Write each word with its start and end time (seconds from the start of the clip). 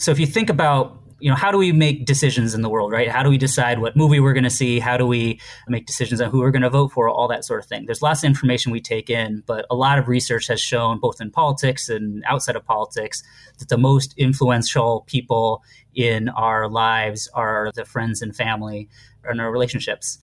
So 0.00 0.10
if 0.10 0.18
you 0.18 0.26
think 0.26 0.48
about 0.48 0.96
you 1.22 1.28
know 1.28 1.36
how 1.36 1.52
do 1.52 1.58
we 1.58 1.72
make 1.72 2.06
decisions 2.06 2.54
in 2.54 2.62
the 2.62 2.70
world 2.70 2.90
right? 2.90 3.10
How 3.10 3.22
do 3.22 3.28
we 3.28 3.36
decide 3.36 3.80
what 3.80 3.94
movie 3.94 4.18
we're 4.18 4.32
going 4.32 4.44
to 4.44 4.48
see? 4.48 4.78
How 4.78 4.96
do 4.96 5.06
we 5.06 5.38
make 5.68 5.84
decisions 5.84 6.22
on 6.22 6.30
who 6.30 6.38
we're 6.38 6.50
going 6.50 6.62
to 6.62 6.70
vote 6.70 6.92
for? 6.92 7.10
All 7.10 7.28
that 7.28 7.44
sort 7.44 7.60
of 7.60 7.66
thing. 7.66 7.84
There's 7.84 8.00
lots 8.00 8.24
of 8.24 8.28
information 8.28 8.72
we 8.72 8.80
take 8.80 9.10
in 9.10 9.42
but 9.46 9.66
a 9.70 9.74
lot 9.74 9.98
of 9.98 10.08
research 10.08 10.46
has 10.46 10.58
shown 10.58 10.98
both 11.00 11.20
in 11.20 11.30
politics 11.30 11.90
and 11.90 12.24
outside 12.26 12.56
of 12.56 12.64
politics 12.64 13.22
that 13.58 13.68
the 13.68 13.76
most 13.76 14.14
influential 14.16 15.04
people 15.06 15.62
in 15.94 16.30
our 16.30 16.66
lives 16.66 17.28
are 17.34 17.70
the 17.74 17.84
friends 17.84 18.22
and 18.22 18.34
family 18.34 18.88
and 19.24 19.38
our 19.38 19.52
relationships. 19.52 20.22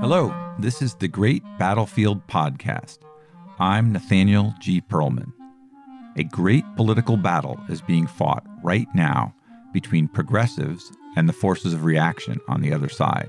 Hello 0.00 0.34
this 0.58 0.80
is 0.80 0.94
the 0.94 1.08
great 1.08 1.42
battlefield 1.58 2.26
podcast 2.26 2.98
I'm 3.60 3.90
Nathaniel 3.90 4.54
G. 4.60 4.80
Pearlman. 4.80 5.32
A 6.16 6.22
great 6.22 6.64
political 6.76 7.16
battle 7.16 7.58
is 7.68 7.82
being 7.82 8.06
fought 8.06 8.46
right 8.62 8.86
now 8.94 9.34
between 9.72 10.06
progressives 10.06 10.92
and 11.16 11.28
the 11.28 11.32
forces 11.32 11.72
of 11.72 11.82
reaction 11.82 12.38
on 12.46 12.60
the 12.60 12.72
other 12.72 12.88
side. 12.88 13.28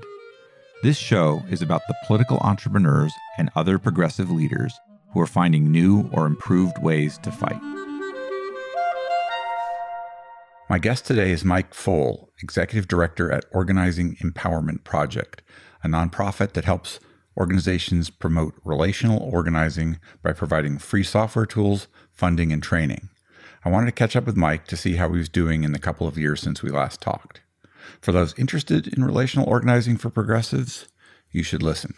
This 0.84 0.96
show 0.96 1.42
is 1.50 1.62
about 1.62 1.82
the 1.88 1.96
political 2.06 2.38
entrepreneurs 2.38 3.12
and 3.38 3.50
other 3.56 3.76
progressive 3.80 4.30
leaders 4.30 4.72
who 5.12 5.20
are 5.20 5.26
finding 5.26 5.72
new 5.72 6.08
or 6.12 6.26
improved 6.26 6.78
ways 6.78 7.18
to 7.24 7.32
fight. 7.32 7.60
My 10.68 10.78
guest 10.78 11.06
today 11.06 11.32
is 11.32 11.44
Mike 11.44 11.74
Pfohl, 11.74 12.28
Executive 12.40 12.86
Director 12.86 13.32
at 13.32 13.46
Organizing 13.50 14.14
Empowerment 14.22 14.84
Project, 14.84 15.42
a 15.82 15.88
nonprofit 15.88 16.52
that 16.52 16.66
helps 16.66 17.00
organizations 17.40 18.10
promote 18.10 18.54
relational 18.64 19.18
organizing 19.18 19.98
by 20.22 20.32
providing 20.32 20.76
free 20.76 21.02
software 21.02 21.46
tools, 21.46 21.88
funding, 22.12 22.52
and 22.52 22.62
training. 22.62 23.08
I 23.64 23.70
wanted 23.70 23.86
to 23.86 23.92
catch 23.92 24.14
up 24.14 24.26
with 24.26 24.36
Mike 24.36 24.66
to 24.66 24.76
see 24.76 24.96
how 24.96 25.10
he 25.10 25.16
was 25.18 25.30
doing 25.30 25.64
in 25.64 25.72
the 25.72 25.78
couple 25.78 26.06
of 26.06 26.18
years 26.18 26.40
since 26.42 26.62
we 26.62 26.70
last 26.70 27.00
talked. 27.00 27.40
For 28.02 28.12
those 28.12 28.38
interested 28.38 28.86
in 28.86 29.04
relational 29.04 29.48
organizing 29.48 29.96
for 29.96 30.10
progressives, 30.10 30.88
you 31.30 31.42
should 31.42 31.62
listen. 31.62 31.94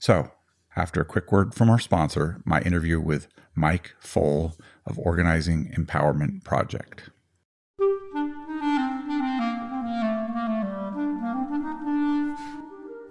So, 0.00 0.32
after 0.74 1.00
a 1.00 1.04
quick 1.04 1.30
word 1.30 1.54
from 1.54 1.70
our 1.70 1.78
sponsor, 1.78 2.42
my 2.44 2.60
interview 2.62 2.98
with 3.00 3.28
Mike 3.54 3.94
Pfohl 4.02 4.58
of 4.86 4.98
Organizing 4.98 5.72
Empowerment 5.76 6.42
Project. 6.42 7.10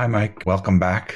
Hi, 0.00 0.06
Mike. 0.06 0.44
Welcome 0.46 0.78
back 0.78 1.14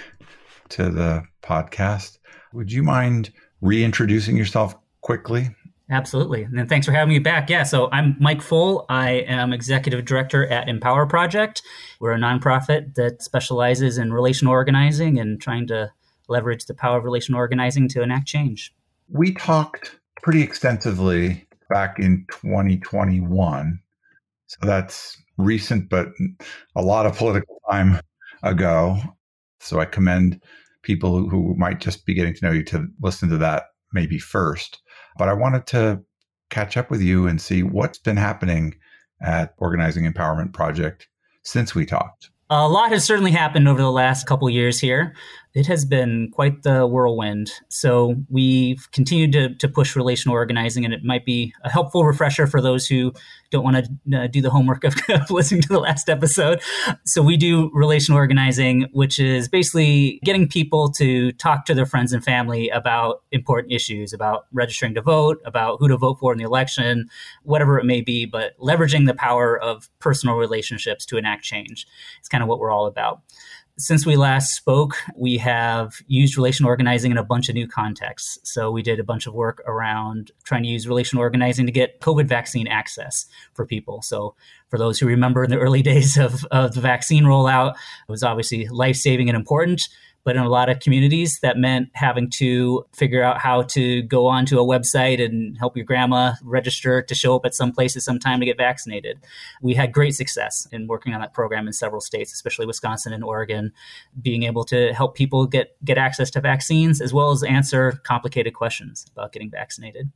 to 0.69 0.91
the 0.91 1.25
podcast. 1.43 2.19
Would 2.53 2.71
you 2.71 2.83
mind 2.83 3.33
reintroducing 3.63 4.37
yourself 4.37 4.75
quickly? 5.01 5.49
Absolutely. 5.89 6.43
And 6.43 6.69
thanks 6.69 6.85
for 6.85 6.93
having 6.93 7.14
me 7.14 7.19
back. 7.19 7.48
Yeah, 7.48 7.63
so 7.63 7.89
I'm 7.92 8.14
Mike 8.20 8.41
Pfohl. 8.41 8.85
I 8.91 9.25
am 9.27 9.55
executive 9.55 10.05
director 10.05 10.47
at 10.48 10.69
Empower 10.69 11.07
Project. 11.07 11.63
We're 11.98 12.13
a 12.13 12.19
nonprofit 12.19 12.95
that 12.97 13.23
specializes 13.23 13.97
in 13.97 14.13
relational 14.13 14.53
organizing 14.53 15.19
and 15.19 15.41
trying 15.41 15.67
to 15.69 15.91
leverage 16.29 16.67
the 16.67 16.75
power 16.75 16.98
of 16.98 17.05
relational 17.05 17.39
organizing 17.39 17.89
to 17.89 18.03
enact 18.03 18.27
change. 18.29 18.75
We 19.08 19.33
talked 19.33 19.98
pretty 20.23 20.42
extensively 20.42 21.47
back 21.70 21.98
in 21.98 22.27
2021. 22.31 23.81
So 24.47 24.58
that's 24.61 25.17
recent, 25.39 25.89
but 25.89 26.08
a 26.77 26.83
lot 26.83 27.07
of 27.07 27.17
political 27.17 27.63
time 27.70 27.98
ago. 28.45 28.99
So 29.61 29.81
I 29.81 29.87
commend 29.87 30.41
people 30.83 31.29
who, 31.29 31.55
might 31.57 31.81
just 31.81 32.07
be 32.07 32.15
getting 32.15 32.35
to 32.35 32.45
know 32.45 32.53
you 32.53 32.63
to 32.65 32.87
listen 33.01 33.29
to 33.31 33.39
that 33.39 33.65
maybe 33.93 34.19
first. 34.19 34.81
But 35.19 35.29
I 35.29 35.33
wanted 35.33 35.67
to 35.69 36.03
catch 36.51 36.77
up 36.77 36.91
with 36.91 37.01
you 37.01 37.27
and 37.27 37.41
see 37.41 37.63
what's 37.63 37.99
been 37.99 38.17
happening 38.17 38.75
at 39.21 39.55
Organizing 39.59 40.11
Empowerment 40.11 40.53
Project 40.53 41.09
since 41.43 41.75
we 41.75 41.87
talked. 41.87 42.31
A 42.51 42.69
lot 42.69 42.91
has 42.91 43.05
certainly 43.05 43.31
happened 43.31 43.67
over 43.69 43.81
the 43.81 43.91
last 43.91 44.27
couple 44.27 44.49
years 44.51 44.79
here 44.79 45.15
it 45.55 45.69
has 45.69 45.85
been 45.85 46.31
quite 46.33 46.65
the 46.65 46.85
whirlwind. 46.85 47.53
So 47.69 48.17
we've 48.29 48.91
continued 48.91 49.33
to, 49.33 49.55
to 49.55 49.69
push 49.69 49.95
relational 49.95 50.35
organizing, 50.35 50.85
and 50.85 50.92
it 50.92 51.05
might 51.05 51.25
be 51.25 51.55
a 51.63 51.70
helpful 51.70 52.05
refresher 52.05 52.48
for 52.48 52.61
those 52.61 52.89
who 52.89 53.13
don't 53.53 53.63
want 53.63 53.87
to 54.09 54.19
uh, 54.19 54.27
do 54.27 54.43
the 54.43 54.51
homework 54.51 54.83
of, 54.83 54.97
of 55.09 55.31
listening 55.31 55.63
to 55.63 55.69
the 55.69 55.79
last 55.79 56.11
episode. 56.11 56.61
So 57.05 57.23
we 57.23 57.37
do 57.37 57.70
relational 57.73 58.19
organizing, 58.19 58.89
which 58.93 59.20
is 59.20 59.48
basically 59.48 60.19
getting 60.25 60.48
people 60.48 60.91
to 60.93 61.31
talk 61.33 61.67
to 61.67 61.75
their 61.75 61.87
friends 61.87 62.13
and 62.13 62.25
family 62.25 62.69
about 62.70 63.23
important 63.31 63.73
issues, 63.73 64.13
about 64.13 64.47
registering 64.53 64.95
to 64.95 65.03
vote, 65.03 65.41
about 65.45 65.77
who 65.79 65.87
to 65.87 65.97
vote 65.97 66.19
for 66.19 66.33
in 66.33 66.39
the 66.39 66.45
election, 66.45 67.09
whatever 67.45 67.79
it 67.79 67.85
may 67.85 68.01
be, 68.01 68.27
but 68.27 68.59
leveraging 68.59 69.07
the 69.07 69.14
power 69.14 69.57
of 69.57 69.89
personal 70.01 70.35
relationships 70.35 71.07
to 71.07 71.17
enact 71.17 71.45
change. 71.45 71.87
It's 72.19 72.29
kind 72.29 72.43
of 72.43 72.48
what 72.48 72.59
we're 72.59 72.73
all 72.73 72.87
about 72.87 73.20
since 73.77 74.07
we 74.07 74.17
last 74.17 74.55
spoke, 74.55 74.96
we 75.17 75.36
have 75.39 75.96
used 76.07 76.36
relational 76.36 76.68
organizing 76.68 77.11
in 77.11 77.18
a 77.18 77.24
bunch 77.24 77.48
of 77.48 77.57
new 77.57 77.67
contexts. 77.67 78.39
So 78.45 78.70
we 78.70 78.83
did 78.83 79.01
a 79.01 79.05
bunch 79.05 79.27
of 79.27 79.35
work 79.35 79.62
around 79.67 80.30
trying 80.45 80.62
to 80.62 80.68
use 80.68 80.86
relational 80.86 81.23
organizing 81.23 81.67
to 81.67 81.73
get 81.73 82.01
COVID 82.01 82.27
vaccine 82.27 82.68
access 82.68 83.27
for 83.52 83.67
people. 83.67 84.01
So 84.02 84.36
for 84.68 84.79
those 84.79 84.98
who 84.98 85.07
remember 85.07 85.42
in 85.42 85.51
the 85.51 85.58
early 85.58 85.83
days 85.92 86.17
of, 86.17 86.45
of 86.52 86.74
the 86.74 86.80
vaccine 86.80 87.24
rollout, 87.24 87.73
it 87.73 88.13
was 88.13 88.23
obviously 88.23 88.68
life 88.68 88.96
saving 88.96 89.29
and 89.29 89.36
important. 89.36 89.89
But 90.24 90.36
in 90.36 90.42
a 90.42 90.48
lot 90.48 90.68
of 90.68 90.80
communities, 90.80 91.39
that 91.40 91.58
meant 91.58 91.90
having 91.92 92.30
to 92.30 92.86
figure 92.92 93.23
out 93.23 93.39
how 93.39 93.62
to 93.62 94.02
go 94.02 94.27
onto 94.27 94.58
a 94.58 94.64
website 94.64 95.23
and 95.23 95.57
help 95.58 95.77
your 95.77 95.85
grandma 95.85 96.33
register 96.42 97.02
to 97.02 97.14
show 97.14 97.36
up 97.36 97.45
at 97.45 97.55
some 97.55 97.73
place 97.73 97.95
at 97.95 98.02
some 98.02 98.18
time 98.18 98.40
to 98.40 98.46
get 98.46 98.57
vaccinated. 98.57 99.18
We 99.61 99.74
had 99.74 99.92
great 99.92 100.14
success 100.14 100.67
in 100.73 100.86
working 100.86 101.13
on 101.13 101.20
that 101.20 101.34
program 101.34 101.67
in 101.67 101.73
several 101.73 102.01
states, 102.01 102.33
especially 102.33 102.67
Wisconsin 102.67 103.13
and 103.13 103.23
Oregon, 103.23 103.73
being 104.20 104.45
able 104.45 104.64
to 104.64 104.92
help 104.95 105.14
people 105.14 105.46
get, 105.46 105.77
get 105.84 105.98
access 105.98 106.30
to 106.33 106.40
vaccines 106.40 107.01
as 107.01 107.13
well 107.13 107.30
as 107.30 107.42
answer 107.42 107.92
complicated 108.05 108.55
questions 108.55 109.07
about 109.13 109.33
getting 109.33 109.51
vaccinated. 109.51 110.11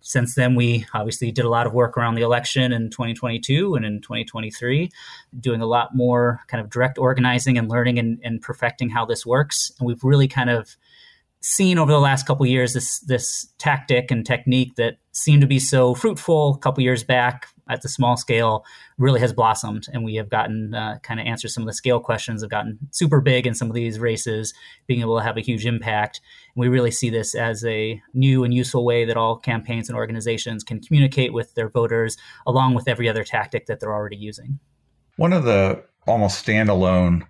Since 0.00 0.34
then, 0.34 0.54
we 0.54 0.86
obviously 0.94 1.32
did 1.32 1.44
a 1.44 1.48
lot 1.48 1.66
of 1.66 1.72
work 1.72 1.96
around 1.96 2.14
the 2.14 2.22
election 2.22 2.72
in 2.72 2.90
2022 2.90 3.74
and 3.74 3.84
in 3.84 4.00
2023, 4.00 4.90
doing 5.40 5.60
a 5.60 5.66
lot 5.66 5.94
more 5.94 6.40
kind 6.46 6.60
of 6.60 6.70
direct 6.70 6.98
organizing 6.98 7.58
and 7.58 7.68
learning 7.68 7.98
and, 7.98 8.18
and 8.22 8.40
perfecting 8.40 8.90
how 8.90 9.04
this 9.04 9.26
works. 9.26 9.72
And 9.78 9.86
we've 9.86 10.02
really 10.04 10.28
kind 10.28 10.50
of 10.50 10.76
seen 11.40 11.78
over 11.78 11.92
the 11.92 12.00
last 12.00 12.26
couple 12.26 12.44
years 12.46 12.74
this 12.74 12.98
this 13.00 13.48
tactic 13.58 14.10
and 14.10 14.26
technique 14.26 14.74
that 14.74 14.96
seemed 15.12 15.40
to 15.40 15.46
be 15.46 15.60
so 15.60 15.94
fruitful 15.94 16.54
a 16.54 16.58
couple 16.58 16.82
years 16.82 17.04
back 17.04 17.48
at 17.68 17.82
the 17.82 17.88
small 17.88 18.16
scale 18.16 18.64
really 18.96 19.20
has 19.20 19.32
blossomed 19.32 19.86
and 19.92 20.04
we 20.04 20.14
have 20.14 20.28
gotten 20.28 20.74
uh, 20.74 20.98
kind 21.02 21.20
of 21.20 21.26
answered 21.26 21.50
some 21.50 21.62
of 21.62 21.66
the 21.66 21.72
scale 21.72 22.00
questions 22.00 22.42
have 22.42 22.50
gotten 22.50 22.78
super 22.90 23.20
big 23.20 23.46
in 23.46 23.54
some 23.54 23.68
of 23.68 23.74
these 23.74 23.98
races 23.98 24.54
being 24.86 25.00
able 25.00 25.18
to 25.18 25.24
have 25.24 25.36
a 25.36 25.42
huge 25.42 25.66
impact. 25.66 26.20
And 26.54 26.60
we 26.60 26.68
really 26.68 26.90
see 26.90 27.10
this 27.10 27.34
as 27.34 27.64
a 27.64 28.00
new 28.14 28.44
and 28.44 28.54
useful 28.54 28.84
way 28.84 29.04
that 29.04 29.16
all 29.16 29.36
campaigns 29.36 29.88
and 29.88 29.96
organizations 29.96 30.64
can 30.64 30.80
communicate 30.80 31.32
with 31.32 31.54
their 31.54 31.68
voters 31.68 32.16
along 32.46 32.74
with 32.74 32.88
every 32.88 33.08
other 33.08 33.24
tactic 33.24 33.66
that 33.66 33.80
they're 33.80 33.94
already 33.94 34.16
using. 34.16 34.58
One 35.16 35.32
of 35.32 35.44
the 35.44 35.82
almost 36.06 36.44
standalone 36.44 37.26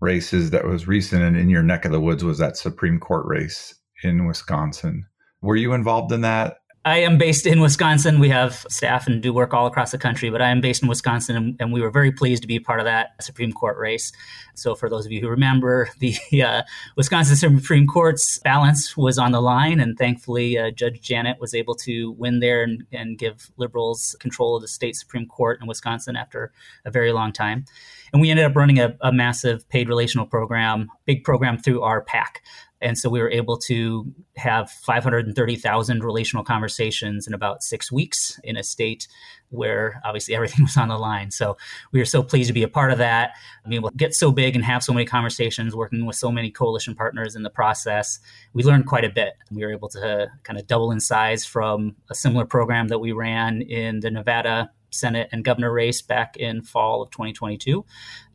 races 0.00 0.50
that 0.50 0.64
was 0.64 0.86
recent 0.86 1.22
and 1.22 1.36
in 1.36 1.48
your 1.48 1.62
neck 1.62 1.84
of 1.84 1.92
the 1.92 2.00
woods 2.00 2.22
was 2.22 2.38
that 2.38 2.56
supreme 2.56 3.00
court 3.00 3.26
race 3.26 3.74
in 4.02 4.26
wisconsin. 4.26 5.06
Were 5.40 5.56
you 5.56 5.72
involved 5.72 6.12
in 6.12 6.20
that 6.20 6.58
I 6.88 7.00
am 7.00 7.18
based 7.18 7.44
in 7.44 7.60
Wisconsin. 7.60 8.18
We 8.18 8.30
have 8.30 8.64
staff 8.70 9.06
and 9.06 9.22
do 9.22 9.30
work 9.30 9.52
all 9.52 9.66
across 9.66 9.90
the 9.90 9.98
country, 9.98 10.30
but 10.30 10.40
I 10.40 10.48
am 10.48 10.62
based 10.62 10.82
in 10.82 10.88
Wisconsin, 10.88 11.36
and, 11.36 11.56
and 11.60 11.70
we 11.70 11.82
were 11.82 11.90
very 11.90 12.10
pleased 12.10 12.40
to 12.40 12.48
be 12.48 12.58
part 12.58 12.80
of 12.80 12.86
that 12.86 13.10
Supreme 13.22 13.52
Court 13.52 13.76
race. 13.76 14.10
So, 14.54 14.74
for 14.74 14.88
those 14.88 15.04
of 15.04 15.12
you 15.12 15.20
who 15.20 15.28
remember, 15.28 15.90
the 15.98 16.16
uh, 16.42 16.62
Wisconsin 16.96 17.36
Supreme 17.36 17.86
Court's 17.86 18.38
balance 18.38 18.96
was 18.96 19.18
on 19.18 19.32
the 19.32 19.42
line, 19.42 19.80
and 19.80 19.98
thankfully, 19.98 20.56
uh, 20.56 20.70
Judge 20.70 21.02
Janet 21.02 21.38
was 21.38 21.52
able 21.52 21.74
to 21.74 22.12
win 22.12 22.40
there 22.40 22.62
and, 22.62 22.84
and 22.90 23.18
give 23.18 23.50
liberals 23.58 24.16
control 24.18 24.56
of 24.56 24.62
the 24.62 24.68
state 24.68 24.96
Supreme 24.96 25.26
Court 25.26 25.60
in 25.60 25.68
Wisconsin 25.68 26.16
after 26.16 26.52
a 26.86 26.90
very 26.90 27.12
long 27.12 27.34
time. 27.34 27.66
And 28.14 28.22
we 28.22 28.30
ended 28.30 28.46
up 28.46 28.56
running 28.56 28.78
a, 28.78 28.96
a 29.02 29.12
massive 29.12 29.68
paid 29.68 29.90
relational 29.90 30.24
program, 30.24 30.88
big 31.04 31.22
program 31.22 31.58
through 31.58 31.82
our 31.82 32.00
PAC. 32.00 32.42
And 32.80 32.96
so 32.96 33.08
we 33.08 33.20
were 33.20 33.30
able 33.30 33.56
to 33.58 34.12
have 34.36 34.70
530,000 34.70 36.04
relational 36.04 36.44
conversations 36.44 37.26
in 37.26 37.34
about 37.34 37.62
six 37.62 37.90
weeks 37.90 38.38
in 38.44 38.56
a 38.56 38.62
state 38.62 39.08
where 39.50 40.00
obviously 40.04 40.34
everything 40.34 40.64
was 40.64 40.76
on 40.76 40.88
the 40.88 40.96
line. 40.96 41.30
So 41.30 41.56
we 41.92 41.98
were 41.98 42.04
so 42.04 42.22
pleased 42.22 42.48
to 42.48 42.52
be 42.52 42.62
a 42.62 42.68
part 42.68 42.92
of 42.92 42.98
that. 42.98 43.32
I 43.64 43.68
mean, 43.68 43.82
we'll 43.82 43.90
get 43.96 44.14
so 44.14 44.30
big 44.30 44.54
and 44.54 44.64
have 44.64 44.82
so 44.82 44.92
many 44.92 45.06
conversations, 45.06 45.74
working 45.74 46.06
with 46.06 46.16
so 46.16 46.30
many 46.30 46.50
coalition 46.50 46.94
partners 46.94 47.34
in 47.34 47.42
the 47.42 47.50
process. 47.50 48.18
We 48.52 48.62
learned 48.62 48.86
quite 48.86 49.04
a 49.04 49.10
bit. 49.10 49.34
We 49.50 49.64
were 49.64 49.72
able 49.72 49.88
to 49.90 50.28
kind 50.44 50.58
of 50.58 50.66
double 50.66 50.92
in 50.92 51.00
size 51.00 51.44
from 51.44 51.96
a 52.10 52.14
similar 52.14 52.44
program 52.44 52.88
that 52.88 52.98
we 52.98 53.12
ran 53.12 53.62
in 53.62 54.00
the 54.00 54.10
Nevada 54.10 54.70
Senate 54.90 55.28
and 55.32 55.44
governor 55.44 55.72
race 55.72 56.02
back 56.02 56.36
in 56.36 56.62
fall 56.62 57.02
of 57.02 57.10
2022, 57.10 57.84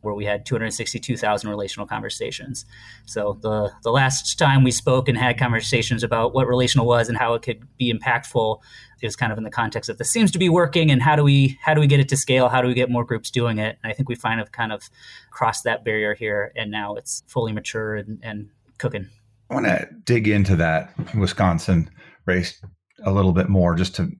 where 0.00 0.14
we 0.14 0.24
had 0.24 0.46
262,000 0.46 1.48
relational 1.48 1.86
conversations. 1.86 2.64
So 3.06 3.38
the 3.40 3.72
the 3.82 3.90
last 3.90 4.38
time 4.38 4.64
we 4.64 4.70
spoke 4.70 5.08
and 5.08 5.18
had 5.18 5.38
conversations 5.38 6.02
about 6.02 6.34
what 6.34 6.46
relational 6.46 6.86
was 6.86 7.08
and 7.08 7.18
how 7.18 7.34
it 7.34 7.42
could 7.42 7.62
be 7.76 7.92
impactful, 7.92 8.60
was 9.04 9.16
kind 9.16 9.32
of 9.32 9.38
in 9.38 9.44
the 9.44 9.50
context 9.50 9.90
of 9.90 9.98
this 9.98 10.10
seems 10.10 10.30
to 10.32 10.38
be 10.38 10.48
working 10.48 10.90
and 10.90 11.02
how 11.02 11.14
do 11.14 11.22
we 11.22 11.58
how 11.62 11.74
do 11.74 11.80
we 11.80 11.86
get 11.86 12.00
it 12.00 12.08
to 12.08 12.16
scale? 12.16 12.48
How 12.48 12.60
do 12.60 12.68
we 12.68 12.74
get 12.74 12.90
more 12.90 13.04
groups 13.04 13.30
doing 13.30 13.58
it? 13.58 13.78
And 13.82 13.90
I 13.90 13.94
think 13.94 14.08
we 14.08 14.14
find 14.14 14.40
have 14.40 14.52
kind 14.52 14.72
of 14.72 14.82
crossed 15.30 15.64
that 15.64 15.84
barrier 15.84 16.14
here, 16.14 16.52
and 16.56 16.70
now 16.70 16.94
it's 16.94 17.22
fully 17.26 17.52
mature 17.52 17.96
and, 17.96 18.18
and 18.22 18.48
cooking. 18.78 19.08
I 19.50 19.54
want 19.54 19.66
to 19.66 19.88
dig 20.04 20.26
into 20.26 20.56
that 20.56 20.92
Wisconsin 21.14 21.90
race 22.26 22.60
a 23.04 23.12
little 23.12 23.32
bit 23.32 23.48
more 23.48 23.74
just 23.74 23.94
to 23.96 24.10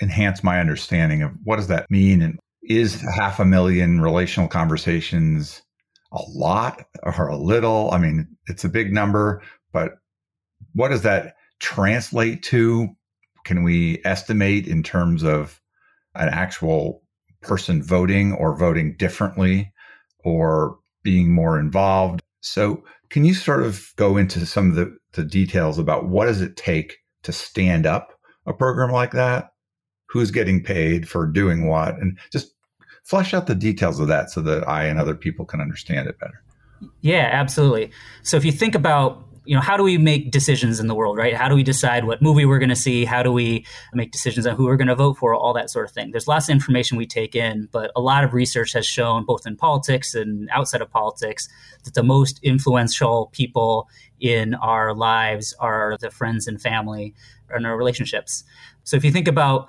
enhance 0.00 0.42
my 0.42 0.60
understanding 0.60 1.22
of 1.22 1.32
what 1.44 1.56
does 1.56 1.68
that 1.68 1.90
mean 1.90 2.22
and 2.22 2.38
is 2.62 3.00
half 3.16 3.40
a 3.40 3.44
million 3.44 4.00
relational 4.00 4.48
conversations 4.48 5.62
a 6.12 6.20
lot 6.34 6.84
or 7.02 7.28
a 7.28 7.36
little? 7.36 7.90
I 7.90 7.98
mean, 7.98 8.28
it's 8.46 8.64
a 8.64 8.68
big 8.68 8.92
number, 8.92 9.42
but 9.72 9.92
what 10.74 10.88
does 10.88 11.02
that 11.02 11.34
translate 11.58 12.42
to? 12.44 12.88
Can 13.44 13.64
we 13.64 14.00
estimate 14.04 14.68
in 14.68 14.82
terms 14.82 15.24
of 15.24 15.60
an 16.14 16.28
actual 16.28 17.02
person 17.40 17.82
voting 17.82 18.32
or 18.34 18.56
voting 18.56 18.94
differently 18.96 19.72
or 20.24 20.78
being 21.02 21.32
more 21.32 21.58
involved? 21.58 22.22
So, 22.40 22.84
can 23.10 23.24
you 23.24 23.34
sort 23.34 23.62
of 23.62 23.92
go 23.96 24.16
into 24.16 24.46
some 24.46 24.70
of 24.70 24.76
the, 24.76 24.96
the 25.12 25.24
details 25.24 25.78
about 25.78 26.08
what 26.08 26.26
does 26.26 26.40
it 26.40 26.56
take 26.56 26.96
to 27.24 27.32
stand 27.32 27.86
up 27.86 28.18
a 28.46 28.52
program 28.52 28.90
like 28.90 29.12
that? 29.12 29.51
Who's 30.12 30.30
getting 30.30 30.62
paid 30.62 31.08
for 31.08 31.26
doing 31.26 31.66
what, 31.66 31.96
and 31.96 32.18
just 32.30 32.52
flesh 33.02 33.32
out 33.32 33.46
the 33.46 33.54
details 33.54 33.98
of 33.98 34.08
that 34.08 34.30
so 34.30 34.42
that 34.42 34.68
I 34.68 34.84
and 34.84 34.98
other 34.98 35.14
people 35.14 35.46
can 35.46 35.60
understand 35.60 36.06
it 36.06 36.18
better. 36.18 36.42
Yeah, 37.00 37.30
absolutely. 37.32 37.90
So 38.22 38.36
if 38.36 38.44
you 38.44 38.52
think 38.52 38.74
about 38.74 39.24
you 39.44 39.56
know 39.56 39.60
how 39.60 39.76
do 39.76 39.82
we 39.82 39.98
make 39.98 40.30
decisions 40.30 40.78
in 40.78 40.86
the 40.86 40.94
world 40.94 41.16
right? 41.16 41.34
How 41.34 41.48
do 41.48 41.56
we 41.56 41.64
decide 41.64 42.04
what 42.04 42.22
movie 42.22 42.44
we're 42.44 42.60
going 42.60 42.68
to 42.68 42.76
see? 42.76 43.04
How 43.04 43.24
do 43.24 43.32
we 43.32 43.66
make 43.92 44.12
decisions 44.12 44.46
on 44.46 44.54
who 44.54 44.66
we're 44.66 44.76
going 44.76 44.86
to 44.88 44.94
vote 44.94 45.14
for? 45.14 45.34
All 45.34 45.52
that 45.54 45.68
sort 45.68 45.86
of 45.86 45.90
thing. 45.90 46.12
There's 46.12 46.28
lots 46.28 46.48
of 46.48 46.52
information 46.52 46.96
we 46.96 47.06
take 47.06 47.34
in 47.34 47.68
but 47.72 47.90
a 47.96 48.00
lot 48.00 48.22
of 48.22 48.34
research 48.34 48.72
has 48.74 48.86
shown 48.86 49.24
both 49.24 49.46
in 49.46 49.56
politics 49.56 50.14
and 50.14 50.48
outside 50.50 50.82
of 50.82 50.90
politics 50.90 51.48
that 51.84 51.94
the 51.94 52.04
most 52.04 52.38
influential 52.44 53.30
people 53.32 53.88
in 54.20 54.54
our 54.54 54.94
lives 54.94 55.54
are 55.58 55.96
the 56.00 56.10
friends 56.10 56.46
and 56.46 56.60
family 56.60 57.14
and 57.50 57.66
our 57.66 57.76
relationships. 57.76 58.44
So 58.84 58.96
if 58.96 59.04
you 59.04 59.10
think 59.10 59.26
about 59.26 59.68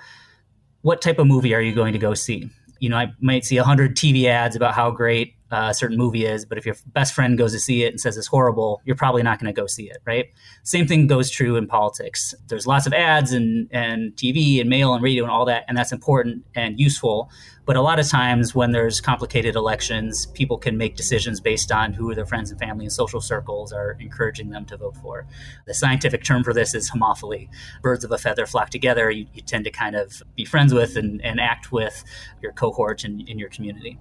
what 0.83 1.01
type 1.01 1.17
of 1.17 1.27
movie 1.27 1.53
are 1.55 1.61
you 1.61 1.73
going 1.73 1.93
to 1.93 1.99
go 1.99 2.13
see? 2.13 2.49
You 2.79 2.89
know, 2.89 2.97
I 2.97 3.13
might 3.19 3.45
see 3.45 3.57
100 3.57 3.95
TV 3.95 4.25
ads 4.25 4.55
about 4.55 4.73
how 4.73 4.91
great 4.91 5.35
uh, 5.51 5.69
a 5.69 5.73
certain 5.73 5.97
movie 5.97 6.25
is, 6.25 6.45
but 6.45 6.57
if 6.57 6.65
your 6.65 6.75
best 6.87 7.13
friend 7.13 7.37
goes 7.37 7.53
to 7.53 7.59
see 7.59 7.83
it 7.83 7.89
and 7.93 8.01
says 8.01 8.17
it's 8.17 8.27
horrible, 8.27 8.81
you're 8.83 8.95
probably 8.95 9.23
not 9.23 9.39
going 9.39 9.53
to 9.53 9.59
go 9.59 9.65
see 9.65 9.89
it, 9.89 9.97
right? 10.05 10.25
Same 10.63 10.85
thing 10.85 11.07
goes 11.07 11.29
true 11.29 11.55
in 11.55 11.67
politics. 11.67 12.33
There's 12.47 12.67
lots 12.67 12.85
of 12.85 12.93
ads 12.93 13.31
and, 13.31 13.69
and 13.71 14.13
TV 14.15 14.59
and 14.59 14.69
mail 14.69 14.93
and 14.93 15.01
radio 15.03 15.23
and 15.23 15.31
all 15.31 15.45
that, 15.45 15.63
and 15.67 15.77
that's 15.77 15.91
important 15.91 16.43
and 16.55 16.79
useful. 16.79 17.29
But 17.65 17.77
a 17.77 17.81
lot 17.81 17.99
of 17.99 18.07
times 18.07 18.53
when 18.53 18.71
there's 18.71 18.99
complicated 18.99 19.55
elections, 19.55 20.25
people 20.27 20.57
can 20.57 20.77
make 20.77 20.95
decisions 20.95 21.39
based 21.39 21.71
on 21.71 21.93
who 21.93 22.13
their 22.13 22.25
friends 22.25 22.51
and 22.51 22.59
family 22.59 22.85
and 22.85 22.91
social 22.91 23.21
circles 23.21 23.71
are 23.71 23.95
encouraging 23.99 24.49
them 24.49 24.65
to 24.65 24.77
vote 24.77 24.97
for. 24.97 25.25
The 25.65 25.73
scientific 25.73 26.23
term 26.23 26.43
for 26.43 26.53
this 26.53 26.73
is 26.73 26.91
homophily. 26.91 27.49
Birds 27.81 28.03
of 28.03 28.11
a 28.11 28.17
feather 28.17 28.45
flock 28.45 28.69
together. 28.69 29.09
You, 29.09 29.27
you 29.33 29.41
tend 29.41 29.63
to 29.63 29.71
kind 29.71 29.95
of 29.95 30.21
be 30.35 30.45
friends 30.45 30.73
with 30.73 30.97
and, 30.97 31.21
and 31.23 31.39
act 31.39 31.71
with 31.71 32.03
your 32.41 32.51
cohort 32.51 33.05
in, 33.05 33.21
in 33.27 33.39
your 33.39 33.49
community. 33.49 33.97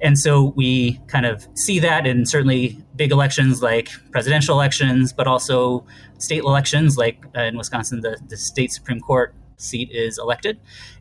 And 0.00 0.18
so 0.18 0.52
we 0.56 1.00
kind 1.06 1.26
of 1.26 1.46
see 1.54 1.78
that 1.80 2.06
in 2.06 2.24
certainly 2.24 2.82
big 2.96 3.12
elections 3.12 3.62
like 3.62 3.90
presidential 4.10 4.54
elections, 4.54 5.12
but 5.12 5.26
also 5.26 5.84
state 6.18 6.44
elections 6.44 6.96
like 6.96 7.24
uh, 7.36 7.42
in 7.42 7.58
Wisconsin, 7.58 8.00
the, 8.00 8.18
the 8.28 8.36
state 8.36 8.72
Supreme 8.72 9.00
Court 9.00 9.34
seat 9.62 9.90
is 9.92 10.18
elected. 10.18 10.58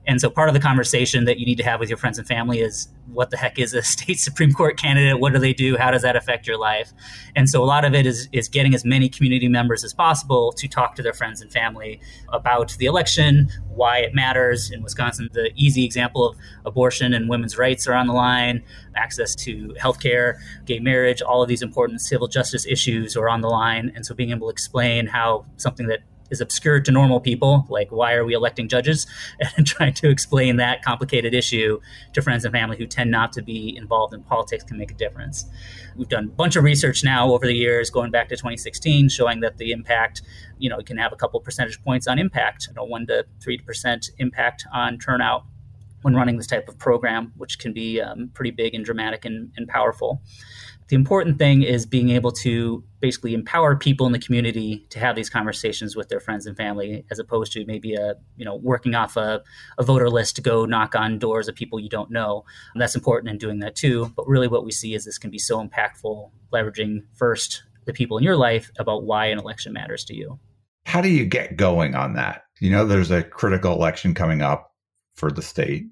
And 0.07 0.19
so 0.19 0.29
part 0.29 0.49
of 0.49 0.53
the 0.53 0.59
conversation 0.59 1.25
that 1.25 1.37
you 1.37 1.45
need 1.45 1.57
to 1.57 1.63
have 1.63 1.79
with 1.79 1.89
your 1.89 1.97
friends 1.97 2.17
and 2.17 2.27
family 2.27 2.59
is 2.59 2.87
what 3.07 3.29
the 3.29 3.37
heck 3.37 3.59
is 3.59 3.73
a 3.73 3.81
state 3.83 4.19
Supreme 4.19 4.51
Court 4.51 4.77
candidate? 4.77 5.19
What 5.19 5.33
do 5.33 5.39
they 5.39 5.53
do? 5.53 5.77
How 5.77 5.91
does 5.91 6.01
that 6.01 6.15
affect 6.15 6.47
your 6.47 6.57
life? 6.57 6.91
And 7.35 7.49
so 7.49 7.63
a 7.63 7.65
lot 7.65 7.85
of 7.85 7.93
it 7.93 8.05
is, 8.05 8.27
is 8.31 8.47
getting 8.47 8.73
as 8.73 8.83
many 8.83 9.09
community 9.09 9.47
members 9.47 9.83
as 9.83 9.93
possible 9.93 10.51
to 10.53 10.67
talk 10.67 10.95
to 10.95 11.03
their 11.03 11.13
friends 11.13 11.41
and 11.41 11.51
family 11.51 11.99
about 12.29 12.75
the 12.77 12.85
election, 12.85 13.49
why 13.69 13.99
it 13.99 14.15
matters. 14.15 14.71
In 14.71 14.81
Wisconsin, 14.81 15.29
the 15.33 15.51
easy 15.55 15.85
example 15.85 16.27
of 16.27 16.35
abortion 16.65 17.13
and 17.13 17.29
women's 17.29 17.57
rights 17.57 17.87
are 17.87 17.93
on 17.93 18.07
the 18.07 18.13
line, 18.13 18.63
access 18.95 19.35
to 19.35 19.75
healthcare, 19.79 20.39
gay 20.65 20.79
marriage, 20.79 21.21
all 21.21 21.43
of 21.43 21.49
these 21.49 21.61
important 21.61 22.01
civil 22.01 22.27
justice 22.27 22.65
issues 22.65 23.15
are 23.15 23.29
on 23.29 23.41
the 23.41 23.49
line. 23.49 23.91
And 23.95 24.05
so 24.05 24.15
being 24.15 24.31
able 24.31 24.47
to 24.47 24.51
explain 24.51 25.07
how 25.07 25.45
something 25.57 25.87
that 25.87 26.01
is 26.31 26.42
obscure 26.42 26.80
to 26.80 26.92
normal 26.92 27.19
people, 27.19 27.68
like 27.69 27.92
why 27.92 28.13
are 28.13 28.25
we 28.25 28.33
electing 28.33 28.68
judges, 28.68 29.06
and 29.57 29.68
trying 29.68 29.94
to 29.94 30.10
explain 30.10 30.56
that 30.56 30.81
complicated 30.81 31.33
issue 31.33 31.80
to 32.13 32.22
friends 32.22 32.45
and 32.45 32.54
family 32.54 32.78
who 32.78 32.88
tend 32.88 33.12
not 33.12 33.33
to 33.33 33.42
be 33.42 33.75
involved 33.78 34.13
in 34.13 34.24
politics 34.24 34.63
can 34.63 34.78
make 34.78 34.92
a 34.92 34.95
difference. 34.95 35.45
We've 35.95 36.10
done 36.10 36.25
a 36.25 36.31
bunch 36.31 36.56
of 36.56 36.63
research 36.63 37.04
now 37.04 37.31
over 37.31 37.45
the 37.45 37.56
years, 37.56 37.89
going 37.89 38.12
back 38.12 38.30
to 38.30 38.36
2016, 38.36 39.10
showing 39.10 39.42
that 39.42 39.57
the 39.57 39.72
impact, 39.72 40.22
you 40.57 40.69
know, 40.69 40.81
can 40.81 40.98
have 40.98 41.12
a 41.12 41.16
couple 41.16 41.39
percentage 41.42 41.81
points 41.83 42.07
on 42.07 42.18
impact, 42.18 42.68
you 42.68 42.74
know, 42.74 42.83
one 42.83 43.06
to 43.07 43.25
three 43.42 43.57
percent 43.57 44.10
impact 44.18 44.66
on 44.74 44.98
turnout 44.98 45.44
when 46.01 46.16
running 46.16 46.38
this 46.38 46.48
type 46.48 46.68
of 46.68 46.80
program, 46.80 47.31
which 47.38 47.60
can 47.60 47.74
be 47.74 48.01
um, 48.01 48.31
pretty 48.33 48.51
big 48.51 48.74
and 48.74 48.83
dramatic 48.83 49.25
and, 49.25 49.51
and 49.56 49.68
powerful 49.68 50.22
the 50.91 50.95
important 50.95 51.38
thing 51.38 51.63
is 51.63 51.85
being 51.85 52.09
able 52.09 52.33
to 52.33 52.83
basically 52.99 53.33
empower 53.33 53.77
people 53.77 54.05
in 54.05 54.11
the 54.11 54.19
community 54.19 54.85
to 54.89 54.99
have 54.99 55.16
these 55.16 55.30
conversations 55.30 55.95
with 55.95 56.09
their 56.09 56.19
friends 56.19 56.45
and 56.45 56.57
family 56.57 57.06
as 57.09 57.18
opposed 57.18 57.54
to 57.54 57.66
maybe 57.66 57.95
a 57.95 58.16
you 58.35 58.44
know 58.44 58.56
working 58.56 58.94
off 58.94 59.16
a, 59.16 59.42
a 59.77 59.83
voter 59.83 60.09
list 60.09 60.35
to 60.35 60.42
go 60.42 60.66
knock 60.66 60.94
on 60.94 61.18
doors 61.18 61.47
of 61.47 61.56
people 61.56 61.80
you 61.80 61.87
don't 61.87 62.11
know. 62.11 62.44
And 62.73 62.81
that's 62.81 62.94
important 62.94 63.31
in 63.31 63.37
doing 63.37 63.59
that 63.59 63.77
too 63.77 64.11
but 64.18 64.27
really 64.27 64.49
what 64.49 64.66
we 64.66 64.71
see 64.73 64.94
is 64.94 65.06
this 65.06 65.18
can 65.18 65.31
be 65.31 65.39
so 65.39 65.66
impactful 65.66 66.30
leveraging 66.51 67.04
first 67.16 67.63
the 67.85 67.94
people 67.94 68.18
in 68.18 68.23
your 68.25 68.35
life 68.35 68.69
about 68.77 69.06
why 69.06 69.27
an 69.27 69.39
election 69.39 69.71
matters 69.71 70.04
to 70.04 70.13
you. 70.13 70.39
How 70.85 70.99
do 70.99 71.07
you 71.07 71.23
get 71.23 71.56
going 71.56 71.95
on 71.95 72.16
that? 72.16 72.44
You 72.59 72.69
know 72.69 72.85
there's 72.85 73.11
a 73.11 73.23
critical 73.23 73.71
election 73.71 74.13
coming 74.13 74.42
up 74.42 74.73
for 75.16 75.31
the 75.31 75.42
state. 75.42 75.85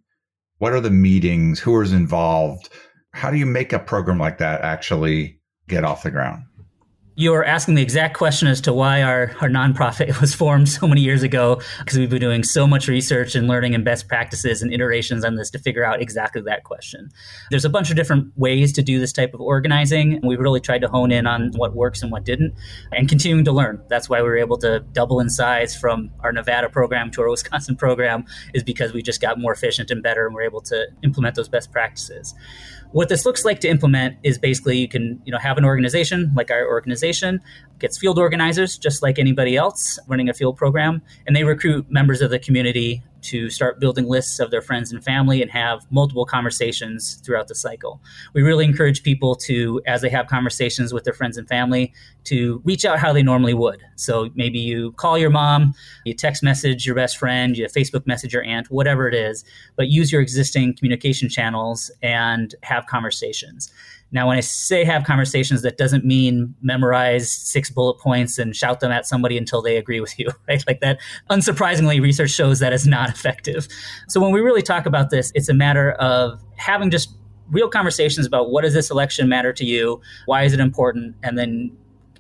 What 0.58 0.74
are 0.74 0.82
the 0.82 0.92
meetings? 0.92 1.58
Who 1.62 1.80
is 1.80 1.94
involved 1.94 2.68
how 3.14 3.32
do 3.32 3.38
you 3.38 3.46
make 3.46 3.74
a 3.74 3.80
program 3.80 4.20
like 4.20 4.38
that 4.38 4.62
actually 4.62 5.40
get 5.68 5.84
off 5.84 6.04
the 6.04 6.12
ground? 6.12 6.44
You're 7.20 7.44
asking 7.44 7.76
the 7.76 7.82
exact 7.82 8.16
question 8.16 8.48
as 8.48 8.62
to 8.62 8.72
why 8.72 9.02
our, 9.02 9.36
our 9.42 9.50
nonprofit 9.50 10.22
was 10.22 10.34
formed 10.34 10.70
so 10.70 10.88
many 10.88 11.02
years 11.02 11.22
ago, 11.22 11.62
because 11.80 11.98
we've 11.98 12.10
been 12.10 12.22
doing 12.22 12.46
so 12.46 12.66
much 12.66 12.88
research 12.88 13.36
and 13.36 13.46
learning 13.46 13.76
and 13.76 13.84
best 13.84 14.08
practices 14.08 14.62
and 14.62 14.72
iterations 14.72 15.26
on 15.26 15.36
this 15.36 15.50
to 15.50 15.60
figure 15.60 15.84
out 15.84 16.02
exactly 16.02 16.42
that 16.44 16.64
question. 16.64 17.10
There's 17.52 17.66
a 17.66 17.70
bunch 17.70 17.90
of 17.90 17.98
different 17.98 18.32
ways 18.38 18.72
to 18.72 18.82
do 18.82 19.02
this 19.02 19.12
type 19.12 19.34
of 19.34 19.42
organizing. 19.42 20.14
And 20.14 20.24
we've 20.24 20.40
really 20.40 20.62
tried 20.62 20.80
to 20.80 20.88
hone 20.88 21.12
in 21.12 21.28
on 21.28 21.52
what 21.58 21.76
works 21.76 22.02
and 22.02 22.10
what 22.10 22.24
didn't, 22.24 22.54
and 22.94 23.10
continuing 23.10 23.44
to 23.44 23.52
learn. 23.52 23.82
That's 23.90 24.08
why 24.08 24.22
we 24.22 24.30
were 24.30 24.38
able 24.38 24.58
to 24.60 24.80
double 24.94 25.20
in 25.20 25.30
size 25.30 25.76
from 25.76 26.12
our 26.22 26.32
Nevada 26.32 26.70
program 26.70 27.12
to 27.12 27.22
our 27.22 27.30
Wisconsin 27.32 27.76
program, 27.76 28.24
is 28.54 28.64
because 28.64 28.94
we 28.94 29.02
just 29.02 29.20
got 29.20 29.38
more 29.38 29.52
efficient 29.52 29.92
and 29.92 30.02
better 30.02 30.26
and 30.26 30.34
we're 30.34 30.44
able 30.44 30.62
to 30.62 30.88
implement 31.04 31.36
those 31.36 31.50
best 31.50 31.74
practices. 31.74 32.34
What 32.92 33.08
this 33.10 33.26
looks 33.26 33.46
like 33.46 33.60
to 33.60 33.68
implement 33.68 34.18
is 34.24 34.38
basically 34.38 34.78
you 34.78 34.88
can 34.88 35.22
you 35.26 35.32
know 35.32 35.38
have 35.38 35.58
an 35.58 35.66
organization 35.66 36.32
like 36.36 36.50
our 36.50 36.68
organization 36.68 37.42
gets 37.80 37.98
field 37.98 38.20
organizers 38.20 38.78
just 38.78 39.02
like 39.02 39.18
anybody 39.18 39.56
else 39.56 39.98
running 40.08 40.30
a 40.30 40.34
field 40.34 40.58
program, 40.58 41.02
and 41.26 41.36
they 41.36 41.44
recruit 41.44 41.90
members 41.90 42.22
of 42.22 42.30
the 42.30 42.40
community 42.40 43.04
to 43.22 43.50
start 43.50 43.80
building 43.80 44.06
lists 44.08 44.40
of 44.40 44.50
their 44.50 44.62
friends 44.62 44.92
and 44.92 45.04
family 45.04 45.42
and 45.42 45.52
have 45.52 45.86
multiple 45.92 46.26
conversations 46.26 47.16
throughout 47.26 47.48
the 47.50 47.56
cycle. 47.56 48.02
We 48.34 48.42
really 48.42 48.64
encourage 48.64 49.04
people 49.04 49.36
to, 49.36 49.82
as 49.86 50.02
they 50.02 50.10
have 50.10 50.28
conversations 50.28 50.94
with 50.94 51.04
their 51.04 51.14
friends 51.14 51.38
and 51.38 51.48
family, 51.48 51.94
to 52.26 52.62
reach 52.64 52.86
out 52.86 53.00
how 53.00 53.12
they 53.12 53.24
normally 53.24 53.54
would. 53.54 53.82
So 53.96 54.30
maybe 54.36 54.60
you 54.60 54.94
call 54.94 55.18
your 55.18 55.30
mom, 55.30 55.74
you 56.06 56.14
text 56.14 56.44
message 56.44 56.86
your 56.86 56.96
best 56.96 57.18
friend, 57.18 57.58
you 57.58 57.66
Facebook 57.66 58.08
message 58.08 58.34
your 58.34 58.44
aunt, 58.44 58.72
whatever 58.72 59.08
it 59.08 59.14
is, 59.14 59.44
but 59.76 59.90
use 59.90 60.12
your 60.12 60.22
existing 60.22 60.76
communication 60.76 61.28
channels 61.28 61.92
and 62.02 62.56
have 62.64 62.86
conversations. 62.86 63.72
Now, 64.12 64.28
when 64.28 64.38
I 64.38 64.42
say 64.42 64.84
have 64.84 65.04
conversations, 65.04 65.62
that 65.62 65.78
doesn't 65.78 66.04
mean 66.04 66.56
memorize 66.62 67.32
six 67.32 67.70
bullet 67.70 68.00
points 68.00 68.40
and 68.40 68.56
shout 68.56 68.80
them 68.80 68.92
at 68.92 69.06
somebody 69.06 69.38
until 69.38 69.62
they 69.62 69.78
agree 69.78 70.00
with 70.00 70.18
you, 70.20 70.30
right? 70.48 70.64
Like 70.68 70.82
that. 70.82 71.00
Unsurprisingly, 71.30 72.02
research 72.02 72.32
shows 72.32 72.60
that 72.60 72.74
is 72.74 72.88
not 72.88 73.10
effective. 73.16 73.68
So 74.08 74.20
when 74.20 74.32
we 74.32 74.42
really 74.42 74.62
talk 74.62 74.86
about 74.86 75.10
this, 75.10 75.32
it's 75.36 75.50
a 75.50 75.54
matter 75.54 75.92
of 75.94 76.42
having 76.56 76.90
just 76.90 77.16
real 77.52 77.70
conversations 77.70 78.26
about 78.26 78.52
what 78.52 78.62
does 78.62 78.74
this 78.74 78.92
election 78.92 79.28
matter 79.28 79.52
to 79.54 79.66
you? 79.66 80.02
Why 80.26 80.44
is 80.44 80.54
it 80.54 80.60
important? 80.60 81.16
And 81.24 81.38
then 81.38 81.76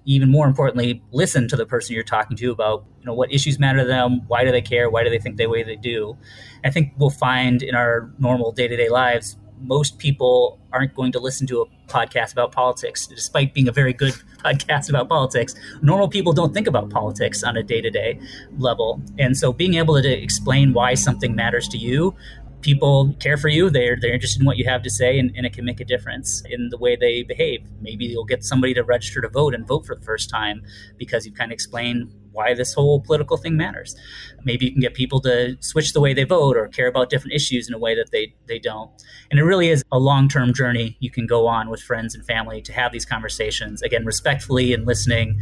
even 0.05 0.29
more 0.29 0.47
importantly, 0.47 1.03
listen 1.11 1.47
to 1.47 1.55
the 1.55 1.65
person 1.65 1.93
you're 1.93 2.03
talking 2.03 2.35
to 2.37 2.51
about, 2.51 2.83
you 2.99 3.05
know, 3.05 3.13
what 3.13 3.31
issues 3.31 3.59
matter 3.59 3.79
to 3.79 3.85
them, 3.85 4.21
why 4.27 4.43
do 4.43 4.51
they 4.51 4.61
care, 4.61 4.89
why 4.89 5.03
do 5.03 5.09
they 5.09 5.19
think 5.19 5.37
the 5.37 5.45
way 5.45 5.61
they 5.61 5.75
do. 5.75 6.17
I 6.63 6.71
think 6.71 6.93
we'll 6.97 7.11
find 7.11 7.61
in 7.61 7.75
our 7.75 8.11
normal 8.17 8.51
day-to-day 8.51 8.89
lives 8.89 9.37
most 9.61 9.97
people 9.97 10.59
aren't 10.71 10.93
going 10.95 11.11
to 11.11 11.19
listen 11.19 11.47
to 11.47 11.61
a 11.61 11.65
podcast 11.91 12.31
about 12.31 12.51
politics, 12.51 13.07
despite 13.07 13.53
being 13.53 13.67
a 13.67 13.71
very 13.71 13.93
good 13.93 14.13
podcast 14.45 14.89
about 14.89 15.09
politics. 15.09 15.55
Normal 15.81 16.07
people 16.07 16.33
don't 16.33 16.53
think 16.53 16.67
about 16.67 16.89
politics 16.89 17.43
on 17.43 17.57
a 17.57 17.63
day 17.63 17.81
to 17.81 17.89
day 17.89 18.19
level. 18.57 19.01
And 19.17 19.35
so 19.37 19.51
being 19.51 19.75
able 19.75 20.01
to 20.01 20.09
explain 20.09 20.73
why 20.73 20.93
something 20.93 21.35
matters 21.35 21.67
to 21.69 21.77
you, 21.77 22.15
people 22.61 23.15
care 23.19 23.37
for 23.37 23.47
you, 23.47 23.69
they're, 23.69 23.97
they're 23.99 24.13
interested 24.13 24.41
in 24.41 24.45
what 24.45 24.57
you 24.57 24.65
have 24.65 24.83
to 24.83 24.89
say, 24.89 25.17
and, 25.17 25.31
and 25.35 25.45
it 25.45 25.53
can 25.53 25.65
make 25.65 25.79
a 25.79 25.85
difference 25.85 26.43
in 26.49 26.69
the 26.69 26.77
way 26.77 26.95
they 26.95 27.23
behave. 27.23 27.65
Maybe 27.81 28.05
you'll 28.05 28.25
get 28.25 28.43
somebody 28.43 28.73
to 28.73 28.83
register 28.83 29.21
to 29.21 29.29
vote 29.29 29.53
and 29.53 29.67
vote 29.67 29.85
for 29.85 29.95
the 29.95 30.01
first 30.01 30.29
time 30.29 30.61
because 30.97 31.25
you 31.25 31.31
kind 31.31 31.51
of 31.51 31.53
explain 31.53 32.11
why 32.31 32.53
this 32.53 32.73
whole 32.73 33.01
political 33.01 33.37
thing 33.37 33.57
matters. 33.57 33.95
Maybe 34.43 34.65
you 34.65 34.71
can 34.71 34.81
get 34.81 34.93
people 34.93 35.19
to 35.21 35.57
switch 35.61 35.93
the 35.93 35.99
way 35.99 36.13
they 36.13 36.23
vote 36.23 36.55
or 36.57 36.67
care 36.67 36.87
about 36.87 37.09
different 37.09 37.33
issues 37.33 37.67
in 37.67 37.73
a 37.73 37.77
way 37.79 37.95
that 37.95 38.11
they, 38.11 38.33
they 38.47 38.59
don't. 38.59 38.91
And 39.31 39.39
it 39.39 39.43
really 39.43 39.69
is 39.69 39.83
a 39.91 39.99
long 39.99 40.29
term 40.29 40.53
journey 40.53 40.97
you 40.99 41.11
can 41.11 41.25
go 41.25 41.47
on 41.47 41.69
with 41.69 41.81
friends 41.81 42.15
and 42.15 42.25
family 42.25 42.61
to 42.61 42.73
have 42.73 42.91
these 42.91 43.05
conversations, 43.05 43.81
again, 43.81 44.05
respectfully 44.05 44.73
and 44.73 44.85
listening. 44.85 45.39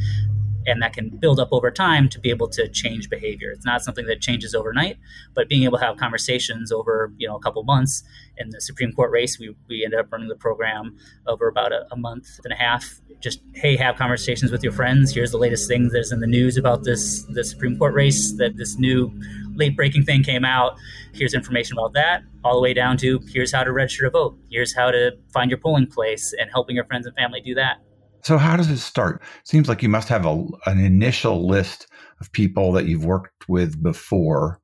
And 0.67 0.81
that 0.83 0.93
can 0.93 1.09
build 1.09 1.39
up 1.39 1.49
over 1.51 1.71
time 1.71 2.09
to 2.09 2.19
be 2.19 2.29
able 2.29 2.47
to 2.49 2.67
change 2.67 3.09
behavior. 3.09 3.51
It's 3.51 3.65
not 3.65 3.81
something 3.81 4.05
that 4.05 4.21
changes 4.21 4.53
overnight, 4.53 4.97
but 5.33 5.49
being 5.49 5.63
able 5.63 5.79
to 5.79 5.85
have 5.85 5.97
conversations 5.97 6.71
over 6.71 7.11
you 7.17 7.27
know 7.27 7.35
a 7.35 7.39
couple 7.39 7.63
months. 7.63 8.03
In 8.37 8.51
the 8.51 8.61
Supreme 8.61 8.91
Court 8.91 9.09
race, 9.09 9.39
we, 9.39 9.55
we 9.67 9.83
ended 9.83 9.99
up 9.99 10.11
running 10.11 10.27
the 10.27 10.35
program 10.35 10.95
over 11.25 11.47
about 11.47 11.71
a, 11.71 11.87
a 11.91 11.97
month 11.97 12.39
and 12.43 12.53
a 12.53 12.55
half 12.55 13.01
just 13.19 13.41
hey 13.55 13.75
have 13.75 13.95
conversations 13.95 14.51
with 14.51 14.63
your 14.63 14.71
friends 14.71 15.13
here's 15.13 15.31
the 15.31 15.37
latest 15.37 15.67
thing 15.67 15.89
that's 15.89 16.11
in 16.11 16.19
the 16.19 16.27
news 16.27 16.57
about 16.57 16.83
this 16.83 17.23
the 17.29 17.43
supreme 17.43 17.77
court 17.77 17.93
race 17.93 18.33
that 18.37 18.55
this 18.57 18.77
new 18.77 19.11
late 19.55 19.75
breaking 19.75 20.03
thing 20.03 20.21
came 20.21 20.45
out 20.45 20.77
here's 21.13 21.33
information 21.33 21.77
about 21.77 21.93
that 21.93 22.21
all 22.43 22.53
the 22.53 22.61
way 22.61 22.73
down 22.73 22.95
to 22.95 23.19
here's 23.27 23.51
how 23.51 23.63
to 23.63 23.71
register 23.71 24.03
to 24.03 24.09
vote 24.11 24.37
here's 24.51 24.75
how 24.75 24.91
to 24.91 25.11
find 25.33 25.49
your 25.49 25.59
polling 25.59 25.87
place 25.87 26.33
and 26.39 26.49
helping 26.51 26.75
your 26.75 26.85
friends 26.85 27.07
and 27.07 27.15
family 27.15 27.41
do 27.41 27.55
that 27.55 27.77
so 28.21 28.37
how 28.37 28.57
does 28.57 28.69
it 28.69 28.77
start? 28.77 29.21
Seems 29.43 29.69
like 29.69 29.83
you 29.83 29.89
must 29.89 30.09
have 30.09 30.25
a, 30.25 30.45
an 30.65 30.79
initial 30.79 31.47
list 31.47 31.87
of 32.19 32.31
people 32.31 32.71
that 32.73 32.85
you've 32.85 33.05
worked 33.05 33.47
with 33.47 33.81
before. 33.81 34.59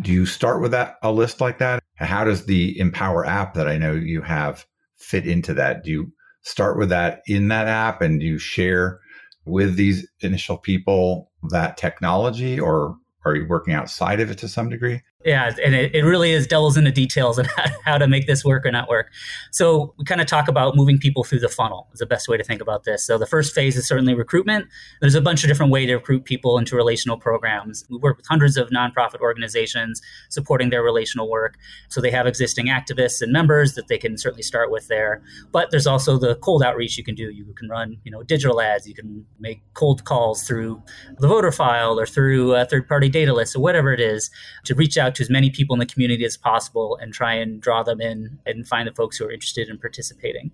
Do 0.00 0.12
you 0.12 0.26
start 0.26 0.60
with 0.60 0.70
that 0.72 0.96
a 1.02 1.12
list 1.12 1.40
like 1.40 1.58
that? 1.58 1.82
How 1.96 2.24
does 2.24 2.46
the 2.46 2.78
empower 2.78 3.26
app 3.26 3.54
that 3.54 3.68
i 3.68 3.76
know 3.76 3.92
you 3.92 4.22
have 4.22 4.66
fit 4.96 5.26
into 5.26 5.54
that? 5.54 5.84
Do 5.84 5.90
you 5.90 6.12
start 6.42 6.78
with 6.78 6.88
that 6.88 7.22
in 7.26 7.48
that 7.48 7.66
app 7.66 8.00
and 8.00 8.20
do 8.20 8.26
you 8.26 8.38
share 8.38 9.00
with 9.44 9.76
these 9.76 10.08
initial 10.20 10.56
people 10.56 11.30
that 11.50 11.76
technology 11.76 12.58
or 12.58 12.96
are 13.24 13.34
you 13.34 13.46
working 13.48 13.74
outside 13.74 14.20
of 14.20 14.30
it 14.30 14.38
to 14.38 14.48
some 14.48 14.68
degree? 14.68 15.02
Yeah, 15.22 15.52
and 15.62 15.74
it, 15.74 15.94
it 15.94 16.02
really 16.02 16.32
is 16.32 16.46
devils 16.46 16.78
in 16.78 16.84
the 16.84 16.90
details 16.90 17.38
of 17.38 17.46
how 17.84 17.98
to 17.98 18.08
make 18.08 18.26
this 18.26 18.42
work 18.42 18.64
or 18.64 18.70
not 18.70 18.88
work. 18.88 19.10
So 19.50 19.92
we 19.98 20.04
kind 20.06 20.20
of 20.20 20.26
talk 20.26 20.48
about 20.48 20.76
moving 20.76 20.98
people 20.98 21.24
through 21.24 21.40
the 21.40 21.48
funnel 21.48 21.88
is 21.92 21.98
the 21.98 22.06
best 22.06 22.26
way 22.26 22.38
to 22.38 22.44
think 22.44 22.62
about 22.62 22.84
this. 22.84 23.04
So 23.04 23.18
the 23.18 23.26
first 23.26 23.54
phase 23.54 23.76
is 23.76 23.86
certainly 23.86 24.14
recruitment. 24.14 24.66
There's 25.02 25.14
a 25.14 25.20
bunch 25.20 25.44
of 25.44 25.48
different 25.48 25.72
ways 25.72 25.88
to 25.88 25.96
recruit 25.96 26.24
people 26.24 26.56
into 26.56 26.74
relational 26.74 27.18
programs. 27.18 27.84
We 27.90 27.98
work 27.98 28.16
with 28.16 28.26
hundreds 28.26 28.56
of 28.56 28.70
nonprofit 28.70 29.20
organizations 29.20 30.00
supporting 30.30 30.70
their 30.70 30.82
relational 30.82 31.28
work. 31.28 31.58
So 31.88 32.00
they 32.00 32.10
have 32.10 32.26
existing 32.26 32.68
activists 32.68 33.20
and 33.20 33.30
members 33.30 33.74
that 33.74 33.88
they 33.88 33.98
can 33.98 34.16
certainly 34.16 34.42
start 34.42 34.70
with 34.70 34.88
there. 34.88 35.22
But 35.52 35.70
there's 35.70 35.86
also 35.86 36.16
the 36.16 36.36
cold 36.36 36.62
outreach 36.62 36.96
you 36.96 37.04
can 37.04 37.14
do. 37.14 37.30
You 37.30 37.52
can 37.58 37.68
run, 37.68 37.98
you 38.04 38.10
know, 38.10 38.22
digital 38.22 38.62
ads. 38.62 38.88
You 38.88 38.94
can 38.94 39.26
make 39.38 39.60
cold 39.74 40.04
calls 40.04 40.44
through 40.44 40.82
the 41.18 41.28
voter 41.28 41.52
file 41.52 42.00
or 42.00 42.06
through 42.06 42.54
a 42.54 42.64
third-party 42.64 43.10
data 43.10 43.34
lists 43.34 43.54
or 43.54 43.60
whatever 43.60 43.92
it 43.92 44.00
is 44.00 44.30
to 44.64 44.74
reach 44.74 44.96
out 44.96 45.09
to 45.14 45.22
as 45.22 45.30
many 45.30 45.50
people 45.50 45.74
in 45.74 45.80
the 45.80 45.86
community 45.86 46.24
as 46.24 46.36
possible 46.36 46.98
and 47.00 47.12
try 47.12 47.34
and 47.34 47.60
draw 47.60 47.82
them 47.82 48.00
in 48.00 48.38
and 48.46 48.66
find 48.66 48.88
the 48.88 48.92
folks 48.92 49.16
who 49.16 49.26
are 49.26 49.30
interested 49.30 49.68
in 49.68 49.78
participating. 49.78 50.50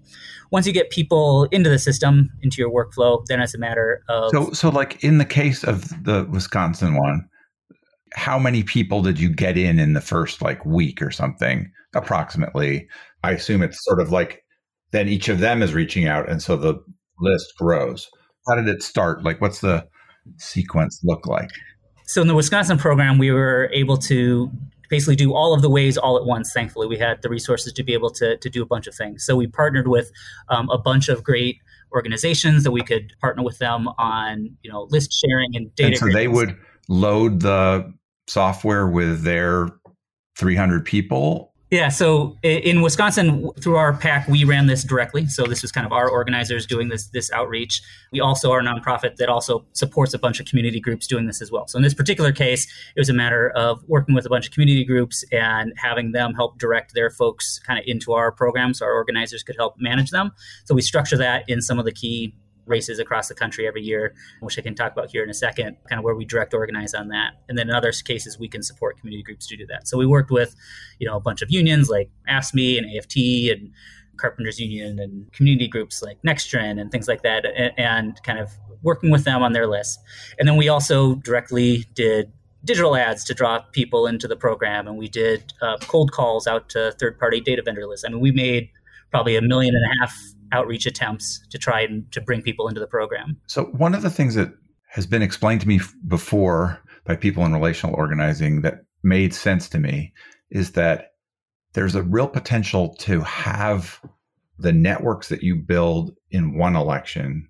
Once 0.51 0.67
you 0.67 0.73
get 0.73 0.91
people 0.91 1.45
into 1.51 1.71
the 1.71 1.79
system, 1.79 2.31
into 2.43 2.61
your 2.61 2.71
workflow, 2.71 3.25
then 3.27 3.41
it's 3.41 3.55
a 3.55 3.59
matter 3.59 4.03
of 4.09 4.31
So 4.31 4.53
so 4.53 4.69
like 4.69 5.03
in 5.03 5.19
the 5.19 5.25
case 5.25 5.65
of 5.65 5.89
the 6.05 6.27
Wisconsin 6.31 6.97
one, 6.97 7.29
how 8.15 8.39
many 8.39 8.63
people 8.63 9.03
did 9.03 9.19
you 9.19 9.29
get 9.29 9.59
in 9.59 9.79
in 9.79 9.93
the 9.93 10.01
first 10.01 10.43
like 10.43 10.65
week 10.65 11.03
or 11.03 11.11
something 11.11 11.71
approximately? 11.95 12.89
I 13.23 13.33
assume 13.33 13.63
it's 13.63 13.85
sort 13.85 14.01
of 14.01 14.13
like 14.13 14.43
then 14.93 15.09
each 15.09 15.29
of 15.29 15.41
them 15.41 15.63
is 15.63 15.75
reaching 15.75 16.07
out 16.07 16.29
and 16.29 16.43
so 16.43 16.57
the 16.57 16.75
list 17.21 17.53
grows. 17.59 18.09
How 18.49 18.55
did 18.55 18.69
it 18.69 18.83
start? 18.83 19.25
Like 19.25 19.41
what's 19.41 19.61
the 19.61 19.87
sequence 20.39 21.01
look 21.05 21.27
like? 21.27 21.51
So 22.07 22.23
in 22.23 22.29
the 22.29 22.35
Wisconsin 22.35 22.79
program, 22.79 23.19
we 23.19 23.31
were 23.31 23.69
able 23.73 23.97
to 23.99 24.51
basically 24.89 25.17
do 25.17 25.35
all 25.35 25.53
of 25.53 25.63
the 25.63 25.69
ways 25.69 25.99
all 25.99 26.17
at 26.17 26.25
once. 26.25 26.53
Thankfully, 26.53 26.87
we 26.87 26.97
had 26.97 27.21
the 27.23 27.29
resources 27.29 27.73
to 27.73 27.83
be 27.83 27.93
able 27.93 28.11
to, 28.11 28.37
to 28.37 28.49
do 28.49 28.63
a 28.63 28.67
bunch 28.67 28.87
of 28.87 28.95
things. 28.95 29.25
So 29.25 29.37
we 29.37 29.49
partnered 29.49 29.89
with 29.89 30.13
um, 30.49 30.71
a 30.71 30.79
bunch 30.79 31.09
of 31.09 31.25
great 31.25 31.59
organizations 31.93 32.65
that 32.65 32.71
we 32.71 32.83
could 32.83 33.13
partner 33.21 33.43
with 33.43 33.59
them 33.59 33.89
on, 33.99 34.57
you 34.63 34.71
know, 34.71 34.87
list 34.91 35.13
sharing 35.13 35.57
and 35.57 35.75
data. 35.75 35.89
And 35.89 35.99
so 35.99 36.07
they 36.13 36.29
would 36.29 36.57
load 36.89 37.41
the 37.41 37.93
software 38.29 38.87
with 38.87 39.23
their 39.23 39.69
300 40.37 40.85
people 40.85 41.53
yeah, 41.71 41.89
so 41.89 42.37
in 42.45 42.81
Wisconsin, 42.81 43.51
through 43.61 43.75
our 43.75 43.93
PAC, 43.93 44.29
we 44.29 44.45
ran 44.45 44.67
this 44.67 44.85
directly. 44.85 45.27
So 45.27 45.45
this 45.47 45.63
was 45.63 45.73
kind 45.73 45.85
of 45.85 45.93
our 45.93 46.09
organizers 46.09 46.65
doing 46.65 46.89
this 46.91 47.09
this 47.09 47.31
outreach. 47.33 47.83
We 48.13 48.21
also 48.21 48.53
are 48.53 48.61
a 48.61 48.63
nonprofit 48.63 49.17
that 49.17 49.29
also 49.29 49.67
supports 49.73 50.15
a 50.15 50.19
bunch 50.19 50.39
of 50.39 50.47
community 50.47 50.79
groups 50.79 51.09
doing 51.09 51.27
this 51.27 51.43
as 51.43 51.51
well. 51.51 51.67
So 51.67 51.77
in 51.77 51.83
this 51.83 51.95
particular 51.95 52.31
case, 52.31 52.67
it 52.95 53.01
was 53.01 53.09
a 53.09 53.15
matter 53.15 53.51
of 53.51 53.83
working 53.89 54.15
with 54.15 54.25
a 54.27 54.29
bunch 54.29 54.47
of 54.47 54.53
community 54.53 54.85
groups 54.85 55.25
and 55.33 55.73
having 55.77 56.13
them 56.13 56.35
help 56.35 56.59
direct 56.59 56.95
their 56.95 57.11
folks 57.11 57.59
kind 57.67 57.81
of 57.81 57.85
into 57.89 58.13
our 58.13 58.31
program, 58.31 58.73
so 58.73 58.87
our 58.87 58.95
organizers 58.95 59.43
could 59.43 59.57
help 59.57 59.75
manage 59.77 60.11
them. 60.11 60.31
So 60.67 60.75
we 60.75 60.83
structure 60.83 61.17
that 61.17 61.49
in 61.49 61.63
some 61.63 61.81
of 61.81 61.85
the 61.85 61.93
key 61.93 62.33
races 62.67 62.99
across 62.99 63.29
the 63.29 63.35
country 63.35 63.67
every 63.67 63.83
year, 63.83 64.15
which 64.41 64.59
I 64.59 64.63
can 64.63 64.75
talk 64.75 64.93
about 64.93 65.11
here 65.11 65.23
in 65.23 65.31
a 65.31 65.35
second, 65.35 65.77
kind 65.89 65.99
of 65.99 66.05
where 66.05 66.15
we 66.15 66.25
direct 66.25 66.53
organize 66.53 66.95
on 66.95 67.09
that. 67.09 67.35
And 67.49 67.57
then 67.57 67.69
in 67.69 67.75
other 67.75 67.93
cases, 67.93 68.39
we 68.39 68.49
can 68.49 68.63
support 68.63 68.99
community 68.99 69.23
groups 69.23 69.47
to 69.47 69.57
do 69.57 69.67
that. 69.67 69.89
So 69.89 69.97
we 69.97 70.07
worked 70.07 70.31
with, 70.31 70.55
you 70.99 71.07
know, 71.07 71.17
a 71.17 71.21
bunch 71.21 71.43
of 71.43 71.51
unions 71.51 71.89
like 71.89 72.11
AFSCME 72.29 72.79
and 72.79 72.87
AFT 72.97 73.17
and 73.51 73.73
Carpenters 74.17 74.59
Union 74.59 74.99
and 74.99 75.31
community 75.33 75.69
groups 75.69 76.03
like 76.03 76.19
NextGen 76.27 76.81
and 76.81 76.91
things 76.91 77.07
like 77.07 77.23
that, 77.23 77.45
and, 77.45 77.73
and 77.79 78.23
kind 78.23 78.39
of 78.39 78.51
working 78.83 79.11
with 79.11 79.25
them 79.25 79.43
on 79.43 79.53
their 79.53 79.67
list. 79.67 80.01
And 80.39 80.49
then 80.49 80.57
we 80.57 80.69
also 80.69 81.17
directly 81.17 81.85
did 81.95 82.33
digital 82.65 82.97
ads 82.97 83.25
to 83.25 83.35
draw 83.35 83.61
people 83.73 84.07
into 84.07 84.27
the 84.27 84.35
program, 84.35 84.89
and 84.89 84.97
we 84.97 85.09
did 85.09 85.53
uh, 85.63 85.77
cold 85.83 86.13
calls 86.13 86.47
out 86.47 86.69
to 86.71 86.93
third-party 86.99 87.41
data 87.41 87.63
vendor 87.63 87.87
lists. 87.87 88.05
I 88.05 88.09
mean, 88.09 88.21
we 88.21 88.33
made 88.33 88.71
probably 89.11 89.37
a 89.37 89.43
million 89.43 89.75
and 89.75 89.85
a 89.85 90.01
half 90.01 90.17
outreach 90.53 90.87
attempts 90.87 91.41
to 91.51 91.59
try 91.59 91.81
and 91.81 92.11
to 92.13 92.21
bring 92.21 92.43
people 92.43 92.69
into 92.69 92.81
the 92.81 92.87
program. 92.87 93.37
So 93.47 93.65
one 93.65 93.95
of 93.95 94.03
the 94.03 94.11
things 94.11 94.35
that 94.35 94.53
has 94.91 95.07
been 95.07 95.23
explained 95.23 95.61
to 95.63 95.69
me 95.69 95.81
before 96.07 96.81
by 97.05 97.17
people 97.17 97.45
in 97.45 97.53
relational 97.53 97.95
organizing 97.97 98.63
that 98.63 98.85
made 99.03 99.35
sense 99.35 99.69
to 99.71 99.79
me 99.79 100.13
is 100.51 100.73
that 100.73 101.13
there's 101.75 101.95
a 101.95 102.03
real 102.03 102.29
potential 102.29 102.95
to 103.01 103.21
have 103.21 104.01
the 104.59 104.73
networks 104.73 105.29
that 105.29 105.43
you 105.43 105.55
build 105.55 106.15
in 106.31 106.57
one 106.57 106.77
election 106.77 107.49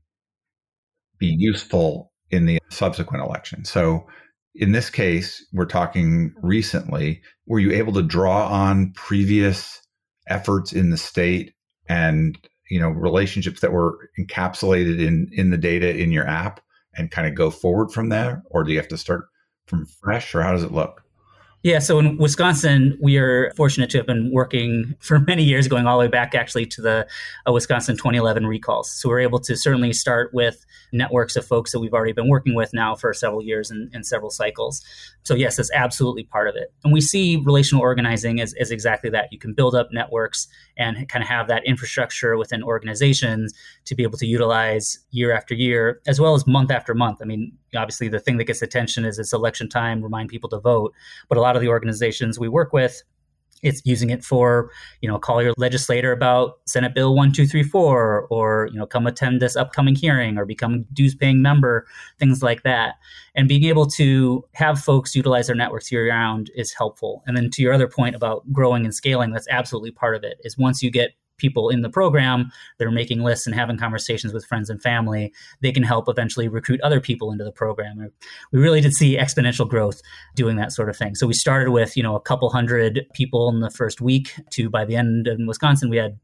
be 1.18 1.34
useful 1.38 2.12
in 2.30 2.46
the 2.46 2.58
subsequent 2.70 3.24
election. 3.24 3.64
So 3.64 4.06
in 4.54 4.72
this 4.72 4.90
case, 4.90 5.46
we're 5.52 5.66
talking 5.66 6.34
recently, 6.42 7.22
were 7.46 7.60
you 7.60 7.72
able 7.72 7.92
to 7.92 8.02
draw 8.02 8.48
on 8.48 8.92
previous 8.94 9.80
efforts 10.28 10.72
in 10.72 10.90
the 10.90 10.96
state 10.96 11.52
and 11.88 12.36
you 12.68 12.80
know 12.80 12.88
relationships 12.88 13.60
that 13.60 13.72
were 13.72 14.10
encapsulated 14.18 15.00
in 15.00 15.28
in 15.32 15.50
the 15.50 15.58
data 15.58 15.96
in 15.96 16.10
your 16.10 16.26
app 16.26 16.60
and 16.94 17.10
kind 17.10 17.28
of 17.28 17.34
go 17.34 17.50
forward 17.50 17.90
from 17.90 18.08
there? 18.08 18.42
Or 18.46 18.64
do 18.64 18.72
you 18.72 18.78
have 18.78 18.88
to 18.88 18.98
start 18.98 19.26
from 19.66 19.86
fresh 19.86 20.34
or 20.34 20.42
how 20.42 20.52
does 20.52 20.62
it 20.62 20.72
look 20.72 21.05
Yeah, 21.66 21.80
so 21.80 21.98
in 21.98 22.16
Wisconsin, 22.16 22.96
we 23.02 23.18
are 23.18 23.50
fortunate 23.56 23.90
to 23.90 23.98
have 23.98 24.06
been 24.06 24.30
working 24.32 24.94
for 25.00 25.18
many 25.18 25.42
years, 25.42 25.66
going 25.66 25.84
all 25.84 25.98
the 25.98 26.04
way 26.04 26.08
back 26.08 26.32
actually 26.32 26.64
to 26.66 26.80
the 26.80 27.08
uh, 27.44 27.50
Wisconsin 27.50 27.96
2011 27.96 28.46
recalls. 28.46 28.88
So 28.88 29.08
we're 29.08 29.18
able 29.18 29.40
to 29.40 29.56
certainly 29.56 29.92
start 29.92 30.32
with 30.32 30.64
networks 30.92 31.34
of 31.34 31.44
folks 31.44 31.72
that 31.72 31.80
we've 31.80 31.92
already 31.92 32.12
been 32.12 32.28
working 32.28 32.54
with 32.54 32.72
now 32.72 32.94
for 32.94 33.12
several 33.12 33.42
years 33.42 33.68
and, 33.68 33.92
and 33.92 34.06
several 34.06 34.30
cycles. 34.30 34.80
So, 35.24 35.34
yes, 35.34 35.56
that's 35.56 35.72
absolutely 35.72 36.22
part 36.22 36.46
of 36.46 36.54
it. 36.54 36.72
And 36.84 36.92
we 36.92 37.00
see 37.00 37.42
relational 37.44 37.82
organizing 37.82 38.40
as, 38.40 38.54
as 38.60 38.70
exactly 38.70 39.10
that. 39.10 39.32
You 39.32 39.38
can 39.40 39.52
build 39.52 39.74
up 39.74 39.88
networks 39.90 40.46
and 40.76 41.08
kind 41.08 41.24
of 41.24 41.28
have 41.28 41.48
that 41.48 41.66
infrastructure 41.66 42.36
within 42.36 42.62
organizations 42.62 43.52
to 43.86 43.96
be 43.96 44.04
able 44.04 44.18
to 44.18 44.26
utilize 44.26 45.00
year 45.10 45.32
after 45.32 45.52
year, 45.52 46.00
as 46.06 46.20
well 46.20 46.34
as 46.34 46.46
month 46.46 46.70
after 46.70 46.94
month. 46.94 47.18
I 47.20 47.24
mean, 47.24 47.58
obviously, 47.74 48.06
the 48.06 48.20
thing 48.20 48.36
that 48.36 48.44
gets 48.44 48.62
attention 48.62 49.04
is 49.04 49.18
it's 49.18 49.32
election 49.32 49.68
time, 49.68 50.02
remind 50.02 50.28
people 50.28 50.48
to 50.50 50.60
vote. 50.60 50.94
But 51.28 51.38
a 51.38 51.40
lot 51.40 51.55
of 51.56 51.62
the 51.62 51.68
organizations 51.68 52.38
we 52.38 52.48
work 52.48 52.72
with. 52.72 53.02
It's 53.62 53.80
using 53.86 54.10
it 54.10 54.22
for 54.22 54.70
you 55.00 55.08
know 55.08 55.18
call 55.18 55.42
your 55.42 55.54
legislator 55.56 56.12
about 56.12 56.58
senate 56.66 56.94
bill 56.94 57.14
1234 57.16 58.26
or 58.30 58.68
you 58.70 58.78
know 58.78 58.86
come 58.86 59.06
attend 59.06 59.40
this 59.40 59.56
upcoming 59.56 59.94
hearing 59.94 60.36
or 60.36 60.44
become 60.44 60.84
dues 60.92 61.14
paying 61.14 61.40
member 61.40 61.86
things 62.18 62.42
like 62.42 62.62
that. 62.64 62.96
And 63.34 63.48
being 63.48 63.64
able 63.64 63.86
to 63.92 64.44
have 64.52 64.78
folks 64.78 65.16
utilize 65.16 65.46
their 65.46 65.56
networks 65.56 65.90
year 65.90 66.08
round 66.08 66.50
is 66.54 66.74
helpful. 66.74 67.22
And 67.26 67.36
then 67.36 67.50
to 67.52 67.62
your 67.62 67.72
other 67.72 67.88
point 67.88 68.14
about 68.14 68.50
growing 68.52 68.84
and 68.84 68.94
scaling 68.94 69.32
that's 69.32 69.48
absolutely 69.48 69.90
part 69.90 70.14
of 70.14 70.22
it 70.22 70.36
is 70.44 70.58
once 70.58 70.82
you 70.82 70.90
get 70.90 71.12
people 71.38 71.68
in 71.68 71.82
the 71.82 71.90
program 71.90 72.50
that 72.78 72.86
are 72.86 72.92
making 72.92 73.22
lists 73.22 73.46
and 73.46 73.54
having 73.54 73.76
conversations 73.76 74.32
with 74.32 74.44
friends 74.44 74.70
and 74.70 74.82
family, 74.82 75.32
they 75.60 75.72
can 75.72 75.82
help 75.82 76.08
eventually 76.08 76.48
recruit 76.48 76.80
other 76.82 77.00
people 77.00 77.32
into 77.32 77.44
the 77.44 77.52
program. 77.52 78.10
We 78.52 78.58
really 78.58 78.80
did 78.80 78.94
see 78.94 79.16
exponential 79.16 79.68
growth 79.68 80.00
doing 80.34 80.56
that 80.56 80.72
sort 80.72 80.88
of 80.88 80.96
thing. 80.96 81.14
So 81.14 81.26
we 81.26 81.34
started 81.34 81.70
with, 81.70 81.96
you 81.96 82.02
know, 82.02 82.16
a 82.16 82.20
couple 82.20 82.48
hundred 82.50 83.06
people 83.14 83.48
in 83.48 83.60
the 83.60 83.70
first 83.70 84.00
week 84.00 84.32
to 84.50 84.70
by 84.70 84.84
the 84.84 84.96
end 84.96 85.26
in 85.26 85.46
Wisconsin, 85.46 85.90
we 85.90 85.96
had 85.96 86.18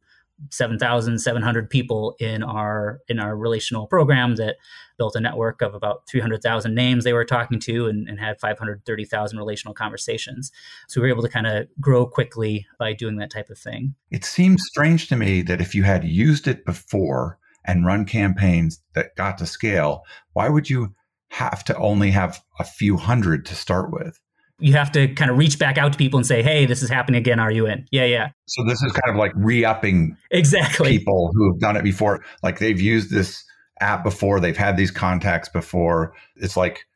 7,700 0.50 1.70
people 1.70 2.16
in 2.18 2.42
our 2.42 3.00
in 3.08 3.18
our 3.18 3.36
relational 3.36 3.86
program 3.86 4.36
that 4.36 4.56
built 4.98 5.16
a 5.16 5.20
network 5.20 5.62
of 5.62 5.74
about 5.74 6.06
300,000 6.08 6.74
names 6.74 7.04
they 7.04 7.12
were 7.12 7.24
talking 7.24 7.58
to 7.60 7.86
and, 7.86 8.08
and 8.08 8.20
had 8.20 8.40
530,000 8.40 9.38
relational 9.38 9.74
conversations. 9.74 10.52
So 10.88 11.00
we 11.00 11.08
were 11.08 11.12
able 11.12 11.22
to 11.22 11.28
kind 11.28 11.46
of 11.46 11.66
grow 11.80 12.06
quickly 12.06 12.66
by 12.78 12.92
doing 12.92 13.16
that 13.16 13.30
type 13.30 13.50
of 13.50 13.58
thing. 13.58 13.94
It 14.10 14.24
seems 14.24 14.62
strange 14.66 15.08
to 15.08 15.16
me 15.16 15.42
that 15.42 15.60
if 15.60 15.74
you 15.74 15.82
had 15.82 16.04
used 16.04 16.46
it 16.46 16.64
before 16.64 17.38
and 17.64 17.86
run 17.86 18.04
campaigns 18.04 18.80
that 18.94 19.16
got 19.16 19.38
to 19.38 19.46
scale, 19.46 20.02
why 20.32 20.48
would 20.48 20.68
you 20.68 20.94
have 21.30 21.64
to 21.64 21.76
only 21.78 22.10
have 22.10 22.42
a 22.58 22.64
few 22.64 22.96
hundred 22.96 23.46
to 23.46 23.54
start 23.54 23.90
with? 23.92 24.20
You 24.62 24.72
have 24.74 24.92
to 24.92 25.08
kind 25.14 25.30
of 25.30 25.36
reach 25.36 25.58
back 25.58 25.76
out 25.76 25.92
to 25.92 25.98
people 25.98 26.18
and 26.18 26.26
say, 26.26 26.42
"Hey, 26.42 26.66
this 26.66 26.82
is 26.82 26.88
happening 26.88 27.18
again. 27.18 27.38
Are 27.40 27.50
you 27.50 27.66
in?" 27.66 27.86
Yeah, 27.90 28.04
yeah. 28.04 28.30
So 28.46 28.64
this 28.64 28.82
is 28.82 28.92
kind 28.92 29.10
of 29.10 29.16
like 29.16 29.32
re-upping 29.34 30.16
exactly 30.30 30.98
people 30.98 31.30
who 31.34 31.52
have 31.52 31.60
done 31.60 31.76
it 31.76 31.82
before. 31.82 32.24
Like 32.42 32.58
they've 32.58 32.80
used 32.80 33.10
this 33.10 33.44
app 33.80 34.04
before, 34.04 34.40
they've 34.40 34.56
had 34.56 34.76
these 34.76 34.90
contacts 34.90 35.48
before. 35.48 36.14
It's 36.36 36.56
like 36.56 36.86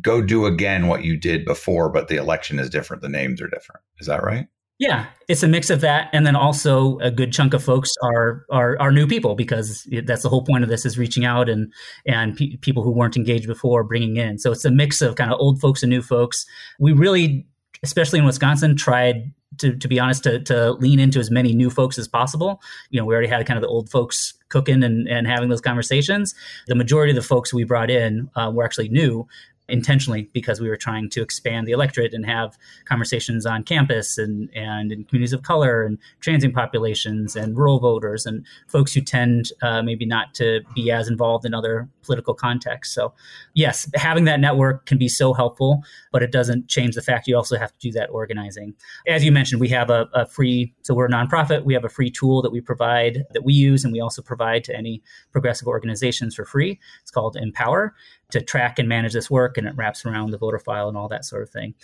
go 0.00 0.22
do 0.22 0.46
again 0.46 0.86
what 0.86 1.04
you 1.04 1.16
did 1.16 1.44
before, 1.44 1.90
but 1.90 2.08
the 2.08 2.16
election 2.16 2.58
is 2.58 2.70
different. 2.70 3.02
The 3.02 3.08
names 3.08 3.40
are 3.40 3.48
different. 3.48 3.82
Is 3.98 4.06
that 4.06 4.22
right? 4.22 4.46
Yeah, 4.78 5.06
it's 5.28 5.44
a 5.44 5.48
mix 5.48 5.70
of 5.70 5.80
that, 5.82 6.10
and 6.12 6.26
then 6.26 6.34
also 6.34 6.98
a 6.98 7.10
good 7.10 7.32
chunk 7.32 7.54
of 7.54 7.62
folks 7.62 7.90
are 8.02 8.44
are, 8.50 8.76
are 8.80 8.90
new 8.90 9.06
people 9.06 9.36
because 9.36 9.88
that's 10.04 10.22
the 10.22 10.28
whole 10.28 10.44
point 10.44 10.64
of 10.64 10.68
this 10.68 10.84
is 10.84 10.98
reaching 10.98 11.24
out 11.24 11.48
and 11.48 11.72
and 12.06 12.36
pe- 12.36 12.56
people 12.56 12.82
who 12.82 12.90
weren't 12.90 13.16
engaged 13.16 13.46
before 13.46 13.84
bringing 13.84 14.16
in. 14.16 14.38
So 14.38 14.50
it's 14.50 14.64
a 14.64 14.72
mix 14.72 15.00
of 15.00 15.14
kind 15.14 15.32
of 15.32 15.38
old 15.38 15.60
folks 15.60 15.84
and 15.84 15.90
new 15.90 16.02
folks. 16.02 16.44
We 16.80 16.92
really, 16.92 17.46
especially 17.84 18.18
in 18.18 18.24
Wisconsin, 18.24 18.76
tried 18.76 19.32
to, 19.58 19.76
to 19.76 19.88
be 19.88 20.00
honest, 20.00 20.24
to, 20.24 20.40
to 20.40 20.72
lean 20.72 20.98
into 20.98 21.20
as 21.20 21.30
many 21.30 21.52
new 21.52 21.70
folks 21.70 21.96
as 21.96 22.08
possible. 22.08 22.60
You 22.90 23.00
know, 23.00 23.06
we 23.06 23.14
already 23.14 23.28
had 23.28 23.46
kind 23.46 23.56
of 23.56 23.62
the 23.62 23.68
old 23.68 23.88
folks 23.90 24.34
cooking 24.48 24.82
and, 24.82 25.08
and 25.08 25.26
having 25.26 25.48
those 25.48 25.60
conversations. 25.60 26.34
The 26.66 26.74
majority 26.74 27.12
of 27.12 27.16
the 27.16 27.22
folks 27.22 27.54
we 27.54 27.62
brought 27.62 27.90
in 27.90 28.28
uh, 28.34 28.50
were 28.52 28.64
actually 28.64 28.88
new, 28.88 29.26
intentionally 29.68 30.28
because 30.32 30.60
we 30.60 30.68
were 30.68 30.76
trying 30.76 31.08
to 31.10 31.22
expand 31.22 31.66
the 31.66 31.72
electorate 31.72 32.12
and 32.12 32.26
have 32.26 32.58
conversations 32.84 33.46
on 33.46 33.62
campus 33.62 34.18
and, 34.18 34.50
and 34.54 34.92
in 34.92 35.04
communities 35.04 35.32
of 35.32 35.42
color 35.42 35.82
and 35.82 35.98
transient 36.20 36.54
populations 36.54 37.34
and 37.34 37.56
rural 37.56 37.78
voters 37.78 38.26
and 38.26 38.44
folks 38.66 38.92
who 38.92 39.00
tend 39.00 39.52
uh, 39.62 39.82
maybe 39.82 40.04
not 40.04 40.34
to 40.34 40.60
be 40.74 40.90
as 40.90 41.08
involved 41.08 41.46
in 41.46 41.54
other 41.54 41.88
political 42.04 42.34
context. 42.34 42.94
So, 42.94 43.12
yes, 43.54 43.90
having 43.94 44.24
that 44.24 44.40
network 44.40 44.86
can 44.86 44.98
be 44.98 45.08
so 45.08 45.32
helpful, 45.32 45.82
but 46.12 46.22
it 46.22 46.30
doesn't 46.30 46.68
change 46.68 46.94
the 46.94 47.02
fact 47.02 47.26
you 47.26 47.36
also 47.36 47.56
have 47.56 47.72
to 47.72 47.78
do 47.78 47.92
that 47.92 48.10
organizing. 48.10 48.74
As 49.08 49.24
you 49.24 49.32
mentioned, 49.32 49.60
we 49.60 49.68
have 49.68 49.90
a, 49.90 50.06
a 50.14 50.26
free, 50.26 50.74
so 50.82 50.94
we're 50.94 51.06
a 51.06 51.10
nonprofit, 51.10 51.64
we 51.64 51.74
have 51.74 51.84
a 51.84 51.88
free 51.88 52.10
tool 52.10 52.42
that 52.42 52.52
we 52.52 52.60
provide 52.60 53.24
that 53.32 53.44
we 53.44 53.52
use 53.52 53.84
and 53.84 53.92
we 53.92 54.00
also 54.00 54.22
provide 54.22 54.64
to 54.64 54.76
any 54.76 55.02
progressive 55.32 55.68
organizations 55.68 56.34
for 56.34 56.44
free. 56.44 56.78
It's 57.02 57.10
called 57.10 57.36
Empower 57.36 57.94
to 58.30 58.40
track 58.40 58.78
and 58.78 58.88
manage 58.88 59.12
this 59.12 59.30
work, 59.30 59.56
and 59.56 59.66
it 59.66 59.74
wraps 59.76 60.04
around 60.04 60.30
the 60.30 60.38
voter 60.38 60.58
file 60.58 60.88
and 60.88 60.96
all 60.96 61.08
that 61.08 61.24
sort 61.24 61.42
of 61.42 61.50
thing. 61.50 61.74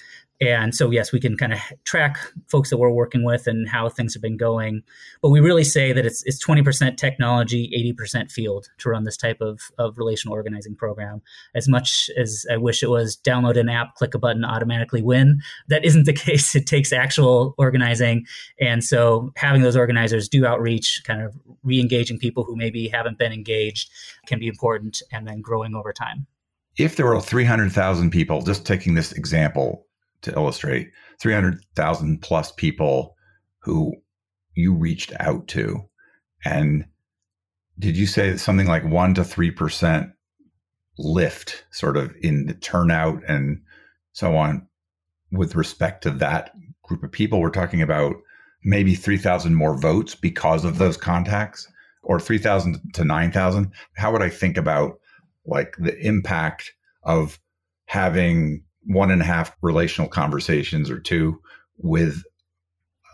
And 0.40 0.74
so, 0.74 0.90
yes, 0.90 1.12
we 1.12 1.20
can 1.20 1.36
kind 1.36 1.52
of 1.52 1.58
track 1.84 2.18
folks 2.48 2.70
that 2.70 2.78
we're 2.78 2.90
working 2.90 3.24
with 3.24 3.46
and 3.46 3.68
how 3.68 3.90
things 3.90 4.14
have 4.14 4.22
been 4.22 4.38
going. 4.38 4.82
But 5.20 5.28
we 5.28 5.40
really 5.40 5.64
say 5.64 5.92
that 5.92 6.06
it's, 6.06 6.22
it's 6.24 6.42
20% 6.42 6.96
technology, 6.96 7.94
80% 7.98 8.30
field 8.30 8.68
to 8.78 8.88
run 8.88 9.04
this 9.04 9.18
type 9.18 9.42
of, 9.42 9.60
of 9.76 9.98
relational 9.98 10.34
organizing 10.34 10.74
program. 10.74 11.20
As 11.54 11.68
much 11.68 12.08
as 12.16 12.46
I 12.50 12.56
wish 12.56 12.82
it 12.82 12.88
was 12.88 13.18
download 13.18 13.58
an 13.58 13.68
app, 13.68 13.96
click 13.96 14.14
a 14.14 14.18
button, 14.18 14.44
automatically 14.44 15.02
win, 15.02 15.42
that 15.68 15.84
isn't 15.84 16.04
the 16.04 16.12
case. 16.14 16.54
It 16.54 16.66
takes 16.66 16.90
actual 16.90 17.54
organizing. 17.58 18.24
And 18.58 18.82
so, 18.82 19.32
having 19.36 19.60
those 19.60 19.76
organizers 19.76 20.28
do 20.28 20.46
outreach, 20.46 21.02
kind 21.04 21.20
of 21.20 21.34
re 21.62 21.80
engaging 21.80 22.18
people 22.18 22.44
who 22.44 22.56
maybe 22.56 22.88
haven't 22.88 23.18
been 23.18 23.32
engaged, 23.32 23.90
can 24.26 24.38
be 24.38 24.48
important 24.48 25.02
and 25.12 25.28
then 25.28 25.42
growing 25.42 25.74
over 25.74 25.92
time. 25.92 26.26
If 26.78 26.96
there 26.96 27.06
were 27.06 27.20
300,000 27.20 28.10
people, 28.10 28.40
just 28.40 28.64
taking 28.64 28.94
this 28.94 29.12
example, 29.12 29.86
to 30.22 30.32
illustrate 30.32 30.90
300,000 31.20 32.22
plus 32.22 32.52
people 32.52 33.16
who 33.58 33.94
you 34.54 34.74
reached 34.74 35.12
out 35.20 35.46
to. 35.48 35.84
And 36.44 36.84
did 37.78 37.96
you 37.96 38.06
say 38.06 38.36
something 38.36 38.66
like 38.66 38.84
1 38.84 39.14
to 39.14 39.22
3% 39.22 40.12
lift 40.98 41.64
sort 41.70 41.96
of 41.96 42.14
in 42.22 42.46
the 42.46 42.54
turnout 42.54 43.22
and 43.26 43.60
so 44.12 44.36
on 44.36 44.66
with 45.32 45.54
respect 45.54 46.02
to 46.02 46.10
that 46.10 46.52
group 46.82 47.02
of 47.02 47.12
people? 47.12 47.40
We're 47.40 47.50
talking 47.50 47.82
about 47.82 48.16
maybe 48.64 48.94
3,000 48.94 49.54
more 49.54 49.78
votes 49.78 50.14
because 50.14 50.64
of 50.64 50.78
those 50.78 50.96
contacts 50.96 51.66
or 52.02 52.20
3,000 52.20 52.80
to 52.94 53.04
9,000. 53.04 53.72
How 53.96 54.12
would 54.12 54.22
I 54.22 54.28
think 54.28 54.56
about 54.56 54.98
like 55.46 55.74
the 55.78 55.98
impact 55.98 56.72
of 57.02 57.38
having 57.86 58.62
one 58.84 59.10
and 59.10 59.22
a 59.22 59.24
half 59.24 59.56
relational 59.62 60.08
conversations 60.08 60.90
or 60.90 60.98
two 60.98 61.40
with 61.78 62.22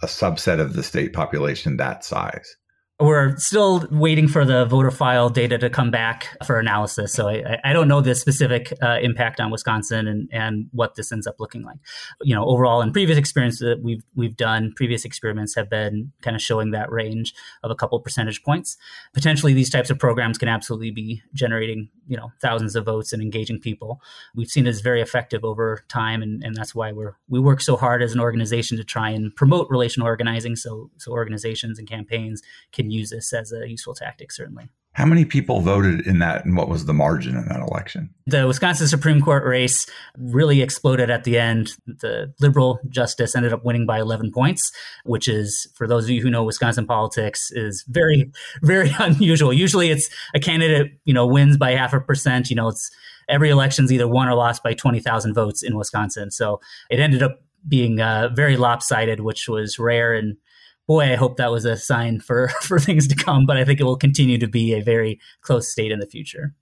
a 0.03 0.07
subset 0.07 0.61
of 0.61 0.75
the 0.75 0.83
state 0.83 1.13
population 1.13 1.77
that 1.77 2.05
size. 2.05 2.57
We're 2.99 3.37
still 3.37 3.87
waiting 3.91 4.27
for 4.27 4.47
the 4.47 4.65
voter 4.65 4.91
file 4.91 5.29
data 5.29 5.59
to 5.59 5.69
come 5.69 5.91
back 5.91 6.35
for 6.47 6.59
analysis. 6.59 7.13
So 7.13 7.29
I, 7.29 7.59
I 7.63 7.75
don't 7.75 7.89
know 7.89 8.01
the 8.01 8.15
specific 8.15 8.73
uh, 8.83 8.99
impact 9.03 9.39
on 9.39 9.51
Wisconsin 9.51 10.09
and, 10.09 10.31
and 10.33 10.69
what 10.73 10.95
this 10.95 11.13
ends 11.13 11.27
up 11.27 11.37
looking 11.39 11.63
like. 11.63 11.77
You 12.23 12.35
know, 12.35 12.47
overall, 12.47 12.81
in 12.81 12.93
previous 12.93 13.19
experience 13.19 13.59
that 13.59 13.83
we've 13.83 14.03
we've 14.15 14.35
done, 14.35 14.73
previous 14.77 15.05
experiments 15.05 15.55
have 15.57 15.69
been 15.69 16.13
kind 16.23 16.35
of 16.35 16.41
showing 16.41 16.71
that 16.71 16.91
range 16.91 17.35
of 17.63 17.71
a 17.71 17.75
couple 17.75 18.01
percentage 18.01 18.43
points. 18.43 18.79
Potentially, 19.13 19.53
these 19.53 19.69
types 19.69 19.91
of 19.91 19.99
programs 19.99 20.39
can 20.39 20.49
absolutely 20.49 20.91
be 20.91 21.23
generating 21.35 21.91
you 22.07 22.17
know 22.17 22.33
thousands 22.41 22.77
of 22.77 22.87
votes 22.87 23.13
and 23.13 23.23
engaging 23.23 23.61
people. 23.61 24.01
We've 24.35 24.49
seen 24.49 24.67
it 24.67 24.71
as 24.71 24.81
very 24.81 25.03
effective 25.03 25.45
over 25.45 25.85
time, 25.89 26.23
and, 26.23 26.43
and 26.43 26.55
that's 26.55 26.75
why 26.75 26.93
we're 26.93 27.17
we 27.29 27.41
work 27.41 27.61
so 27.61 27.77
hard 27.77 28.03
as 28.03 28.15
an 28.15 28.21
organization 28.21 28.77
to 28.79 28.85
try 28.85 29.11
and 29.11 29.35
promote 29.35 29.69
relational 29.69 30.07
organizing. 30.07 30.57
So 30.57 30.91
so 30.97 31.13
organizations 31.13 31.79
and 31.79 31.87
campaigns 31.87 32.43
can 32.73 32.86
can 32.87 32.91
use 32.93 33.11
this 33.11 33.33
as 33.33 33.53
a 33.53 33.69
useful 33.69 33.95
tactic, 33.95 34.33
certainly. 34.33 34.69
How 34.93 35.05
many 35.05 35.27
people 35.27 35.61
voted 35.61 36.07
in 36.07 36.21
that, 36.21 36.47
and 36.47 36.57
what 36.57 36.71
was 36.71 36.87
the 36.87 36.95
margin 36.95 37.37
in 37.37 37.45
that 37.49 37.61
election? 37.61 38.09
The 38.27 38.47
Wisconsin 38.47 38.89
Supreme 38.89 39.21
Court 39.21 39.45
race 39.45 39.87
really 40.17 40.63
exploded 40.63 41.11
at 41.11 41.25
the 41.25 41.39
end. 41.39 41.73
The 41.87 42.33
liberal 42.41 42.81
justice 42.89 43.37
ended 43.37 43.53
up 43.53 43.63
winning 43.63 43.85
by 43.85 44.01
11 44.01 44.33
points, 44.33 44.73
which 45.05 45.29
is, 45.29 45.71
for 45.75 45.87
those 45.87 46.05
of 46.05 46.11
you 46.11 46.23
who 46.23 46.31
know 46.31 46.45
Wisconsin 46.45 46.87
politics, 46.87 47.51
is 47.51 47.85
very, 47.89 48.33
very 48.63 48.91
unusual. 48.99 49.53
Usually, 49.53 49.91
it's 49.91 50.09
a 50.35 50.41
candidate, 50.41 50.99
you 51.05 51.13
know, 51.13 51.27
wins 51.27 51.59
by 51.59 51.73
half 51.73 51.93
a 51.93 52.01
percent. 52.01 52.49
You 52.49 52.57
know, 52.57 52.69
it's 52.69 52.91
every 53.29 53.51
election's 53.51 53.93
either 53.93 54.09
won 54.09 54.29
or 54.29 54.35
lost 54.35 54.63
by 54.63 54.73
20,000 54.73 55.35
votes 55.35 55.63
in 55.63 55.77
Wisconsin. 55.77 56.31
So 56.31 56.61
it 56.89 57.01
ended 57.01 57.23
up 57.23 57.43
being 57.69 58.01
uh, 58.01 58.31
very 58.35 58.57
lopsided, 58.57 59.21
which 59.21 59.47
was 59.47 59.79
rare 59.79 60.15
and 60.15 60.39
boy, 60.87 61.13
I 61.13 61.17
hope 61.17 61.37
that 61.37 61.51
was 61.51 61.65
a 61.65 61.77
sign 61.77 62.21
for 62.21 62.49
for 62.63 62.79
things 62.79 63.09
to 63.09 63.15
come. 63.15 63.47
But 63.47 63.57
I 63.57 63.65
think 63.65 63.81
it 63.81 63.85
will 63.85 63.97
continue 63.97 64.39
to 64.39 64.49
be 64.49 64.75
a 64.75 64.83
very 64.83 65.21
close 65.41 65.69
state 65.71 65.93
in 65.93 66.01
the 66.01 66.07
future. 66.07 66.55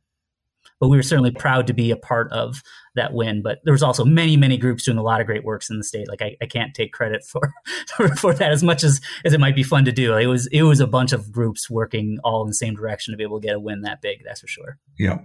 but 0.81 0.89
we 0.89 0.97
were 0.97 1.03
certainly 1.03 1.31
proud 1.31 1.67
to 1.67 1.73
be 1.73 1.91
a 1.91 1.97
part 1.97 2.31
of 2.33 2.63
that 2.95 3.13
win. 3.13 3.43
But 3.43 3.59
there 3.65 3.73
was 3.73 3.83
also 3.83 4.05
many, 4.05 4.37
many 4.37 4.57
groups 4.57 4.85
doing 4.85 4.99
a 4.99 5.03
lot 5.03 5.21
of 5.21 5.27
great 5.27 5.45
works 5.45 5.71
in 5.71 5.79
the 5.79 5.85
state. 5.85 6.09
Like 6.09 6.23
I, 6.23 6.37
I 6.43 6.47
can't 6.47 6.75
take 6.75 6.93
credit 6.93 7.25
for, 7.25 7.53
for, 7.97 8.09
for 8.17 8.35
that 8.35 8.53
as 8.53 8.63
much 8.63 8.85
as 8.85 9.01
as 9.25 9.33
it 9.33 9.41
might 9.41 9.57
be 9.57 9.63
fun 9.63 9.85
to 9.85 9.93
do. 9.93 10.17
It 10.17 10.27
was 10.27 10.47
it 10.49 10.63
was 10.63 10.81
a 10.81 10.87
bunch 10.87 11.13
of 11.13 11.33
groups 11.33 11.71
working 11.71 12.19
all 12.25 12.43
in 12.43 12.49
the 12.49 12.55
same 12.55 12.75
direction 12.75 13.13
to 13.13 13.17
be 13.19 13.25
able 13.25 13.41
to 13.41 13.47
get 13.47 13.57
a 13.57 13.61
win 13.61 13.83
that 13.83 14.03
big. 14.03 14.23
That's 14.25 14.41
for 14.41 14.49
sure. 14.49 14.79
Yeah, 14.99 15.19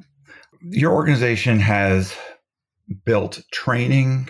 your 0.62 0.94
organization 0.94 1.60
has 1.60 2.16
built 3.06 3.42
training 3.52 4.30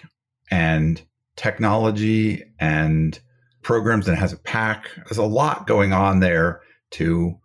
and 0.51 1.01
technology 1.35 2.43
and 2.59 3.19
programs 3.61 4.07
and 4.07 4.17
has 4.17 4.33
a 4.33 4.37
PAC. 4.37 4.89
There's 5.05 5.17
a 5.17 5.23
lot 5.23 5.67
going 5.67 5.93
on 5.93 6.19
there 6.19 6.61
to 6.91 7.37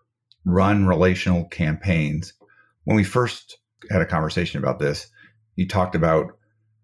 run 0.45 0.87
relational 0.87 1.45
campaigns. 1.47 2.33
When 2.85 2.97
we 2.97 3.05
first 3.05 3.59
had 3.91 4.03
a 4.03 4.07
conversation 4.07 4.59
about 4.59 4.79
this, 4.79 5.09
you 5.57 5.67
talked 5.67 5.95
about 5.95 6.33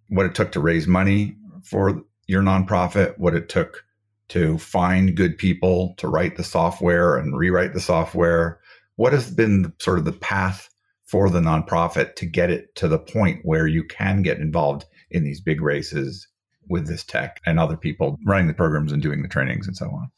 what 0.09 0.27
it 0.27 0.35
took 0.35 0.53
to 0.53 0.61
raise 0.61 0.87
money 0.87 1.37
for 1.62 2.03
your 2.27 2.43
nonprofit, 2.43 3.19
what 3.19 3.35
it 3.35 3.49
took 3.49 3.85
to 4.29 4.59
find 4.59 5.16
good 5.16 5.37
people 5.37 5.95
to 5.99 6.09
write 6.09 6.37
the 6.37 6.45
software 6.45 7.16
and 7.16 7.37
rewrite 7.37 7.75
the 7.75 7.81
software. 7.81 8.61
What 8.97 9.12
has 9.12 9.31
been 9.31 9.73
sort 9.79 9.99
of 9.99 10.05
the 10.05 10.12
path 10.12 10.69
for 11.05 11.29
the 11.29 11.40
nonprofit 11.40 12.14
to 12.14 12.27
get 12.27 12.51
it 12.51 12.75
to 12.77 12.87
the 12.87 12.99
point 12.99 13.40
where 13.43 13.66
you 13.66 13.83
can 13.85 14.23
get 14.23 14.38
involved 14.38 14.85
in 15.11 15.25
these 15.25 15.40
big 15.40 15.61
races 15.61 16.29
with 16.71 16.87
this 16.87 17.05
tech 17.05 17.41
and 17.45 17.61
other 17.61 17.77
people 17.77 18.19
running 18.25 18.47
the 18.47 18.55
programs 18.55 18.93
and 18.93 19.03
doing 19.03 19.23
the 19.23 19.29
trainings 19.29 19.67
and 19.67 19.77
so 19.77 19.87
on? 19.91 20.11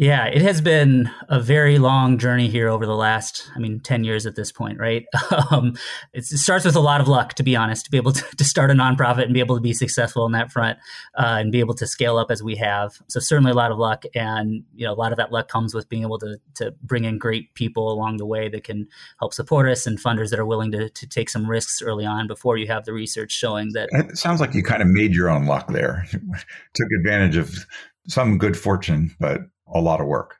Yeah, 0.00 0.24
it 0.28 0.40
has 0.40 0.62
been 0.62 1.10
a 1.28 1.38
very 1.38 1.78
long 1.78 2.16
journey 2.16 2.48
here 2.48 2.70
over 2.70 2.86
the 2.86 2.96
last, 2.96 3.50
I 3.54 3.58
mean, 3.58 3.80
10 3.80 4.02
years 4.02 4.24
at 4.24 4.34
this 4.34 4.50
point, 4.50 4.78
right? 4.78 5.04
Um, 5.50 5.74
it 6.12 6.24
starts 6.24 6.64
with 6.64 6.76
a 6.76 6.80
lot 6.80 7.00
of 7.00 7.08
luck, 7.08 7.34
to 7.34 7.42
be 7.42 7.56
honest, 7.56 7.84
to 7.84 7.90
be 7.90 7.96
able 7.96 8.12
to, 8.12 8.24
to 8.36 8.44
start 8.44 8.70
a 8.70 8.74
nonprofit 8.74 9.24
and 9.24 9.34
be 9.34 9.40
able 9.40 9.56
to 9.56 9.60
be 9.60 9.72
successful 9.72 10.24
in 10.26 10.32
that 10.32 10.52
front 10.52 10.78
uh, 11.16 11.36
and 11.40 11.50
be 11.50 11.60
able 11.60 11.74
to 11.74 11.86
scale 11.86 12.18
up 12.18 12.30
as 12.30 12.42
we 12.42 12.56
have. 12.56 12.98
So 13.08 13.20
certainly 13.20 13.50
a 13.50 13.54
lot 13.54 13.72
of 13.72 13.78
luck. 13.78 14.04
And, 14.14 14.62
you 14.74 14.86
know, 14.86 14.92
a 14.92 14.94
lot 14.94 15.12
of 15.12 15.18
that 15.18 15.32
luck 15.32 15.48
comes 15.48 15.74
with 15.74 15.88
being 15.88 16.02
able 16.02 16.18
to, 16.20 16.38
to 16.56 16.72
bring 16.82 17.04
in 17.04 17.18
great 17.18 17.52
people 17.54 17.92
along 17.92 18.18
the 18.18 18.26
way 18.26 18.48
that 18.48 18.64
can 18.64 18.86
help 19.18 19.34
support 19.34 19.68
us 19.68 19.86
and 19.86 20.00
funders 20.00 20.30
that 20.30 20.38
are 20.38 20.46
willing 20.46 20.72
to, 20.72 20.88
to 20.88 21.06
take 21.06 21.28
some 21.28 21.50
risks 21.50 21.82
early 21.82 22.06
on 22.06 22.26
before 22.26 22.56
you 22.56 22.66
have 22.68 22.84
the 22.84 22.92
research 22.92 23.32
showing 23.32 23.70
that. 23.74 23.88
It 23.92 24.16
sounds 24.16 24.40
like 24.40 24.54
you 24.54 24.62
kind 24.62 24.82
of 24.82 24.88
made 24.88 25.14
your 25.14 25.28
own 25.28 25.46
luck 25.46 25.68
there, 25.68 26.06
took 26.12 26.88
advantage 27.00 27.36
of 27.36 27.66
some 28.08 28.38
good 28.38 28.56
fortune, 28.56 29.14
but 29.18 29.40
a 29.74 29.80
lot 29.80 30.00
of 30.00 30.06
work. 30.06 30.36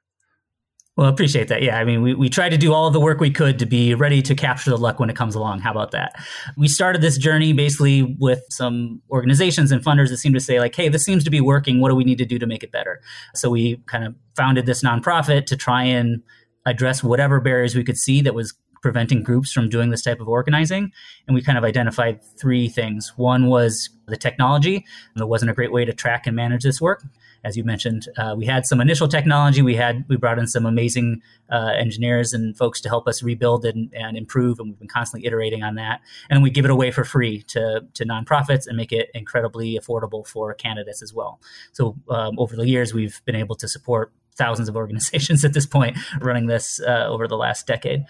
Well, 0.97 1.09
appreciate 1.09 1.49
that. 1.49 1.63
Yeah, 1.63 1.79
I 1.79 1.85
mean, 1.85 2.03
we, 2.03 2.15
we 2.15 2.29
tried 2.29 2.51
to 2.51 2.59
do 2.59 2.75
all 2.75 2.91
the 2.91 3.01
work 3.01 3.21
we 3.21 3.31
could 3.31 3.59
to 3.61 3.65
be 3.65 3.95
ready 3.95 4.21
to 4.21 4.35
capture 4.35 4.69
the 4.69 4.77
luck 4.77 5.01
when 5.01 5.09
it 5.09 5.17
comes 5.17 5.35
along. 5.35 5.61
How 5.61 5.71
about 5.71 5.93
that? 5.93 6.13
We 6.59 6.69
started 6.69 7.01
this 7.01 7.17
journey 7.17 7.55
basically 7.55 8.17
with 8.19 8.43
some 8.51 9.01
organizations 9.11 9.73
and 9.73 9.83
funders 9.83 10.11
that 10.11 10.19
seemed 10.19 10.35
to 10.35 10.41
say, 10.41 10.59
like, 10.59 10.75
hey, 10.75 10.91
this 10.91 11.03
seems 11.03 11.25
to 11.25 11.31
be 11.31 11.41
working. 11.41 11.81
What 11.81 11.89
do 11.89 11.95
we 11.95 12.05
need 12.05 12.19
to 12.19 12.27
do 12.27 12.39
to 12.39 12.47
make 12.47 12.63
it 12.63 12.71
better? 12.71 13.01
So 13.35 13.49
we 13.49 13.77
kind 13.87 14.05
of 14.05 14.15
founded 14.37 14.67
this 14.67 14.83
nonprofit 14.83 15.47
to 15.47 15.57
try 15.57 15.85
and 15.85 16.23
address 16.67 17.03
whatever 17.03 17.41
barriers 17.41 17.75
we 17.75 17.85
could 17.85 17.97
see 17.97 18.21
that 18.21 18.35
was 18.35 18.53
preventing 18.83 19.23
groups 19.23 19.53
from 19.53 19.71
doing 19.71 19.89
this 19.89 20.03
type 20.03 20.21
of 20.21 20.29
organizing. 20.29 20.91
And 21.27 21.35
we 21.35 21.41
kind 21.41 21.57
of 21.57 21.65
identified 21.65 22.21
three 22.39 22.69
things. 22.69 23.15
One 23.17 23.47
was 23.47 23.89
the 24.07 24.17
technology. 24.19 24.85
There 25.17 25.27
wasn't 25.27 25.51
a 25.51 25.55
great 25.55 25.73
way 25.73 25.87
to 25.87 25.95
track 25.95 26.27
and 26.27 26.37
manage 26.37 26.63
this 26.63 26.81
work 26.81 27.05
as 27.45 27.57
you 27.57 27.65
mentioned, 27.65 28.09
uh, 28.19 28.35
we 28.37 28.47
had 28.47 28.67
some 28.67 28.81
initial 28.81 29.09
technology. 29.09 29.63
We 29.63 29.77
had 29.77 30.05
we 30.09 30.17
brought 30.17 30.39
in 30.39 30.47
some 30.47 30.67
amazing 30.67 31.23
uh, 31.51 31.73
engineers 31.77 32.33
and 32.33 32.57
folks 32.57 32.81
to 32.83 32.89
help 32.89 33.09
us 33.09 33.23
rebuild 33.23 33.65
and, 33.65 33.93
and 33.95 34.17
improve, 34.17 34.59
and 34.59 34.69
we've 34.69 34.79
been 34.79 34.89
constantly 34.89 35.27
iterating 35.27 35.63
on 35.63 35.75
that. 35.77 36.01
And 36.29 36.43
we 36.43 36.51
give 36.51 36.65
it 36.65 36.71
away 36.71 36.91
for 36.91 37.05
free 37.05 37.43
to 37.49 37.87
to 37.95 38.05
nonprofits 38.05 38.67
and 38.67 38.77
make 38.77 38.93
it 38.93 39.11
incredibly 39.15 39.79
affordable 39.79 40.27
for 40.27 40.53
candidates 40.55 41.03
as 41.03 41.15
well. 41.15 41.41
So 41.73 41.97
um, 42.09 42.39
over 42.39 42.57
the 42.57 42.67
years, 42.67 42.93
we've 42.93 43.21
been 43.25 43.37
able 43.37 43.57
to 43.57 43.69
support 43.69 44.13
thousands 44.37 44.69
of 44.69 44.77
organizations 44.77 45.45
at 45.45 45.53
this 45.53 45.67
point 45.67 45.97
running 46.21 46.47
this 46.47 46.81
uh, 46.81 47.07
over 47.09 47.27
the 47.27 47.37
last 47.37 47.67
decade. 47.67 48.05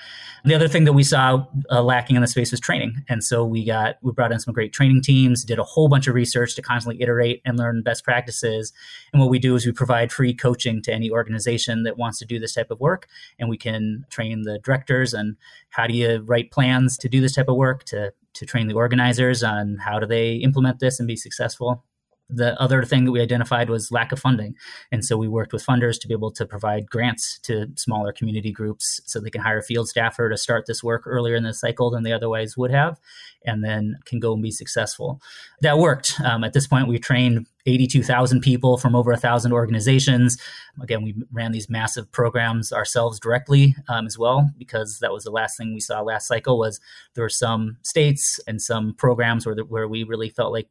The 0.44 0.54
other 0.54 0.68
thing 0.68 0.84
that 0.84 0.92
we 0.92 1.02
saw 1.02 1.46
uh, 1.70 1.82
lacking 1.82 2.16
in 2.16 2.22
the 2.22 2.28
space 2.28 2.50
was 2.50 2.60
training, 2.60 3.04
and 3.08 3.22
so 3.22 3.44
we 3.44 3.64
got 3.64 3.96
we 4.02 4.12
brought 4.12 4.32
in 4.32 4.40
some 4.40 4.54
great 4.54 4.72
training 4.72 5.02
teams, 5.02 5.44
did 5.44 5.58
a 5.58 5.64
whole 5.64 5.88
bunch 5.88 6.06
of 6.06 6.14
research 6.14 6.54
to 6.56 6.62
constantly 6.62 7.02
iterate 7.02 7.42
and 7.44 7.58
learn 7.58 7.82
best 7.82 8.04
practices. 8.04 8.72
And 9.12 9.20
what 9.20 9.30
we 9.30 9.38
do 9.38 9.54
is 9.54 9.66
we 9.66 9.72
provide 9.72 10.12
free 10.12 10.34
coaching 10.34 10.82
to 10.82 10.92
any 10.92 11.10
organization 11.10 11.82
that 11.84 11.98
wants 11.98 12.18
to 12.20 12.24
do 12.24 12.38
this 12.38 12.54
type 12.54 12.70
of 12.70 12.80
work, 12.80 13.06
and 13.38 13.48
we 13.48 13.58
can 13.58 14.04
train 14.10 14.42
the 14.42 14.58
directors 14.58 15.14
on 15.14 15.36
how 15.70 15.86
do 15.86 15.94
you 15.94 16.22
write 16.26 16.50
plans 16.50 16.96
to 16.98 17.08
do 17.08 17.20
this 17.20 17.34
type 17.34 17.48
of 17.48 17.56
work 17.56 17.84
to 17.84 18.12
to 18.32 18.46
train 18.46 18.68
the 18.68 18.74
organizers 18.74 19.42
on 19.42 19.76
how 19.80 19.98
do 19.98 20.06
they 20.06 20.34
implement 20.34 20.78
this 20.78 21.00
and 21.00 21.08
be 21.08 21.16
successful 21.16 21.84
the 22.32 22.60
other 22.60 22.84
thing 22.84 23.04
that 23.04 23.12
we 23.12 23.20
identified 23.20 23.68
was 23.68 23.90
lack 23.90 24.12
of 24.12 24.18
funding. 24.18 24.54
And 24.92 25.04
so 25.04 25.16
we 25.16 25.28
worked 25.28 25.52
with 25.52 25.64
funders 25.64 26.00
to 26.00 26.08
be 26.08 26.14
able 26.14 26.30
to 26.32 26.46
provide 26.46 26.90
grants 26.90 27.38
to 27.40 27.66
smaller 27.76 28.12
community 28.12 28.52
groups 28.52 29.00
so 29.06 29.20
they 29.20 29.30
can 29.30 29.42
hire 29.42 29.58
a 29.58 29.62
field 29.62 29.88
staffer 29.88 30.28
to 30.28 30.36
start 30.36 30.66
this 30.66 30.82
work 30.82 31.02
earlier 31.06 31.34
in 31.34 31.42
the 31.42 31.54
cycle 31.54 31.90
than 31.90 32.02
they 32.02 32.12
otherwise 32.12 32.56
would 32.56 32.70
have, 32.70 32.98
and 33.44 33.64
then 33.64 33.98
can 34.04 34.20
go 34.20 34.32
and 34.32 34.42
be 34.42 34.50
successful. 34.50 35.20
That 35.60 35.78
worked. 35.78 36.20
Um, 36.24 36.44
at 36.44 36.52
this 36.52 36.66
point, 36.66 36.88
we 36.88 36.98
trained 36.98 37.46
82,000 37.66 38.40
people 38.40 38.78
from 38.78 38.94
over 38.94 39.12
a 39.12 39.16
thousand 39.16 39.52
organizations. 39.52 40.38
Again, 40.82 41.02
we 41.02 41.14
ran 41.30 41.52
these 41.52 41.68
massive 41.68 42.10
programs 42.10 42.72
ourselves 42.72 43.20
directly 43.20 43.74
um, 43.88 44.06
as 44.06 44.18
well, 44.18 44.50
because 44.58 44.98
that 45.00 45.12
was 45.12 45.24
the 45.24 45.30
last 45.30 45.58
thing 45.58 45.74
we 45.74 45.80
saw 45.80 46.00
last 46.00 46.26
cycle 46.26 46.58
was 46.58 46.80
there 47.14 47.24
were 47.24 47.28
some 47.28 47.76
states 47.82 48.40
and 48.46 48.62
some 48.62 48.94
programs 48.94 49.44
where, 49.44 49.54
the, 49.54 49.64
where 49.64 49.88
we 49.88 50.04
really 50.04 50.30
felt 50.30 50.52
like 50.52 50.68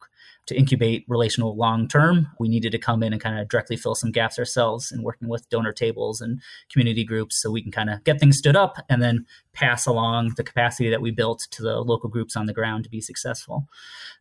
to 0.49 0.57
incubate 0.57 1.05
relational 1.07 1.55
long 1.55 1.87
term, 1.87 2.27
we 2.39 2.49
needed 2.49 2.71
to 2.71 2.77
come 2.77 3.01
in 3.01 3.13
and 3.13 3.21
kind 3.21 3.39
of 3.39 3.47
directly 3.47 3.77
fill 3.77 3.95
some 3.95 4.11
gaps 4.11 4.37
ourselves 4.37 4.91
in 4.91 5.03
working 5.03 5.29
with 5.29 5.49
donor 5.49 5.71
tables 5.71 6.21
and 6.21 6.41
community 6.71 7.03
groups 7.03 7.41
so 7.41 7.49
we 7.49 7.61
can 7.61 7.71
kind 7.71 7.89
of 7.89 8.03
get 8.03 8.19
things 8.19 8.37
stood 8.37 8.55
up 8.55 8.77
and 8.89 9.01
then 9.01 9.25
pass 9.53 9.85
along 9.85 10.33
the 10.35 10.43
capacity 10.43 10.89
that 10.89 11.01
we 11.01 11.11
built 11.11 11.47
to 11.51 11.63
the 11.63 11.79
local 11.79 12.09
groups 12.09 12.35
on 12.35 12.45
the 12.45 12.53
ground 12.53 12.83
to 12.83 12.89
be 12.89 13.01
successful. 13.01 13.67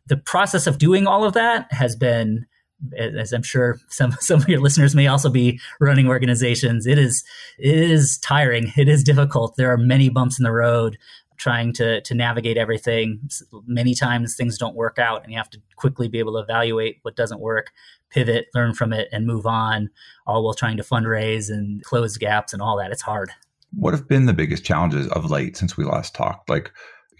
The 0.07 0.17
process 0.17 0.67
of 0.67 0.77
doing 0.77 1.05
all 1.05 1.25
of 1.25 1.33
that 1.33 1.71
has 1.73 1.95
been 1.95 2.45
as 2.97 3.33
I'm 3.33 3.43
sure 3.43 3.77
some 3.89 4.11
some 4.19 4.41
of 4.41 4.47
your 4.47 4.61
listeners 4.61 4.95
may 4.95 5.07
also 5.07 5.29
be 5.29 5.59
running 5.79 6.07
organizations, 6.07 6.87
it 6.87 6.97
is 6.97 7.23
it 7.57 7.75
is 7.75 8.17
tiring. 8.19 8.71
It 8.77 8.87
is 8.87 9.03
difficult. 9.03 9.55
There 9.57 9.71
are 9.71 9.77
many 9.77 10.09
bumps 10.09 10.39
in 10.39 10.43
the 10.43 10.51
road 10.51 10.97
trying 11.39 11.73
to 11.73 12.01
to 12.01 12.13
navigate 12.13 12.57
everything. 12.57 13.27
Many 13.65 13.95
times 13.95 14.35
things 14.35 14.57
don't 14.57 14.75
work 14.75 14.99
out, 14.99 15.23
and 15.23 15.31
you 15.31 15.37
have 15.37 15.49
to 15.51 15.61
quickly 15.75 16.07
be 16.07 16.19
able 16.19 16.33
to 16.33 16.39
evaluate 16.39 16.99
what 17.01 17.15
doesn't 17.15 17.39
work, 17.39 17.71
pivot, 18.09 18.47
learn 18.53 18.73
from 18.73 18.93
it, 18.93 19.07
and 19.11 19.25
move 19.25 19.47
on. 19.47 19.89
All 20.27 20.43
while 20.43 20.53
trying 20.53 20.77
to 20.77 20.83
fundraise 20.83 21.49
and 21.49 21.83
close 21.83 22.17
gaps 22.17 22.53
and 22.53 22.61
all 22.61 22.77
that. 22.77 22.91
It's 22.91 23.01
hard. 23.01 23.31
What 23.73 23.93
have 23.93 24.07
been 24.07 24.25
the 24.25 24.33
biggest 24.33 24.63
challenges 24.63 25.07
of 25.09 25.31
late 25.31 25.57
since 25.57 25.77
we 25.77 25.85
last 25.85 26.13
talked? 26.13 26.49
Like, 26.49 26.71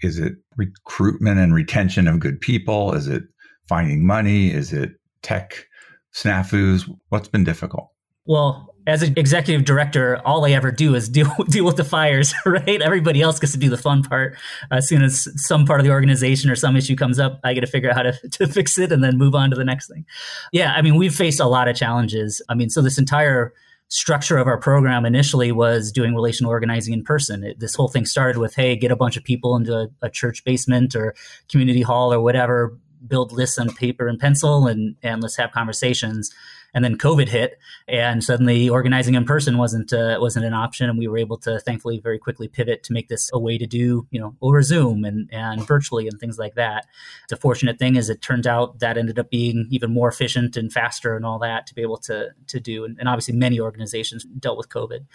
is 0.02 0.18
it 0.18 0.34
recruitment 0.56 1.38
and 1.38 1.54
retention 1.54 2.06
of 2.06 2.20
good 2.20 2.40
people? 2.40 2.92
Is 2.94 3.06
it 3.06 3.22
finding 3.68 4.06
money? 4.06 4.52
Is 4.52 4.72
it 4.72 4.90
tech 5.22 5.66
snafus? 6.14 6.88
What's 7.08 7.28
been 7.28 7.44
difficult? 7.44 7.90
Well, 8.26 8.69
as 8.86 9.02
an 9.02 9.14
executive 9.16 9.64
director, 9.64 10.20
all 10.24 10.44
I 10.44 10.50
ever 10.50 10.70
do 10.70 10.94
is 10.94 11.08
deal 11.10 11.32
deal 11.48 11.64
with 11.64 11.76
the 11.76 11.84
fires, 11.84 12.34
right? 12.46 12.80
Everybody 12.80 13.22
else 13.22 13.38
gets 13.38 13.52
to 13.52 13.58
do 13.58 13.70
the 13.70 13.76
fun 13.76 14.02
part. 14.02 14.36
As 14.70 14.88
soon 14.88 15.02
as 15.02 15.28
some 15.36 15.66
part 15.66 15.80
of 15.80 15.84
the 15.84 15.92
organization 15.92 16.50
or 16.50 16.56
some 16.56 16.76
issue 16.76 16.96
comes 16.96 17.18
up, 17.18 17.40
I 17.44 17.54
get 17.54 17.60
to 17.60 17.66
figure 17.66 17.90
out 17.90 17.96
how 17.96 18.02
to, 18.02 18.12
to 18.30 18.46
fix 18.46 18.78
it 18.78 18.92
and 18.92 19.02
then 19.02 19.18
move 19.18 19.34
on 19.34 19.50
to 19.50 19.56
the 19.56 19.64
next 19.64 19.88
thing. 19.88 20.04
Yeah, 20.52 20.72
I 20.74 20.82
mean, 20.82 20.96
we've 20.96 21.14
faced 21.14 21.40
a 21.40 21.46
lot 21.46 21.68
of 21.68 21.76
challenges. 21.76 22.42
I 22.48 22.54
mean, 22.54 22.70
so 22.70 22.82
this 22.82 22.98
entire 22.98 23.52
structure 23.88 24.38
of 24.38 24.46
our 24.46 24.56
program 24.56 25.04
initially 25.04 25.50
was 25.50 25.90
doing 25.90 26.14
relational 26.14 26.50
organizing 26.50 26.94
in 26.94 27.02
person. 27.02 27.42
It, 27.42 27.58
this 27.58 27.74
whole 27.74 27.88
thing 27.88 28.06
started 28.06 28.38
with, 28.38 28.54
hey, 28.54 28.76
get 28.76 28.92
a 28.92 28.96
bunch 28.96 29.16
of 29.16 29.24
people 29.24 29.56
into 29.56 29.74
a, 29.74 29.88
a 30.02 30.10
church 30.10 30.44
basement 30.44 30.94
or 30.94 31.14
community 31.48 31.82
hall 31.82 32.12
or 32.12 32.20
whatever, 32.20 32.78
build 33.06 33.32
lists 33.32 33.58
on 33.58 33.68
paper 33.70 34.06
and 34.06 34.18
pencil, 34.18 34.66
and 34.66 34.94
and 35.02 35.22
let's 35.22 35.36
have 35.36 35.50
conversations 35.52 36.30
and 36.74 36.84
then 36.84 36.96
COVID 36.96 37.28
hit, 37.28 37.58
and 37.88 38.22
suddenly 38.22 38.68
organizing 38.68 39.14
in 39.14 39.24
person 39.24 39.58
wasn't 39.58 39.92
uh, 39.92 40.18
wasn't 40.20 40.44
an 40.44 40.54
option, 40.54 40.88
and 40.88 40.98
we 40.98 41.08
were 41.08 41.18
able 41.18 41.38
to 41.38 41.60
thankfully 41.60 42.00
very 42.00 42.18
quickly 42.18 42.48
pivot 42.48 42.82
to 42.84 42.92
make 42.92 43.08
this 43.08 43.30
a 43.32 43.38
way 43.38 43.58
to 43.58 43.66
do 43.66 44.06
you 44.10 44.20
know 44.20 44.34
over 44.40 44.62
Zoom 44.62 45.04
and 45.04 45.28
and 45.32 45.66
virtually 45.66 46.08
and 46.08 46.18
things 46.18 46.38
like 46.38 46.54
that. 46.54 46.86
The 47.28 47.36
fortunate 47.36 47.78
thing 47.78 47.96
is 47.96 48.08
it 48.08 48.22
turned 48.22 48.46
out 48.46 48.80
that 48.80 48.98
ended 48.98 49.18
up 49.18 49.30
being 49.30 49.66
even 49.70 49.92
more 49.92 50.08
efficient 50.08 50.56
and 50.56 50.72
faster 50.72 51.16
and 51.16 51.24
all 51.24 51.38
that 51.40 51.66
to 51.66 51.74
be 51.74 51.82
able 51.82 51.98
to 51.98 52.28
to 52.46 52.60
do, 52.60 52.84
and, 52.84 52.98
and 52.98 53.08
obviously 53.08 53.34
many 53.34 53.60
organizations 53.60 54.24
dealt 54.38 54.58
with 54.58 54.68
COVID. 54.68 55.06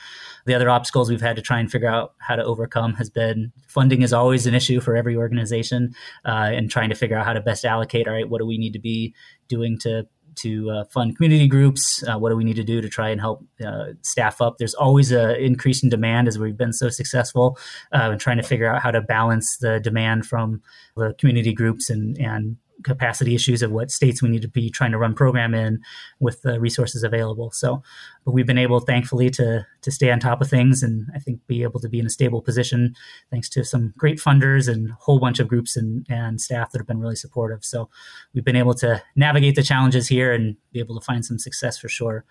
The 0.45 0.53
other 0.53 0.69
obstacles 0.69 1.09
we've 1.09 1.21
had 1.21 1.35
to 1.35 1.41
try 1.41 1.59
and 1.59 1.71
figure 1.71 1.89
out 1.89 2.13
how 2.19 2.35
to 2.35 2.43
overcome 2.43 2.93
has 2.95 3.09
been 3.09 3.51
funding 3.67 4.01
is 4.01 4.13
always 4.13 4.45
an 4.47 4.55
issue 4.55 4.79
for 4.79 4.95
every 4.95 5.15
organization, 5.15 5.95
uh, 6.25 6.51
and 6.53 6.69
trying 6.69 6.89
to 6.89 6.95
figure 6.95 7.17
out 7.17 7.25
how 7.25 7.33
to 7.33 7.41
best 7.41 7.65
allocate. 7.65 8.07
All 8.07 8.13
right, 8.13 8.29
what 8.29 8.39
do 8.39 8.45
we 8.45 8.57
need 8.57 8.73
to 8.73 8.79
be 8.79 9.13
doing 9.47 9.77
to 9.79 10.07
to 10.37 10.69
uh, 10.69 10.83
fund 10.85 11.15
community 11.15 11.47
groups. 11.47 12.03
Uh, 12.07 12.17
what 12.17 12.29
do 12.29 12.35
we 12.35 12.43
need 12.43 12.55
to 12.55 12.63
do 12.63 12.81
to 12.81 12.89
try 12.89 13.09
and 13.09 13.19
help 13.21 13.45
uh, 13.65 13.87
staff 14.01 14.41
up? 14.41 14.57
There's 14.57 14.73
always 14.73 15.11
an 15.11 15.35
increase 15.35 15.83
in 15.83 15.89
demand 15.89 16.27
as 16.27 16.37
we've 16.37 16.57
been 16.57 16.73
so 16.73 16.89
successful 16.89 17.57
uh, 17.93 18.11
in 18.11 18.19
trying 18.19 18.37
to 18.37 18.43
figure 18.43 18.73
out 18.73 18.81
how 18.81 18.91
to 18.91 19.01
balance 19.01 19.57
the 19.57 19.79
demand 19.79 20.25
from 20.25 20.61
the 20.95 21.13
community 21.17 21.53
groups 21.53 21.89
and, 21.89 22.17
and 22.17 22.57
capacity 22.83 23.35
issues 23.35 23.61
of 23.61 23.71
what 23.71 23.91
states 23.91 24.21
we 24.21 24.29
need 24.29 24.41
to 24.41 24.47
be 24.47 24.69
trying 24.69 24.91
to 24.91 24.97
run 24.97 25.13
program 25.13 25.53
in 25.53 25.81
with 26.19 26.41
the 26.41 26.59
resources 26.59 27.03
available. 27.03 27.51
So, 27.51 27.81
but 28.23 28.31
we've 28.31 28.45
been 28.45 28.57
able, 28.57 28.79
thankfully, 28.79 29.29
to 29.31 29.65
to 29.81 29.91
stay 29.91 30.11
on 30.11 30.19
top 30.19 30.41
of 30.41 30.49
things, 30.49 30.83
and 30.83 31.07
I 31.15 31.19
think 31.19 31.45
be 31.47 31.63
able 31.63 31.79
to 31.79 31.89
be 31.89 31.99
in 31.99 32.05
a 32.05 32.09
stable 32.09 32.41
position 32.41 32.95
thanks 33.31 33.49
to 33.49 33.63
some 33.63 33.93
great 33.97 34.17
funders 34.17 34.71
and 34.71 34.89
a 34.89 34.93
whole 34.93 35.19
bunch 35.19 35.39
of 35.39 35.47
groups 35.47 35.77
and, 35.77 36.05
and 36.09 36.41
staff 36.41 36.71
that 36.71 36.79
have 36.79 36.87
been 36.87 36.99
really 36.99 37.15
supportive. 37.15 37.63
So, 37.63 37.89
we've 38.33 38.45
been 38.45 38.55
able 38.55 38.73
to 38.75 39.01
navigate 39.15 39.55
the 39.55 39.63
challenges 39.63 40.07
here 40.07 40.33
and 40.33 40.57
be 40.71 40.79
able 40.79 40.99
to 40.99 41.05
find 41.05 41.25
some 41.25 41.39
success 41.39 41.77
for 41.77 41.89
sure. 41.89 42.25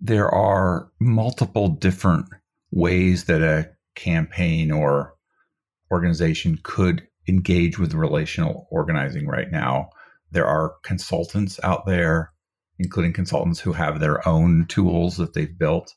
There 0.00 0.28
are 0.28 0.88
multiple 1.00 1.68
different 1.68 2.26
ways 2.70 3.24
that 3.24 3.42
a 3.42 3.70
campaign 3.94 4.70
or 4.70 5.14
organization 5.90 6.58
could 6.62 7.06
engage 7.28 7.78
with 7.78 7.94
relational 7.94 8.66
organizing 8.70 9.26
right 9.26 9.50
now. 9.50 9.90
There 10.30 10.46
are 10.46 10.74
consultants 10.82 11.60
out 11.62 11.86
there, 11.86 12.32
including 12.78 13.12
consultants 13.12 13.60
who 13.60 13.72
have 13.72 14.00
their 14.00 14.26
own 14.26 14.66
tools 14.68 15.16
that 15.16 15.34
they've 15.34 15.58
built. 15.58 15.94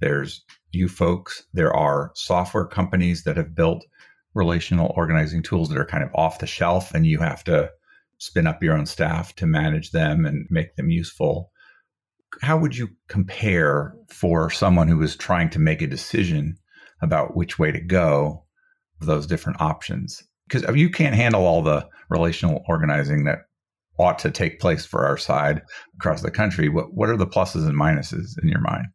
There's 0.00 0.44
you 0.72 0.88
folks. 0.88 1.44
There 1.52 1.74
are 1.74 2.12
software 2.14 2.66
companies 2.66 3.24
that 3.24 3.36
have 3.36 3.54
built 3.54 3.84
relational 4.34 4.92
organizing 4.96 5.42
tools 5.42 5.68
that 5.68 5.78
are 5.78 5.86
kind 5.86 6.04
of 6.04 6.10
off 6.14 6.38
the 6.38 6.46
shelf, 6.46 6.94
and 6.94 7.06
you 7.06 7.18
have 7.18 7.42
to 7.44 7.70
spin 8.18 8.46
up 8.46 8.62
your 8.62 8.76
own 8.76 8.86
staff 8.86 9.34
to 9.36 9.46
manage 9.46 9.92
them 9.92 10.26
and 10.26 10.46
make 10.50 10.76
them 10.76 10.90
useful. 10.90 11.50
How 12.42 12.58
would 12.58 12.76
you 12.76 12.90
compare 13.08 13.94
for 14.08 14.50
someone 14.50 14.88
who 14.88 15.00
is 15.02 15.16
trying 15.16 15.50
to 15.50 15.58
make 15.58 15.80
a 15.80 15.86
decision 15.86 16.58
about 17.00 17.36
which 17.36 17.58
way 17.58 17.72
to 17.72 17.80
go, 17.80 18.44
those 19.00 19.26
different 19.26 19.60
options? 19.60 20.22
Because 20.48 20.76
you 20.76 20.90
can't 20.90 21.14
handle 21.14 21.44
all 21.44 21.62
the 21.62 21.86
relational 22.08 22.64
organizing 22.68 23.24
that 23.24 23.40
ought 23.98 24.18
to 24.20 24.30
take 24.30 24.60
place 24.60 24.86
for 24.86 25.04
our 25.06 25.16
side 25.16 25.62
across 25.96 26.22
the 26.22 26.30
country. 26.30 26.68
What 26.68 26.94
what 26.94 27.10
are 27.10 27.16
the 27.16 27.26
pluses 27.26 27.66
and 27.66 27.78
minuses 27.78 28.40
in 28.42 28.48
your 28.48 28.60
mind 28.60 28.86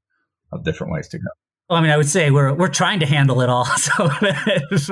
of 0.52 0.64
different 0.64 0.94
ways 0.94 1.08
to 1.10 1.18
go? 1.18 1.30
Well, 1.74 1.80
I 1.80 1.86
mean, 1.86 1.92
I 1.92 1.98
would 1.98 2.08
say 2.08 2.30
we're 2.30 2.54
we're 2.54 2.68
trying 2.68 3.00
to 3.00 3.08
handle 3.08 3.42
it 3.42 3.50
all. 3.50 3.66
So 3.78 4.12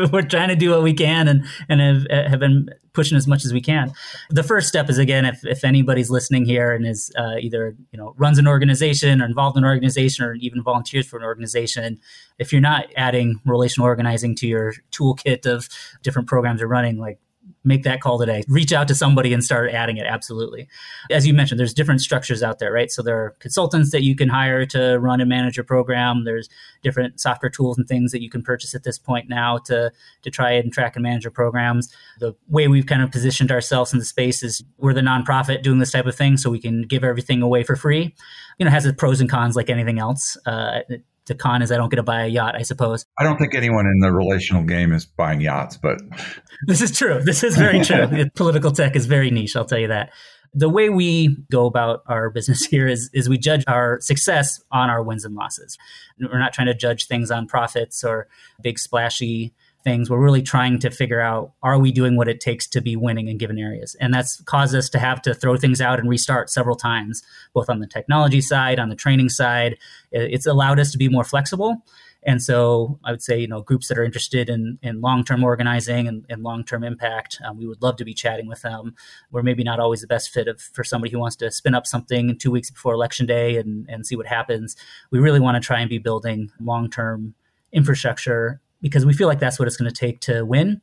we're 0.11 0.23
trying 0.23 0.49
to 0.49 0.55
do 0.55 0.71
what 0.71 0.81
we 0.81 0.95
can, 0.95 1.27
and 1.27 1.45
and 1.69 1.79
have, 1.79 2.31
have 2.31 2.39
been 2.39 2.69
pushing 2.93 3.19
as 3.19 3.27
much 3.27 3.45
as 3.45 3.53
we 3.53 3.61
can. 3.61 3.93
The 4.31 4.41
first 4.41 4.67
step 4.67 4.89
is 4.89 4.97
again, 4.97 5.25
if, 5.25 5.45
if 5.45 5.63
anybody's 5.63 6.09
listening 6.09 6.43
here 6.43 6.71
and 6.71 6.87
is 6.87 7.11
uh, 7.15 7.35
either 7.39 7.75
you 7.91 7.99
know 7.99 8.15
runs 8.17 8.39
an 8.39 8.47
organization 8.47 9.21
or 9.21 9.25
involved 9.25 9.57
in 9.57 9.63
an 9.63 9.69
organization 9.69 10.25
or 10.25 10.33
even 10.35 10.63
volunteers 10.63 11.05
for 11.05 11.17
an 11.19 11.23
organization, 11.23 11.99
if 12.39 12.51
you're 12.51 12.61
not 12.61 12.87
adding 12.97 13.39
relational 13.45 13.85
organizing 13.85 14.35
to 14.37 14.47
your 14.47 14.73
toolkit 14.91 15.45
of 15.45 15.69
different 16.01 16.27
programs 16.27 16.61
you're 16.61 16.67
running, 16.67 16.97
like 16.97 17.19
make 17.63 17.83
that 17.83 18.01
call 18.01 18.17
today. 18.17 18.43
Reach 18.47 18.73
out 18.73 18.87
to 18.87 18.95
somebody 18.95 19.33
and 19.33 19.43
start 19.43 19.71
adding 19.71 19.97
it. 19.97 20.05
Absolutely. 20.07 20.67
As 21.09 21.27
you 21.27 21.33
mentioned, 21.33 21.59
there's 21.59 21.73
different 21.73 22.01
structures 22.01 22.41
out 22.41 22.59
there, 22.59 22.71
right? 22.71 22.91
So 22.91 23.01
there 23.01 23.17
are 23.17 23.35
consultants 23.39 23.91
that 23.91 24.03
you 24.03 24.15
can 24.15 24.29
hire 24.29 24.65
to 24.67 24.97
run 24.97 25.21
and 25.21 25.29
manage 25.29 25.57
your 25.57 25.63
program. 25.63 26.23
There's 26.25 26.49
different 26.81 27.19
software 27.19 27.49
tools 27.49 27.77
and 27.77 27.87
things 27.87 28.11
that 28.11 28.21
you 28.21 28.29
can 28.29 28.41
purchase 28.41 28.73
at 28.73 28.83
this 28.83 28.97
point 28.97 29.29
now 29.29 29.57
to 29.65 29.91
to 30.23 30.31
try 30.31 30.51
and 30.51 30.71
track 30.73 30.95
and 30.95 31.03
manage 31.03 31.23
your 31.23 31.31
programs. 31.31 31.93
The 32.19 32.33
way 32.47 32.67
we've 32.67 32.85
kind 32.85 33.01
of 33.01 33.11
positioned 33.11 33.51
ourselves 33.51 33.93
in 33.93 33.99
the 33.99 34.05
space 34.05 34.43
is 34.43 34.63
we're 34.77 34.93
the 34.93 35.01
nonprofit 35.01 35.61
doing 35.61 35.79
this 35.79 35.91
type 35.91 36.05
of 36.05 36.15
thing, 36.15 36.37
so 36.37 36.49
we 36.49 36.59
can 36.59 36.83
give 36.83 37.03
everything 37.03 37.41
away 37.41 37.63
for 37.63 37.75
free. 37.75 38.15
You 38.57 38.65
know, 38.65 38.71
has 38.71 38.85
its 38.85 38.97
pros 38.97 39.21
and 39.21 39.29
cons 39.29 39.55
like 39.55 39.69
anything 39.69 39.99
else. 39.99 40.37
Uh, 40.45 40.81
the 41.27 41.35
con 41.35 41.61
is 41.61 41.71
I 41.71 41.77
don't 41.77 41.89
get 41.89 41.97
to 41.97 42.03
buy 42.03 42.23
a 42.23 42.27
yacht, 42.27 42.55
I 42.55 42.63
suppose. 42.63 43.05
I 43.17 43.23
don't 43.23 43.37
think 43.37 43.55
anyone 43.55 43.85
in 43.85 43.99
the 43.99 44.11
relational 44.11 44.63
game 44.63 44.91
is 44.91 45.05
buying 45.05 45.41
yachts, 45.41 45.77
but 45.77 46.01
this 46.67 46.81
is 46.81 46.97
true. 46.97 47.21
This 47.23 47.43
is 47.43 47.55
very 47.55 47.81
true. 47.81 48.07
Political 48.35 48.71
tech 48.71 48.95
is 48.95 49.05
very 49.05 49.31
niche, 49.31 49.55
I'll 49.55 49.65
tell 49.65 49.79
you 49.79 49.87
that. 49.87 50.11
The 50.53 50.67
way 50.67 50.89
we 50.89 51.37
go 51.49 51.65
about 51.65 52.01
our 52.07 52.29
business 52.29 52.65
here 52.69 52.87
is, 52.87 53.09
is 53.13 53.29
we 53.29 53.37
judge 53.37 53.63
our 53.67 53.99
success 54.01 54.61
on 54.71 54.89
our 54.89 55.01
wins 55.03 55.23
and 55.23 55.35
losses. 55.35 55.77
We're 56.19 56.39
not 56.39 56.53
trying 56.53 56.67
to 56.67 56.73
judge 56.73 57.07
things 57.07 57.31
on 57.31 57.47
profits 57.47 58.03
or 58.03 58.27
big 58.61 58.77
splashy 58.77 59.53
things. 59.83 60.09
We're 60.09 60.19
really 60.19 60.41
trying 60.41 60.79
to 60.79 60.89
figure 60.89 61.21
out 61.21 61.53
are 61.63 61.79
we 61.79 61.91
doing 61.91 62.15
what 62.15 62.27
it 62.27 62.39
takes 62.39 62.67
to 62.67 62.81
be 62.81 62.95
winning 62.95 63.27
in 63.27 63.37
given 63.37 63.57
areas? 63.57 63.95
And 63.99 64.13
that's 64.13 64.41
caused 64.41 64.75
us 64.75 64.89
to 64.89 64.99
have 64.99 65.21
to 65.23 65.33
throw 65.33 65.57
things 65.57 65.81
out 65.81 65.99
and 65.99 66.09
restart 66.09 66.49
several 66.49 66.75
times, 66.75 67.23
both 67.53 67.69
on 67.69 67.79
the 67.79 67.87
technology 67.87 68.41
side, 68.41 68.79
on 68.79 68.89
the 68.89 68.95
training 68.95 69.29
side. 69.29 69.77
It's 70.11 70.45
allowed 70.45 70.79
us 70.79 70.91
to 70.91 70.97
be 70.97 71.09
more 71.09 71.23
flexible. 71.23 71.83
And 72.23 72.41
so 72.41 72.99
I 73.03 73.11
would 73.11 73.23
say, 73.23 73.39
you 73.39 73.47
know, 73.47 73.61
groups 73.61 73.87
that 73.87 73.97
are 73.97 74.03
interested 74.03 74.47
in, 74.47 74.77
in 74.83 75.01
long 75.01 75.23
term 75.23 75.43
organizing 75.43 76.07
and, 76.07 76.25
and 76.29 76.43
long 76.43 76.63
term 76.63 76.83
impact, 76.83 77.39
um, 77.43 77.57
we 77.57 77.65
would 77.65 77.81
love 77.81 77.95
to 77.97 78.05
be 78.05 78.13
chatting 78.13 78.47
with 78.47 78.61
them. 78.61 78.95
We're 79.31 79.41
maybe 79.41 79.63
not 79.63 79.79
always 79.79 80.01
the 80.01 80.07
best 80.07 80.29
fit 80.29 80.47
of, 80.47 80.61
for 80.61 80.83
somebody 80.83 81.11
who 81.11 81.19
wants 81.19 81.35
to 81.37 81.49
spin 81.49 81.73
up 81.73 81.87
something 81.87 82.37
two 82.37 82.51
weeks 82.51 82.69
before 82.69 82.93
election 82.93 83.25
day 83.25 83.57
and, 83.57 83.89
and 83.89 84.05
see 84.05 84.15
what 84.15 84.27
happens. 84.27 84.75
We 85.09 85.19
really 85.19 85.39
want 85.39 85.55
to 85.55 85.65
try 85.65 85.79
and 85.79 85.89
be 85.89 85.97
building 85.97 86.51
long 86.59 86.89
term 86.89 87.33
infrastructure 87.71 88.61
because 88.81 89.05
we 89.05 89.13
feel 89.13 89.27
like 89.27 89.39
that's 89.39 89.59
what 89.59 89.67
it's 89.67 89.77
going 89.77 89.91
to 89.91 89.95
take 89.95 90.21
to 90.21 90.43
win. 90.43 90.81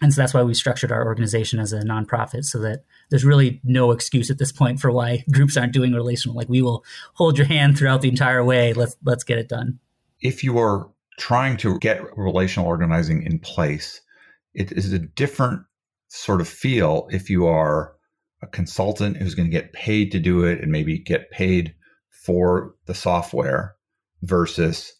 And 0.00 0.12
so 0.12 0.20
that's 0.20 0.34
why 0.34 0.42
we 0.42 0.54
structured 0.54 0.92
our 0.92 1.04
organization 1.04 1.58
as 1.58 1.72
a 1.72 1.80
nonprofit 1.80 2.44
so 2.44 2.60
that 2.60 2.84
there's 3.10 3.24
really 3.24 3.60
no 3.64 3.90
excuse 3.90 4.30
at 4.30 4.38
this 4.38 4.52
point 4.52 4.80
for 4.80 4.92
why 4.92 5.24
groups 5.32 5.56
aren't 5.56 5.72
doing 5.72 5.92
relational. 5.92 6.36
Like 6.36 6.48
we 6.48 6.62
will 6.62 6.84
hold 7.14 7.36
your 7.36 7.46
hand 7.46 7.78
throughout 7.78 8.02
the 8.02 8.08
entire 8.08 8.44
way. 8.44 8.72
Let's 8.72 8.96
let's 9.04 9.24
get 9.24 9.38
it 9.38 9.48
done. 9.48 9.78
If 10.20 10.44
you 10.44 10.58
are 10.58 10.88
trying 11.18 11.56
to 11.58 11.78
get 11.80 12.16
relational 12.16 12.68
organizing 12.68 13.22
in 13.22 13.40
place, 13.40 14.00
it 14.54 14.72
is 14.72 14.92
a 14.92 14.98
different 14.98 15.62
sort 16.08 16.40
of 16.40 16.48
feel 16.48 17.08
if 17.10 17.28
you 17.28 17.46
are 17.46 17.94
a 18.42 18.46
consultant 18.46 19.16
who's 19.16 19.34
going 19.34 19.50
to 19.50 19.56
get 19.56 19.72
paid 19.72 20.12
to 20.12 20.20
do 20.20 20.44
it 20.44 20.60
and 20.60 20.70
maybe 20.70 20.98
get 20.98 21.30
paid 21.30 21.74
for 22.10 22.74
the 22.86 22.94
software 22.94 23.74
versus 24.22 24.94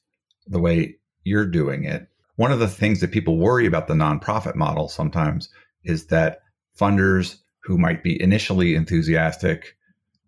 the 0.46 0.58
way 0.58 0.96
you're 1.24 1.46
doing 1.46 1.84
it 1.84 2.08
one 2.38 2.52
of 2.52 2.60
the 2.60 2.68
things 2.68 3.00
that 3.00 3.10
people 3.10 3.36
worry 3.36 3.66
about 3.66 3.88
the 3.88 3.94
nonprofit 3.94 4.54
model 4.54 4.88
sometimes 4.88 5.48
is 5.82 6.06
that 6.06 6.38
funders 6.78 7.38
who 7.64 7.76
might 7.76 8.04
be 8.04 8.22
initially 8.22 8.76
enthusiastic 8.76 9.76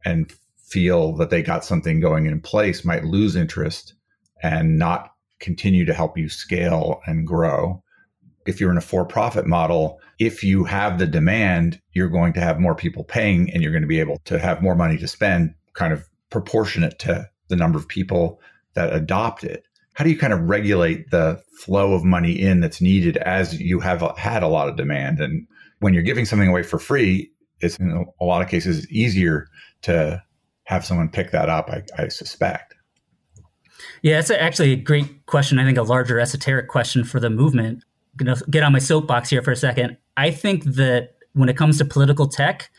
and 0.05 0.33
feel 0.57 1.13
that 1.13 1.31
they 1.31 1.41
got 1.41 1.65
something 1.65 2.01
going 2.01 2.27
in 2.27 2.41
place 2.41 2.85
might 2.85 3.05
lose 3.05 3.37
interest 3.37 3.95
and 4.43 4.77
not 4.77 5.13
continue 5.39 5.85
to 5.85 5.95
help 5.95 6.19
you 6.19 6.29
scale 6.29 7.01
and 7.07 7.29
grow. 7.29 7.81
If 8.45 8.61
you're 8.61 8.73
in 8.73 8.77
a 8.77 8.81
for 8.81 9.05
profit 9.05 9.47
model, 9.47 10.01
if 10.19 10.43
you 10.43 10.65
have 10.65 10.99
the 10.99 11.07
demand, 11.07 11.81
you're 11.93 12.09
going 12.09 12.33
to 12.33 12.41
have 12.41 12.59
more 12.59 12.75
people 12.75 13.05
paying 13.05 13.53
and 13.53 13.63
you're 13.63 13.71
going 13.71 13.85
to 13.85 13.89
be 13.89 14.01
able 14.01 14.19
to 14.25 14.41
have 14.41 14.63
more 14.63 14.75
money 14.75 14.99
to 14.99 15.07
spend, 15.07 15.55
kind 15.75 15.93
of 15.93 16.09
proportionate 16.29 16.99
to 16.99 17.31
the 17.47 17.57
number 17.57 17.79
of 17.79 17.87
people 17.87 18.41
that 18.75 18.93
adopt 18.93 19.45
it 19.45 19.65
how 19.95 20.05
do 20.05 20.11
you 20.11 20.19
kind 20.19 20.33
of 20.33 20.49
regulate 20.49 21.11
the 21.11 21.43
flow 21.59 21.93
of 21.93 22.05
money 22.05 22.33
in 22.33 22.61
that's 22.61 22.81
needed 22.81 23.17
as 23.19 23.61
you 23.61 23.81
have 23.81 24.03
had 24.17 24.43
a 24.43 24.49
lot 24.49 24.69
of 24.69 24.77
demand? 24.77 25.21
And 25.21 25.47
when 25.81 25.95
you're 25.95 26.03
giving 26.03 26.25
something 26.25 26.49
away 26.49 26.63
for 26.63 26.79
free 26.79 27.31
it's 27.61 27.77
in 27.77 28.07
a 28.21 28.25
lot 28.25 28.43
of 28.43 28.49
cases 28.49 28.91
easier 28.91 29.47
to 29.83 30.23
have 30.65 30.85
someone 30.85 31.09
pick 31.09 31.31
that 31.33 31.49
up 31.49 31.69
i, 31.71 31.83
I 32.03 32.09
suspect. 32.09 32.75
Yeah 34.03 34.19
it's 34.19 34.31
actually 34.31 34.73
a 34.73 34.77
great 34.77 35.27
question. 35.27 35.59
I 35.59 35.65
think 35.65 35.79
a 35.79 35.83
larger 35.83 36.21
esoteric 36.21 36.69
question 36.69 37.05
for 37.05 37.21
the 37.21 37.31
movement. 37.31 37.85
I'm 38.19 38.27
gonna 38.27 38.41
get 38.51 38.63
on 38.63 38.73
my 38.73 38.79
soapbox 38.79 39.31
here 39.31 39.43
for 39.43 39.53
a 39.53 39.57
second. 39.57 39.97
I 40.17 40.31
think 40.31 40.65
that 40.65 41.15
when 41.33 41.49
it 41.49 41.57
comes 41.57 41.79
to 41.79 41.85
political 41.85 42.29
tech 42.29 42.71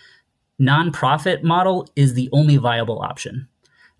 nonprofit 0.59 1.41
model 1.43 1.87
is 1.95 2.13
the 2.13 2.29
only 2.31 2.57
viable 2.57 2.99
option. 3.01 3.47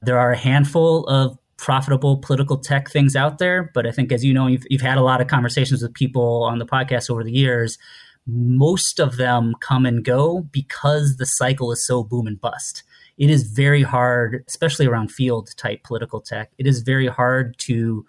There 0.02 0.20
are 0.20 0.32
a 0.32 0.38
handful 0.38 1.06
of 1.08 1.38
profitable 1.62 2.18
political 2.18 2.58
tech 2.58 2.90
things 2.90 3.16
out 3.16 3.38
there. 3.38 3.70
But 3.76 3.86
I 3.86 3.92
think, 3.92 4.12
as 4.12 4.26
you 4.26 4.34
know, 4.34 4.48
you've, 4.48 4.66
you've 4.72 4.82
had 4.82 4.98
a 4.98 5.04
lot 5.04 5.22
of 5.22 5.28
conversations 5.28 5.84
with 5.84 5.94
people 5.94 6.44
on 6.44 6.58
the 6.58 6.66
podcast 6.66 7.10
over 7.10 7.24
the 7.24 7.32
years. 7.32 7.78
Most 8.26 9.00
of 9.00 9.18
them 9.18 9.54
come 9.62 9.86
and 9.86 10.04
go 10.04 10.42
because 10.52 11.18
the 11.18 11.26
cycle 11.26 11.72
is 11.72 11.86
so 11.86 12.04
boom 12.04 12.26
and 12.26 12.42
bust. 12.42 12.82
It 13.20 13.30
is 13.30 13.44
very 13.44 13.84
hard, 13.84 14.44
especially 14.48 14.88
around 14.88 15.12
field 15.12 15.56
type 15.56 15.84
political 15.84 16.20
tech. 16.20 16.52
It 16.58 16.66
is 16.66 16.82
very 16.82 17.08
hard 17.08 17.56
to 17.60 18.08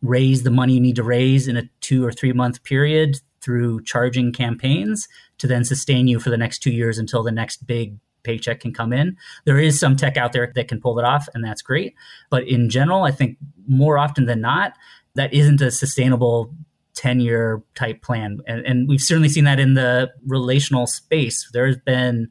raise 0.00 0.44
the 0.44 0.50
money 0.52 0.74
you 0.74 0.80
need 0.80 0.96
to 0.96 1.02
raise 1.02 1.48
in 1.48 1.56
a 1.56 1.68
two 1.80 2.06
or 2.06 2.12
three 2.12 2.32
month 2.32 2.62
period 2.62 3.20
through 3.40 3.82
charging 3.82 4.32
campaigns 4.32 5.08
to 5.38 5.48
then 5.48 5.64
sustain 5.64 6.06
you 6.06 6.20
for 6.20 6.30
the 6.30 6.36
next 6.36 6.60
two 6.60 6.70
years 6.70 6.96
until 6.96 7.24
the 7.24 7.32
next 7.32 7.66
big 7.66 7.98
paycheck 8.22 8.60
can 8.60 8.72
come 8.72 8.92
in. 8.92 9.16
There 9.44 9.58
is 9.58 9.78
some 9.78 9.96
tech 9.96 10.16
out 10.16 10.32
there 10.32 10.52
that 10.54 10.68
can 10.68 10.80
pull 10.80 10.98
it 10.98 11.04
off, 11.04 11.28
and 11.34 11.44
that's 11.44 11.62
great. 11.62 11.94
But 12.30 12.46
in 12.48 12.70
general, 12.70 13.04
I 13.04 13.10
think 13.10 13.38
more 13.66 13.98
often 13.98 14.26
than 14.26 14.40
not, 14.40 14.72
that 15.14 15.32
isn't 15.34 15.60
a 15.60 15.70
sustainable 15.70 16.54
10 16.94 17.20
year 17.20 17.62
type 17.74 18.02
plan. 18.02 18.38
And, 18.46 18.66
and 18.66 18.88
we've 18.88 19.00
certainly 19.00 19.28
seen 19.28 19.44
that 19.44 19.60
in 19.60 19.74
the 19.74 20.10
relational 20.26 20.86
space. 20.86 21.48
There's 21.52 21.76
been 21.76 22.28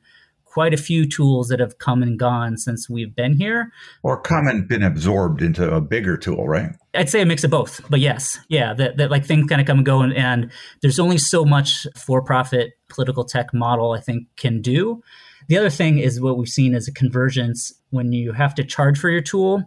quite 0.58 0.74
a 0.74 0.78
few 0.78 1.08
tools 1.08 1.50
that 1.50 1.60
have 1.60 1.78
come 1.78 2.02
and 2.02 2.18
gone 2.18 2.58
since 2.58 2.90
we've 2.90 3.16
been 3.16 3.34
here. 3.36 3.72
Or 4.02 4.20
come 4.20 4.48
and 4.48 4.68
been 4.68 4.82
absorbed 4.82 5.42
into 5.42 5.72
a 5.72 5.80
bigger 5.80 6.18
tool, 6.18 6.48
right? 6.48 6.72
I'd 6.96 7.10
say 7.10 7.22
a 7.22 7.28
mix 7.28 7.44
of 7.44 7.52
both, 7.52 7.80
but 7.92 8.00
yes, 8.00 8.40
yeah, 8.50 8.74
that, 8.74 8.98
that 8.98 9.12
like 9.12 9.24
things 9.24 9.48
kind 9.48 9.62
of 9.62 9.68
come 9.68 9.78
and 9.78 9.86
go, 9.86 10.02
and, 10.02 10.14
and 10.14 10.52
there's 10.82 10.98
only 10.98 11.20
so 11.20 11.46
much 11.46 11.86
for-profit 11.96 12.72
political 12.90 13.24
tech 13.24 13.54
model 13.54 13.92
I 13.92 14.00
think 14.00 14.30
can 14.36 14.62
do. 14.62 15.04
The 15.48 15.58
other 15.58 15.70
thing 15.70 16.00
is 16.00 16.20
what 16.20 16.38
we've 16.38 16.48
seen 16.48 16.76
is 16.76 16.88
a 16.88 16.94
convergence 16.94 17.74
when 17.90 18.12
you 18.12 18.34
have 18.34 18.54
to 18.56 18.64
charge 18.64 19.00
for 19.00 19.10
your 19.10 19.22
tool, 19.22 19.64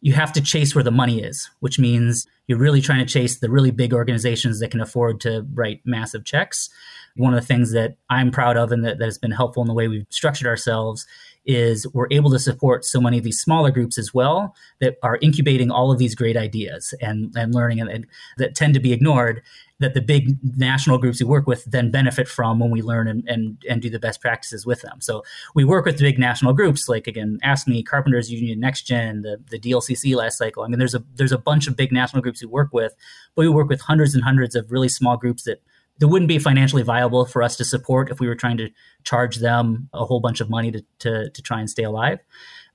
you 0.00 0.12
have 0.14 0.32
to 0.32 0.40
chase 0.40 0.74
where 0.74 0.82
the 0.82 0.90
money 0.90 1.22
is, 1.22 1.48
which 1.60 1.78
means 1.78 2.26
you're 2.48 2.58
really 2.58 2.80
trying 2.80 2.98
to 3.06 3.12
chase 3.12 3.38
the 3.38 3.50
really 3.50 3.70
big 3.70 3.94
organizations 3.94 4.58
that 4.58 4.72
can 4.72 4.80
afford 4.80 5.20
to 5.20 5.46
write 5.54 5.80
massive 5.84 6.24
checks. 6.24 6.68
One 7.14 7.34
of 7.34 7.40
the 7.40 7.46
things 7.46 7.72
that 7.72 7.96
I'm 8.10 8.32
proud 8.32 8.56
of 8.56 8.72
and 8.72 8.84
that, 8.84 8.98
that 8.98 9.04
has 9.04 9.18
been 9.18 9.30
helpful 9.30 9.62
in 9.62 9.68
the 9.68 9.74
way 9.74 9.86
we've 9.86 10.06
structured 10.10 10.48
ourselves 10.48 11.06
is 11.44 11.86
we're 11.92 12.08
able 12.10 12.30
to 12.30 12.38
support 12.38 12.84
so 12.84 13.00
many 13.00 13.18
of 13.18 13.24
these 13.24 13.40
smaller 13.40 13.70
groups 13.70 13.98
as 13.98 14.14
well 14.14 14.54
that 14.80 14.96
are 15.02 15.18
incubating 15.20 15.70
all 15.70 15.90
of 15.90 15.98
these 15.98 16.14
great 16.14 16.36
ideas 16.36 16.94
and, 17.00 17.32
and 17.36 17.54
learning 17.54 17.80
and, 17.80 17.90
and 17.90 18.06
that 18.38 18.54
tend 18.54 18.74
to 18.74 18.80
be 18.80 18.92
ignored 18.92 19.42
that 19.80 19.94
the 19.94 20.00
big 20.00 20.38
national 20.56 20.96
groups 20.96 21.20
we 21.20 21.26
work 21.26 21.46
with 21.46 21.64
then 21.64 21.90
benefit 21.90 22.28
from 22.28 22.60
when 22.60 22.70
we 22.70 22.80
learn 22.80 23.08
and, 23.08 23.28
and, 23.28 23.60
and 23.68 23.82
do 23.82 23.90
the 23.90 23.98
best 23.98 24.20
practices 24.20 24.64
with 24.64 24.80
them. 24.82 25.00
So 25.00 25.24
we 25.54 25.64
work 25.64 25.84
with 25.84 25.98
big 25.98 26.18
national 26.18 26.52
groups 26.52 26.88
like 26.88 27.06
again, 27.08 27.38
AFSCME, 27.44 27.84
Carpenters 27.84 28.30
Union, 28.30 28.60
NextGen, 28.60 29.22
the, 29.22 29.38
the 29.50 29.58
DLCC 29.58 30.14
last 30.14 30.38
cycle. 30.38 30.62
I 30.62 30.68
mean, 30.68 30.78
there's 30.78 30.94
a 30.94 31.02
there's 31.16 31.32
a 31.32 31.38
bunch 31.38 31.66
of 31.66 31.76
big 31.76 31.92
national 31.92 32.22
groups 32.22 32.40
we 32.40 32.48
work 32.48 32.72
with, 32.72 32.94
but 33.34 33.42
we 33.42 33.48
work 33.48 33.68
with 33.68 33.80
hundreds 33.80 34.14
and 34.14 34.22
hundreds 34.22 34.54
of 34.54 34.70
really 34.70 34.88
small 34.88 35.16
groups 35.16 35.42
that 35.44 35.60
that 35.98 36.08
wouldn't 36.08 36.28
be 36.28 36.38
financially 36.38 36.82
viable 36.82 37.24
for 37.26 37.42
us 37.42 37.56
to 37.56 37.64
support 37.64 38.10
if 38.10 38.18
we 38.18 38.26
were 38.26 38.34
trying 38.34 38.56
to 38.56 38.70
charge 39.04 39.36
them 39.36 39.88
a 39.92 40.04
whole 40.04 40.20
bunch 40.20 40.40
of 40.40 40.50
money 40.50 40.70
to, 40.70 40.84
to, 40.98 41.30
to 41.30 41.42
try 41.42 41.60
and 41.60 41.70
stay 41.70 41.84
alive. 41.84 42.18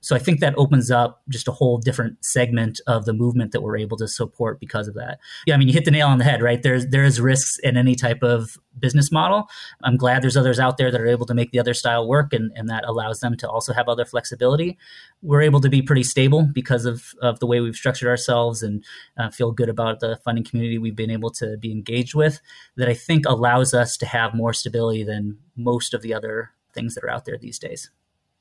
So 0.00 0.14
I 0.14 0.20
think 0.20 0.38
that 0.40 0.54
opens 0.56 0.90
up 0.90 1.22
just 1.28 1.48
a 1.48 1.52
whole 1.52 1.78
different 1.78 2.24
segment 2.24 2.80
of 2.86 3.04
the 3.04 3.12
movement 3.12 3.50
that 3.52 3.62
we're 3.62 3.76
able 3.76 3.96
to 3.96 4.06
support 4.06 4.60
because 4.60 4.86
of 4.86 4.94
that. 4.94 5.18
Yeah, 5.46 5.54
I 5.54 5.56
mean, 5.56 5.66
you 5.66 5.74
hit 5.74 5.84
the 5.84 5.90
nail 5.90 6.06
on 6.06 6.18
the 6.18 6.24
head, 6.24 6.40
right? 6.40 6.62
There's 6.62 6.86
there 6.86 7.04
is 7.04 7.20
risks 7.20 7.58
in 7.58 7.76
any 7.76 7.94
type 7.94 8.22
of 8.22 8.56
business 8.78 9.10
model. 9.10 9.48
I'm 9.82 9.96
glad 9.96 10.22
there's 10.22 10.36
others 10.36 10.60
out 10.60 10.76
there 10.76 10.92
that 10.92 11.00
are 11.00 11.06
able 11.06 11.26
to 11.26 11.34
make 11.34 11.50
the 11.50 11.58
other 11.58 11.74
style 11.74 12.06
work, 12.06 12.32
and, 12.32 12.52
and 12.54 12.68
that 12.68 12.84
allows 12.86 13.20
them 13.20 13.36
to 13.38 13.50
also 13.50 13.72
have 13.72 13.88
other 13.88 14.04
flexibility. 14.04 14.78
We're 15.20 15.42
able 15.42 15.60
to 15.60 15.68
be 15.68 15.82
pretty 15.82 16.04
stable 16.04 16.48
because 16.52 16.84
of, 16.84 17.12
of 17.20 17.40
the 17.40 17.46
way 17.46 17.60
we've 17.60 17.74
structured 17.74 18.08
ourselves 18.08 18.62
and 18.62 18.84
uh, 19.16 19.30
feel 19.30 19.50
good 19.50 19.68
about 19.68 19.98
the 19.98 20.16
funding 20.24 20.44
community 20.44 20.78
we've 20.78 20.94
been 20.94 21.10
able 21.10 21.30
to 21.32 21.56
be 21.56 21.72
engaged 21.72 22.14
with. 22.14 22.40
That 22.76 22.88
I 22.88 22.94
think 22.94 23.26
allows 23.26 23.74
us 23.74 23.96
to 23.96 24.06
have 24.06 24.32
more 24.32 24.52
stability 24.52 25.02
than 25.02 25.38
most 25.56 25.92
of 25.92 26.02
the 26.02 26.14
other 26.14 26.52
things 26.72 26.94
that 26.94 27.02
are 27.02 27.10
out 27.10 27.24
there 27.24 27.38
these 27.38 27.58
days. 27.58 27.90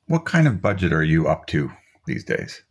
What 0.08 0.26
kind 0.26 0.48
of 0.48 0.62
budget 0.62 0.94
are 0.94 1.04
you 1.04 1.28
up 1.28 1.48
to 1.48 1.72
these 2.06 2.24
days? 2.24 2.64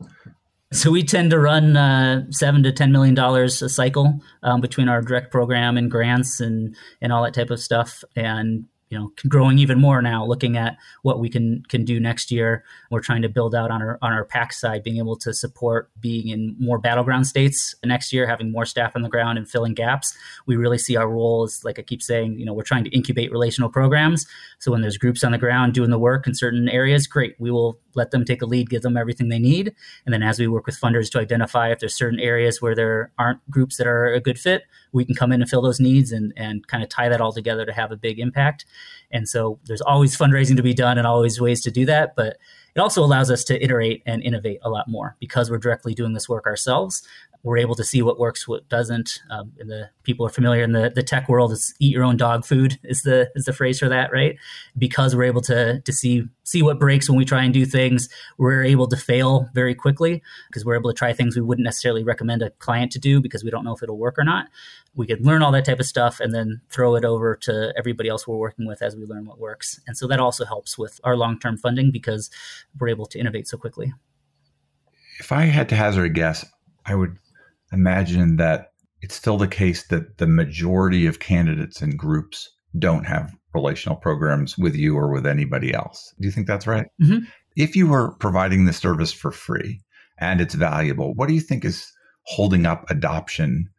So 0.72 0.90
we 0.90 1.04
tend 1.04 1.30
to 1.30 1.38
run 1.38 1.76
uh, 1.76 2.24
seven 2.30 2.62
to 2.64 2.72
ten 2.72 2.90
million 2.90 3.14
dollars 3.14 3.62
a 3.62 3.68
cycle 3.68 4.20
um, 4.42 4.60
between 4.60 4.88
our 4.88 5.00
direct 5.00 5.30
program 5.30 5.76
and 5.76 5.90
grants 5.90 6.40
and 6.40 6.74
and 7.00 7.12
all 7.12 7.22
that 7.22 7.34
type 7.34 7.50
of 7.50 7.60
stuff. 7.60 8.02
And 8.16 8.64
you 8.88 8.98
know 8.98 9.12
growing 9.28 9.58
even 9.58 9.80
more 9.80 10.00
now 10.00 10.24
looking 10.24 10.56
at 10.56 10.76
what 11.02 11.18
we 11.18 11.28
can 11.28 11.62
can 11.68 11.84
do 11.84 11.98
next 11.98 12.30
year. 12.30 12.64
We're 12.90 13.00
trying 13.00 13.22
to 13.22 13.28
build 13.28 13.54
out 13.54 13.70
on 13.70 13.82
our 13.82 13.98
on 14.02 14.12
our 14.12 14.24
PAC 14.24 14.52
side 14.52 14.82
being 14.82 14.98
able 14.98 15.16
to 15.16 15.34
support 15.34 15.90
being 16.00 16.28
in 16.28 16.54
more 16.58 16.78
battleground 16.78 17.26
states 17.26 17.74
next 17.84 18.12
year 18.12 18.26
having 18.26 18.52
more 18.52 18.64
staff 18.64 18.94
on 18.94 19.02
the 19.02 19.08
ground 19.08 19.38
and 19.38 19.48
filling 19.48 19.74
gaps. 19.74 20.16
We 20.46 20.56
really 20.56 20.78
see 20.78 20.96
our 20.96 21.08
role 21.08 21.44
as 21.44 21.64
like 21.64 21.78
i 21.78 21.82
keep 21.82 22.02
saying 22.02 22.38
you 22.38 22.44
know 22.44 22.54
we're 22.54 22.62
trying 22.62 22.84
to 22.84 22.90
incubate 22.90 23.32
relational 23.32 23.70
programs. 23.70 24.26
So 24.58 24.70
when 24.70 24.82
there's 24.82 24.98
groups 24.98 25.24
on 25.24 25.32
the 25.32 25.38
ground 25.38 25.74
doing 25.74 25.90
the 25.90 25.98
work 25.98 26.26
in 26.26 26.34
certain 26.34 26.68
areas 26.68 27.06
great 27.06 27.34
we 27.38 27.50
will 27.50 27.80
let 27.94 28.10
them 28.10 28.24
take 28.24 28.42
a 28.42 28.46
lead 28.46 28.70
give 28.70 28.82
them 28.82 28.96
everything 28.96 29.28
they 29.28 29.38
need. 29.38 29.74
And 30.04 30.12
then 30.12 30.22
as 30.22 30.38
we 30.38 30.46
work 30.46 30.66
with 30.66 30.80
funders 30.80 31.10
to 31.10 31.18
identify 31.18 31.70
if 31.70 31.80
there's 31.80 31.96
certain 31.96 32.20
areas 32.20 32.62
where 32.62 32.74
there 32.74 33.10
aren't 33.18 33.50
groups 33.50 33.78
that 33.78 33.86
are 33.86 34.06
a 34.06 34.20
good 34.20 34.38
fit 34.38 34.62
we 34.92 35.04
can 35.04 35.14
come 35.14 35.30
in 35.30 35.40
and 35.40 35.48
fill 35.48 35.62
those 35.62 35.80
needs 35.80 36.10
and 36.10 36.32
and 36.36 36.66
kind 36.66 36.82
of 36.82 36.88
tie 36.88 37.08
that 37.08 37.20
all 37.20 37.32
together 37.32 37.64
to 37.64 37.72
have 37.72 37.92
a 37.92 37.96
big 37.96 38.18
impact 38.18 38.64
and 39.10 39.28
so 39.28 39.58
there's 39.66 39.80
always 39.82 40.16
fundraising 40.16 40.56
to 40.56 40.62
be 40.62 40.74
done 40.74 40.98
and 40.98 41.06
always 41.06 41.40
ways 41.40 41.62
to 41.62 41.70
do 41.70 41.86
that. 41.86 42.14
But 42.16 42.38
it 42.74 42.80
also 42.80 43.02
allows 43.02 43.30
us 43.30 43.44
to 43.44 43.62
iterate 43.62 44.02
and 44.04 44.22
innovate 44.22 44.58
a 44.62 44.68
lot 44.68 44.86
more 44.88 45.16
because 45.18 45.50
we're 45.50 45.58
directly 45.58 45.94
doing 45.94 46.12
this 46.12 46.28
work 46.28 46.46
ourselves 46.46 47.06
we're 47.46 47.58
able 47.58 47.76
to 47.76 47.84
see 47.84 48.02
what 48.02 48.18
works, 48.18 48.48
what 48.48 48.68
doesn't. 48.68 49.20
Um, 49.30 49.52
and 49.60 49.70
the 49.70 49.88
people 50.02 50.26
are 50.26 50.30
familiar 50.30 50.64
in 50.64 50.72
the, 50.72 50.90
the 50.92 51.02
tech 51.04 51.28
world. 51.28 51.52
It's 51.52 51.72
eat 51.78 51.92
your 51.92 52.02
own 52.02 52.16
dog 52.16 52.44
food 52.44 52.76
is 52.82 53.02
the 53.02 53.30
is 53.36 53.44
the 53.44 53.52
phrase 53.52 53.78
for 53.78 53.88
that, 53.88 54.12
right? 54.12 54.36
Because 54.76 55.14
we're 55.14 55.24
able 55.24 55.42
to 55.42 55.80
to 55.80 55.92
see 55.92 56.24
see 56.46 56.62
what 56.62 56.78
breaks 56.78 57.10
when 57.10 57.18
we 57.18 57.24
try 57.24 57.42
and 57.42 57.52
do 57.52 57.66
things. 57.66 58.08
We're 58.38 58.62
able 58.62 58.86
to 58.86 58.96
fail 58.96 59.48
very 59.52 59.74
quickly 59.74 60.22
because 60.48 60.64
we're 60.64 60.76
able 60.76 60.90
to 60.90 60.96
try 60.96 61.12
things 61.12 61.36
we 61.36 61.42
wouldn't 61.42 61.64
necessarily 61.64 62.04
recommend 62.04 62.40
a 62.40 62.50
client 62.50 62.92
to 62.92 62.98
do 62.98 63.20
because 63.20 63.44
we 63.44 63.50
don't 63.50 63.64
know 63.64 63.74
if 63.74 63.82
it'll 63.82 63.98
work 63.98 64.18
or 64.18 64.24
not. 64.24 64.46
We 64.94 65.06
can 65.06 65.22
learn 65.22 65.42
all 65.42 65.52
that 65.52 65.64
type 65.64 65.80
of 65.80 65.86
stuff 65.86 66.20
and 66.20 66.32
then 66.32 66.62
throw 66.70 66.94
it 66.94 67.04
over 67.04 67.34
to 67.42 67.74
everybody 67.76 68.08
else 68.08 68.26
we're 68.26 68.36
working 68.36 68.66
with 68.66 68.80
as 68.80 68.96
we 68.96 69.04
learn 69.04 69.26
what 69.26 69.40
works. 69.40 69.80
And 69.86 69.96
so 69.96 70.06
that 70.06 70.20
also 70.20 70.44
helps 70.44 70.78
with 70.78 71.00
our 71.04 71.16
long 71.16 71.38
term 71.38 71.58
funding 71.58 71.90
because 71.90 72.30
we're 72.78 72.88
able 72.88 73.06
to 73.06 73.18
innovate 73.18 73.48
so 73.48 73.58
quickly. 73.58 73.92
If 75.18 75.32
I 75.32 75.42
had 75.42 75.68
to 75.70 75.76
hazard 75.76 76.04
a 76.04 76.10
guess, 76.10 76.46
I 76.84 76.94
would 76.94 77.16
imagine 77.72 78.36
that 78.36 78.72
it's 79.02 79.16
still 79.16 79.36
the 79.36 79.48
case 79.48 79.88
that 79.88 80.18
the 80.18 80.26
majority 80.26 81.06
of 81.06 81.18
candidates 81.18 81.82
and 81.82 81.98
groups 81.98 82.50
don't 82.78 83.04
have 83.04 83.34
relational 83.54 83.96
programs 83.96 84.58
with 84.58 84.74
you 84.74 84.96
or 84.96 85.10
with 85.10 85.26
anybody 85.26 85.72
else. 85.72 86.14
Do 86.20 86.26
you 86.26 86.32
think 86.32 86.46
that's 86.46 86.66
right? 86.66 86.86
Mm-hmm. 87.02 87.24
If 87.56 87.74
you 87.74 87.86
were 87.86 88.12
providing 88.16 88.66
the 88.66 88.72
service 88.72 89.12
for 89.12 89.32
free 89.32 89.80
and 90.18 90.40
it's 90.40 90.54
valuable, 90.54 91.14
what 91.14 91.28
do 91.28 91.34
you 91.34 91.40
think 91.40 91.64
is 91.64 91.90
holding 92.24 92.66
up 92.66 92.84
adoption 92.90 93.70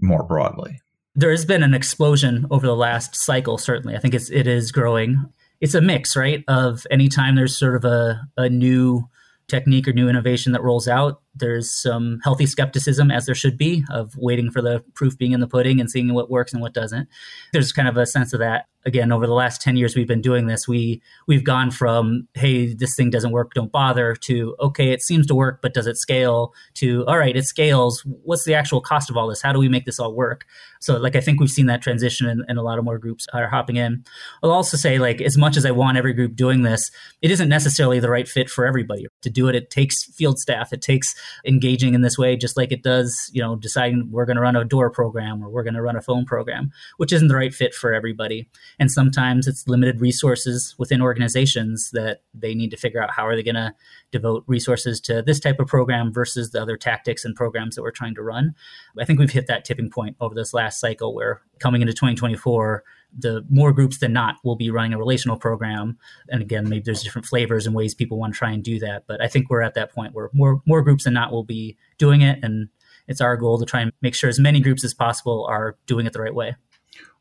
more 0.00 0.22
broadly? 0.22 0.80
There 1.14 1.30
has 1.30 1.44
been 1.44 1.62
an 1.62 1.74
explosion 1.74 2.46
over 2.50 2.66
the 2.66 2.76
last 2.76 3.16
cycle, 3.16 3.58
certainly. 3.58 3.96
I 3.96 3.98
think 3.98 4.14
it's 4.14 4.30
it 4.30 4.46
is 4.46 4.72
growing. 4.72 5.26
It's 5.60 5.74
a 5.74 5.80
mix, 5.80 6.16
right? 6.16 6.44
Of 6.46 6.86
anytime 6.90 7.34
there's 7.34 7.58
sort 7.58 7.74
of 7.74 7.84
a, 7.84 8.20
a 8.36 8.48
new 8.48 9.08
technique 9.48 9.88
or 9.88 9.92
new 9.92 10.08
innovation 10.08 10.52
that 10.52 10.62
rolls 10.62 10.86
out, 10.86 11.20
there's 11.38 11.70
some 11.72 12.20
healthy 12.22 12.46
skepticism, 12.46 13.10
as 13.10 13.26
there 13.26 13.34
should 13.34 13.58
be, 13.58 13.84
of 13.90 14.16
waiting 14.16 14.50
for 14.50 14.62
the 14.62 14.84
proof 14.94 15.16
being 15.18 15.32
in 15.32 15.40
the 15.40 15.48
pudding 15.48 15.80
and 15.80 15.90
seeing 15.90 16.12
what 16.14 16.30
works 16.30 16.52
and 16.52 16.62
what 16.62 16.74
doesn't. 16.74 17.08
There's 17.52 17.72
kind 17.72 17.88
of 17.88 17.96
a 17.96 18.06
sense 18.06 18.32
of 18.32 18.40
that 18.40 18.66
again 18.86 19.10
over 19.10 19.26
the 19.26 19.34
last 19.34 19.60
10 19.60 19.76
years 19.76 19.96
we've 19.96 20.06
been 20.06 20.20
doing 20.20 20.46
this 20.46 20.68
we 20.68 21.02
we've 21.26 21.42
gone 21.42 21.70
from 21.70 22.28
hey 22.34 22.72
this 22.72 22.94
thing 22.94 23.10
doesn't 23.10 23.32
work 23.32 23.52
don't 23.52 23.72
bother 23.72 24.14
to 24.14 24.54
okay 24.60 24.92
it 24.92 25.02
seems 25.02 25.26
to 25.26 25.34
work 25.34 25.60
but 25.60 25.74
does 25.74 25.86
it 25.86 25.96
scale 25.96 26.54
to 26.74 27.04
all 27.06 27.18
right 27.18 27.36
it 27.36 27.44
scales 27.44 28.04
what's 28.22 28.44
the 28.44 28.54
actual 28.54 28.80
cost 28.80 29.10
of 29.10 29.16
all 29.16 29.28
this? 29.28 29.42
How 29.42 29.52
do 29.52 29.58
we 29.58 29.68
make 29.68 29.84
this 29.84 29.98
all 29.98 30.14
work? 30.14 30.44
So 30.80 30.96
like 30.96 31.16
i 31.16 31.20
think 31.20 31.40
we've 31.40 31.50
seen 31.50 31.66
that 31.66 31.82
transition 31.82 32.28
and, 32.28 32.44
and 32.48 32.58
a 32.58 32.62
lot 32.62 32.78
of 32.78 32.84
more 32.84 32.98
groups 32.98 33.26
are 33.32 33.48
hopping 33.48 33.76
in. 33.76 34.04
I'll 34.42 34.50
also 34.50 34.76
say 34.76 34.98
like 34.98 35.20
as 35.20 35.36
much 35.36 35.56
as 35.56 35.66
i 35.66 35.70
want 35.70 35.98
every 35.98 36.12
group 36.12 36.36
doing 36.36 36.62
this 36.62 36.90
it 37.20 37.30
isn't 37.30 37.48
necessarily 37.48 38.00
the 38.00 38.10
right 38.10 38.28
fit 38.28 38.48
for 38.48 38.66
everybody. 38.66 39.06
To 39.22 39.30
do 39.30 39.48
it 39.48 39.54
it 39.54 39.70
takes 39.70 40.04
field 40.14 40.38
staff 40.38 40.72
it 40.72 40.82
takes 40.82 41.14
engaging 41.44 41.94
in 41.94 42.02
this 42.02 42.18
way 42.18 42.36
just 42.36 42.56
like 42.56 42.72
it 42.72 42.82
does 42.82 43.30
you 43.32 43.42
know 43.42 43.56
deciding 43.56 44.08
we're 44.10 44.26
going 44.26 44.36
to 44.36 44.42
run 44.42 44.56
a 44.56 44.64
door 44.64 44.90
program 44.90 45.42
or 45.42 45.48
we're 45.48 45.62
going 45.62 45.74
to 45.74 45.82
run 45.82 45.96
a 45.96 46.02
phone 46.02 46.24
program 46.24 46.70
which 46.96 47.12
isn't 47.12 47.28
the 47.28 47.36
right 47.36 47.54
fit 47.54 47.74
for 47.74 47.92
everybody. 47.92 48.48
And 48.78 48.90
sometimes 48.90 49.46
it's 49.46 49.66
limited 49.66 50.00
resources 50.00 50.74
within 50.78 51.00
organizations 51.00 51.90
that 51.92 52.22
they 52.34 52.54
need 52.54 52.70
to 52.70 52.76
figure 52.76 53.02
out 53.02 53.10
how 53.10 53.26
are 53.26 53.36
they 53.36 53.42
going 53.42 53.54
to 53.54 53.74
devote 54.10 54.44
resources 54.46 55.00
to 55.02 55.22
this 55.22 55.40
type 55.40 55.60
of 55.60 55.66
program 55.66 56.12
versus 56.12 56.50
the 56.50 56.60
other 56.60 56.76
tactics 56.76 57.24
and 57.24 57.34
programs 57.34 57.76
that 57.76 57.82
we're 57.82 57.90
trying 57.90 58.14
to 58.14 58.22
run. 58.22 58.54
I 58.98 59.04
think 59.04 59.18
we've 59.18 59.30
hit 59.30 59.46
that 59.46 59.64
tipping 59.64 59.90
point 59.90 60.16
over 60.20 60.34
this 60.34 60.54
last 60.54 60.80
cycle 60.80 61.14
where 61.14 61.42
coming 61.58 61.82
into 61.82 61.92
2024 61.92 62.84
the 63.16 63.44
more 63.48 63.72
groups 63.72 63.98
than 63.98 64.12
not 64.12 64.36
will 64.44 64.56
be 64.56 64.70
running 64.70 64.92
a 64.92 64.98
relational 64.98 65.36
program 65.36 65.96
and 66.28 66.42
again 66.42 66.68
maybe 66.68 66.82
there's 66.84 67.02
different 67.02 67.26
flavors 67.26 67.66
and 67.66 67.74
ways 67.74 67.94
people 67.94 68.18
want 68.18 68.34
to 68.34 68.38
try 68.38 68.50
and 68.50 68.62
do 68.62 68.78
that 68.78 69.04
but 69.06 69.22
i 69.22 69.28
think 69.28 69.48
we're 69.48 69.62
at 69.62 69.74
that 69.74 69.92
point 69.92 70.14
where 70.14 70.30
more 70.32 70.60
more 70.66 70.82
groups 70.82 71.04
than 71.04 71.14
not 71.14 71.32
will 71.32 71.44
be 71.44 71.76
doing 71.96 72.20
it 72.20 72.38
and 72.42 72.68
it's 73.06 73.20
our 73.20 73.36
goal 73.36 73.58
to 73.58 73.64
try 73.64 73.80
and 73.80 73.92
make 74.02 74.14
sure 74.14 74.28
as 74.28 74.38
many 74.38 74.60
groups 74.60 74.84
as 74.84 74.92
possible 74.92 75.46
are 75.48 75.76
doing 75.86 76.06
it 76.06 76.12
the 76.12 76.20
right 76.20 76.34
way 76.34 76.54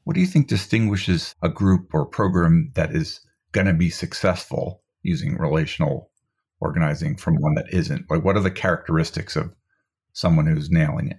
what 0.04 0.13
do 0.13 0.21
you 0.21 0.28
think 0.28 0.47
distinguishes 0.47 1.36
a 1.41 1.50
group 1.50 1.93
or 1.93 2.06
program 2.06 2.71
that 2.76 2.91
is 2.91 3.19
going 3.52 3.67
to 3.67 3.73
be 3.73 3.89
successful 3.89 4.82
using 5.02 5.38
relational 5.38 6.12
organizing 6.60 7.17
from 7.17 7.36
one 7.36 7.56
that 7.56 7.73
isn't? 7.73 8.10
Like, 8.10 8.23
what 8.23 8.38
are 8.38 8.41
the 8.41 8.52
characteristics 8.52 9.36
of 9.36 9.54
someone 10.13 10.47
who's 10.47 10.69
nailing 10.69 11.10
it? 11.10 11.17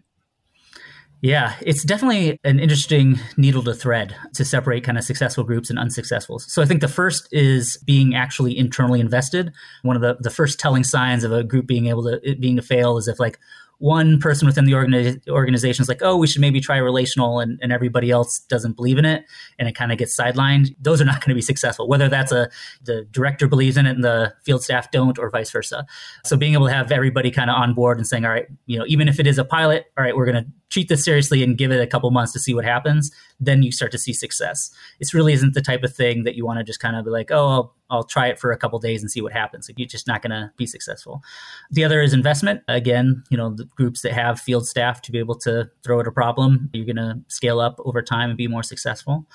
Yeah, 1.20 1.54
it's 1.62 1.82
definitely 1.82 2.38
an 2.44 2.60
interesting 2.60 3.18
needle 3.36 3.64
to 3.64 3.74
thread 3.74 4.14
to 4.34 4.44
separate 4.44 4.84
kind 4.84 4.96
of 4.96 5.02
successful 5.02 5.42
groups 5.42 5.68
and 5.68 5.78
unsuccessful. 5.78 6.38
So 6.38 6.62
I 6.62 6.64
think 6.64 6.80
the 6.80 6.86
first 6.86 7.28
is 7.32 7.76
being 7.84 8.14
actually 8.14 8.56
internally 8.56 9.00
invested. 9.00 9.52
One 9.82 9.96
of 9.96 10.02
the, 10.02 10.16
the 10.20 10.30
first 10.30 10.60
telling 10.60 10.84
signs 10.84 11.24
of 11.24 11.32
a 11.32 11.42
group 11.42 11.66
being 11.66 11.86
able 11.86 12.04
to 12.04 12.36
being 12.36 12.54
to 12.54 12.62
fail 12.62 12.98
is 12.98 13.08
if 13.08 13.18
like 13.18 13.38
one 13.78 14.18
person 14.18 14.46
within 14.46 14.64
the 14.64 14.72
organi- 14.72 15.20
organization 15.28 15.82
is 15.82 15.88
like, 15.88 16.02
oh, 16.02 16.16
we 16.16 16.26
should 16.26 16.40
maybe 16.40 16.60
try 16.60 16.76
relational, 16.76 17.38
and, 17.38 17.58
and 17.62 17.72
everybody 17.72 18.10
else 18.10 18.40
doesn't 18.40 18.76
believe 18.76 18.98
in 18.98 19.04
it, 19.04 19.24
and 19.58 19.68
it 19.68 19.74
kind 19.74 19.92
of 19.92 19.98
gets 19.98 20.16
sidelined. 20.16 20.74
Those 20.80 21.00
are 21.00 21.04
not 21.04 21.20
going 21.20 21.30
to 21.30 21.34
be 21.34 21.42
successful. 21.42 21.88
Whether 21.88 22.08
that's 22.08 22.32
a 22.32 22.50
the 22.82 23.06
director 23.10 23.46
believes 23.46 23.76
in 23.76 23.86
it 23.86 23.90
and 23.90 24.04
the 24.04 24.34
field 24.44 24.62
staff 24.62 24.90
don't, 24.90 25.18
or 25.18 25.30
vice 25.30 25.50
versa. 25.50 25.86
So 26.24 26.36
being 26.36 26.54
able 26.54 26.66
to 26.66 26.72
have 26.72 26.90
everybody 26.90 27.30
kind 27.30 27.50
of 27.50 27.56
on 27.56 27.74
board 27.74 27.98
and 27.98 28.06
saying, 28.06 28.24
all 28.24 28.32
right, 28.32 28.46
you 28.66 28.78
know, 28.78 28.84
even 28.88 29.08
if 29.08 29.20
it 29.20 29.26
is 29.26 29.38
a 29.38 29.44
pilot, 29.44 29.86
all 29.96 30.04
right, 30.04 30.16
we're 30.16 30.26
going 30.26 30.44
to 30.44 30.50
treat 30.70 30.88
this 30.88 31.04
seriously 31.04 31.42
and 31.42 31.56
give 31.56 31.70
it 31.70 31.80
a 31.80 31.86
couple 31.86 32.10
months 32.10 32.32
to 32.32 32.40
see 32.40 32.54
what 32.54 32.64
happens, 32.64 33.10
then 33.40 33.62
you 33.62 33.72
start 33.72 33.92
to 33.92 33.98
see 33.98 34.12
success. 34.12 34.70
It 35.00 35.14
really 35.14 35.32
isn't 35.32 35.54
the 35.54 35.62
type 35.62 35.82
of 35.82 35.94
thing 35.94 36.24
that 36.24 36.34
you 36.34 36.44
want 36.44 36.58
to 36.58 36.64
just 36.64 36.80
kind 36.80 36.96
of 36.96 37.04
be 37.04 37.10
like, 37.10 37.30
oh, 37.30 37.48
I'll, 37.48 37.74
I'll 37.90 38.04
try 38.04 38.28
it 38.28 38.38
for 38.38 38.52
a 38.52 38.56
couple 38.56 38.78
days 38.78 39.02
and 39.02 39.10
see 39.10 39.20
what 39.20 39.32
happens. 39.32 39.68
Like, 39.68 39.78
you're 39.78 39.88
just 39.88 40.06
not 40.06 40.22
going 40.22 40.30
to 40.30 40.52
be 40.56 40.66
successful. 40.66 41.22
The 41.70 41.84
other 41.84 42.00
is 42.00 42.12
investment. 42.12 42.62
Again, 42.68 43.22
you 43.30 43.36
know, 43.36 43.50
the 43.50 43.64
groups 43.64 44.02
that 44.02 44.12
have 44.12 44.40
field 44.40 44.66
staff 44.66 45.02
to 45.02 45.12
be 45.12 45.18
able 45.18 45.36
to 45.40 45.70
throw 45.82 46.00
at 46.00 46.06
a 46.06 46.12
problem, 46.12 46.70
you're 46.72 46.86
going 46.86 46.96
to 46.96 47.20
scale 47.28 47.60
up 47.60 47.80
over 47.84 48.02
time 48.02 48.30
and 48.30 48.36
be 48.36 48.48
more 48.48 48.62
successful 48.62 49.26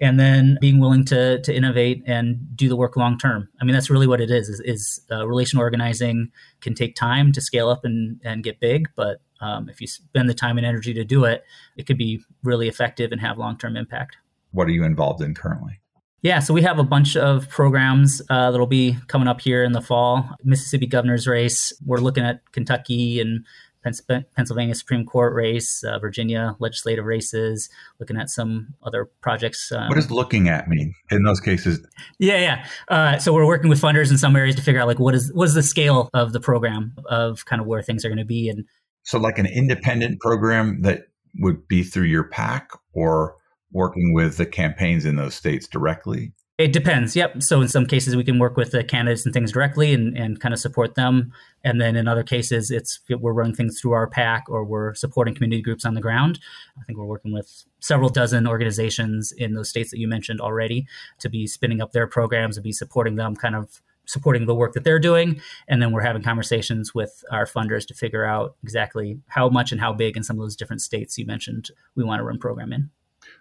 and 0.00 0.18
then 0.18 0.58
being 0.60 0.78
willing 0.78 1.04
to 1.04 1.40
to 1.42 1.54
innovate 1.54 2.02
and 2.06 2.38
do 2.56 2.68
the 2.68 2.76
work 2.76 2.96
long 2.96 3.18
term. 3.18 3.48
I 3.60 3.64
mean, 3.64 3.74
that's 3.74 3.90
really 3.90 4.06
what 4.06 4.20
it 4.20 4.30
is. 4.30 4.48
Is, 4.48 4.60
is 4.60 5.00
uh, 5.10 5.26
relation 5.26 5.58
organizing 5.58 6.30
can 6.60 6.74
take 6.74 6.94
time 6.94 7.32
to 7.32 7.40
scale 7.40 7.68
up 7.68 7.84
and 7.84 8.20
and 8.24 8.42
get 8.42 8.60
big, 8.60 8.88
but 8.96 9.20
um, 9.40 9.68
if 9.68 9.80
you 9.80 9.86
spend 9.86 10.28
the 10.28 10.34
time 10.34 10.58
and 10.58 10.66
energy 10.66 10.92
to 10.94 11.04
do 11.04 11.24
it, 11.24 11.44
it 11.76 11.86
could 11.86 11.98
be 11.98 12.20
really 12.42 12.68
effective 12.68 13.12
and 13.12 13.20
have 13.20 13.38
long 13.38 13.58
term 13.58 13.76
impact. 13.76 14.16
What 14.52 14.66
are 14.68 14.72
you 14.72 14.84
involved 14.84 15.22
in 15.22 15.34
currently? 15.34 15.80
Yeah, 16.22 16.40
so 16.40 16.52
we 16.52 16.62
have 16.62 16.78
a 16.78 16.84
bunch 16.84 17.16
of 17.16 17.48
programs 17.48 18.20
uh, 18.28 18.50
that'll 18.50 18.66
be 18.66 18.96
coming 19.06 19.28
up 19.28 19.40
here 19.40 19.62
in 19.62 19.72
the 19.72 19.80
fall. 19.80 20.28
Mississippi 20.42 20.86
governor's 20.86 21.28
race. 21.28 21.72
We're 21.86 21.98
looking 21.98 22.24
at 22.24 22.40
Kentucky 22.52 23.20
and 23.20 23.44
Pennsylvania 24.34 24.74
Supreme 24.74 25.06
Court 25.06 25.32
race, 25.34 25.84
uh, 25.84 25.98
Virginia 25.98 26.56
legislative 26.58 27.04
races, 27.04 27.70
looking 28.00 28.16
at 28.16 28.28
some 28.28 28.74
other 28.82 29.08
projects. 29.20 29.70
Um, 29.70 29.88
what 29.88 29.94
does 29.94 30.10
looking 30.10 30.48
at 30.48 30.68
mean 30.68 30.94
in 31.10 31.22
those 31.22 31.40
cases? 31.40 31.80
Yeah, 32.18 32.38
yeah. 32.38 32.66
Uh, 32.88 33.18
so 33.18 33.32
we're 33.32 33.46
working 33.46 33.70
with 33.70 33.80
funders 33.80 34.10
in 34.10 34.18
some 34.18 34.34
areas 34.34 34.56
to 34.56 34.62
figure 34.62 34.80
out 34.80 34.88
like 34.88 34.98
what 34.98 35.14
is 35.14 35.32
what 35.32 35.44
is 35.44 35.54
the 35.54 35.62
scale 35.62 36.10
of 36.12 36.32
the 36.32 36.40
program 36.40 36.94
of 37.06 37.44
kind 37.44 37.60
of 37.60 37.66
where 37.66 37.82
things 37.82 38.04
are 38.04 38.08
going 38.08 38.18
to 38.18 38.24
be, 38.24 38.48
and 38.48 38.64
so 39.04 39.18
like 39.18 39.38
an 39.38 39.46
independent 39.46 40.20
program 40.20 40.82
that 40.82 41.04
would 41.38 41.68
be 41.68 41.82
through 41.82 42.04
your 42.04 42.24
PAC 42.24 42.70
or 42.92 43.36
working 43.72 44.14
with 44.14 44.36
the 44.36 44.46
campaigns 44.46 45.04
in 45.04 45.16
those 45.16 45.34
states 45.34 45.66
directly. 45.66 46.32
It 46.58 46.72
depends. 46.72 47.14
Yep. 47.14 47.44
So 47.44 47.60
in 47.60 47.68
some 47.68 47.86
cases, 47.86 48.16
we 48.16 48.24
can 48.24 48.40
work 48.40 48.56
with 48.56 48.72
the 48.72 48.82
candidates 48.82 49.24
and 49.24 49.32
things 49.32 49.52
directly 49.52 49.94
and, 49.94 50.18
and 50.18 50.40
kind 50.40 50.52
of 50.52 50.58
support 50.58 50.96
them. 50.96 51.32
And 51.62 51.80
then 51.80 51.94
in 51.94 52.08
other 52.08 52.24
cases, 52.24 52.72
it's 52.72 52.98
we're 53.08 53.32
running 53.32 53.54
things 53.54 53.80
through 53.80 53.92
our 53.92 54.08
PAC 54.08 54.46
or 54.48 54.64
we're 54.64 54.94
supporting 54.94 55.36
community 55.36 55.62
groups 55.62 55.84
on 55.84 55.94
the 55.94 56.00
ground. 56.00 56.40
I 56.76 56.82
think 56.82 56.98
we're 56.98 57.06
working 57.06 57.32
with 57.32 57.64
several 57.78 58.08
dozen 58.08 58.48
organizations 58.48 59.30
in 59.30 59.54
those 59.54 59.68
states 59.68 59.92
that 59.92 60.00
you 60.00 60.08
mentioned 60.08 60.40
already 60.40 60.88
to 61.20 61.28
be 61.28 61.46
spinning 61.46 61.80
up 61.80 61.92
their 61.92 62.08
programs 62.08 62.56
and 62.56 62.64
be 62.64 62.72
supporting 62.72 63.14
them, 63.14 63.36
kind 63.36 63.54
of 63.54 63.80
supporting 64.06 64.46
the 64.46 64.54
work 64.54 64.72
that 64.72 64.82
they're 64.82 64.98
doing. 64.98 65.40
And 65.68 65.80
then 65.80 65.92
we're 65.92 66.00
having 66.00 66.22
conversations 66.22 66.92
with 66.92 67.22
our 67.30 67.46
funders 67.46 67.86
to 67.86 67.94
figure 67.94 68.24
out 68.24 68.56
exactly 68.64 69.20
how 69.28 69.48
much 69.48 69.70
and 69.70 69.80
how 69.80 69.92
big 69.92 70.16
in 70.16 70.24
some 70.24 70.36
of 70.36 70.42
those 70.42 70.56
different 70.56 70.82
states 70.82 71.18
you 71.18 71.26
mentioned 71.26 71.70
we 71.94 72.02
want 72.02 72.18
to 72.18 72.24
run 72.24 72.38
program 72.38 72.72
in. 72.72 72.90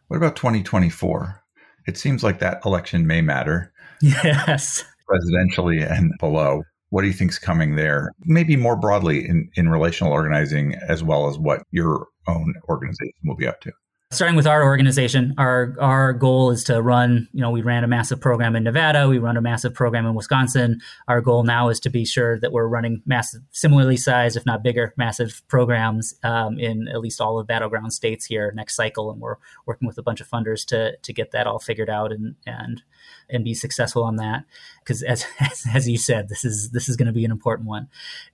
What 0.08 0.18
about 0.18 0.36
2024? 0.36 1.43
It 1.88 1.97
seems 1.97 2.24
like 2.24 2.39
that 2.39 2.62
election 2.66 3.08
may 3.08 3.22
matter. 3.22 3.74
Yes. 4.01 4.84
Presidentially 5.10 5.89
and 5.89 6.12
below. 6.20 6.64
What 6.89 7.01
do 7.01 7.08
you 7.08 7.14
think 7.14 7.32
is 7.32 7.39
coming 7.39 7.76
there? 7.76 8.12
Maybe 8.22 8.55
more 8.55 8.78
broadly 8.78 9.28
in, 9.28 9.49
in 9.55 9.70
relational 9.70 10.14
organizing, 10.14 10.76
as 10.88 11.03
well 11.03 11.28
as 11.28 11.38
what 11.38 11.64
your 11.72 12.08
own 12.28 12.53
organization 12.70 13.14
will 13.26 13.36
be 13.36 13.47
up 13.47 13.60
to 13.62 13.72
starting 14.12 14.38
with 14.38 14.47
our 14.47 14.64
organization, 14.64 15.34
our 15.38 15.76
our 15.80 16.14
goal 16.14 16.51
is 16.51 16.64
to 16.66 16.82
run. 16.82 17.28
You 17.34 17.41
know, 17.41 17.51
we 17.51 17.62
ran 17.62 17.84
a 17.84 17.88
massive 17.88 18.22
program 18.22 18.55
in 18.55 18.64
Nevada. 18.64 19.08
We 19.08 19.18
run 19.18 19.38
a 19.38 19.41
massive 19.41 19.74
program 19.74 20.05
in 20.05 20.16
Wisconsin. 20.16 20.80
Our 21.08 21.22
goal 21.22 21.43
now 21.43 21.70
is 21.70 21.80
to 21.82 21.89
be 21.89 22.05
sure 22.05 22.39
that 22.39 22.51
we're 22.51 22.68
running 22.68 23.01
massive, 23.05 23.41
similarly 23.51 23.97
sized, 23.97 24.38
if 24.38 24.45
not 24.45 24.64
bigger, 24.64 24.93
massive 24.97 25.41
programs 25.47 26.16
um, 26.24 26.58
in 26.58 26.88
at 26.88 27.01
least 27.01 27.20
all 27.20 27.38
of 27.38 27.47
battleground 27.47 27.93
states 27.93 28.26
here 28.26 28.51
next 28.55 28.76
cycle. 28.76 29.12
And 29.12 29.20
we're 29.20 29.36
working 29.66 29.88
with 29.88 29.97
a 29.97 30.03
bunch 30.03 30.22
of 30.22 30.30
funders 30.30 30.66
to 30.68 30.95
to 30.95 31.14
get 31.14 31.32
that 31.32 31.47
all 31.47 31.60
figured 31.60 31.89
out 31.89 32.12
and 32.12 32.36
and 32.45 32.82
and 33.30 33.43
be 33.43 33.53
successful 33.53 34.03
on 34.03 34.16
that. 34.18 34.45
Because 34.80 35.03
as, 35.03 35.26
as, 35.39 35.66
as 35.74 35.89
you 35.89 35.97
said, 35.97 36.30
this 36.30 36.45
is 36.45 36.72
this 36.72 36.89
is 36.89 36.95
going 36.95 37.08
to 37.08 37.14
be 37.14 37.26
an 37.26 37.32
important 37.32 37.68
one. 37.68 37.88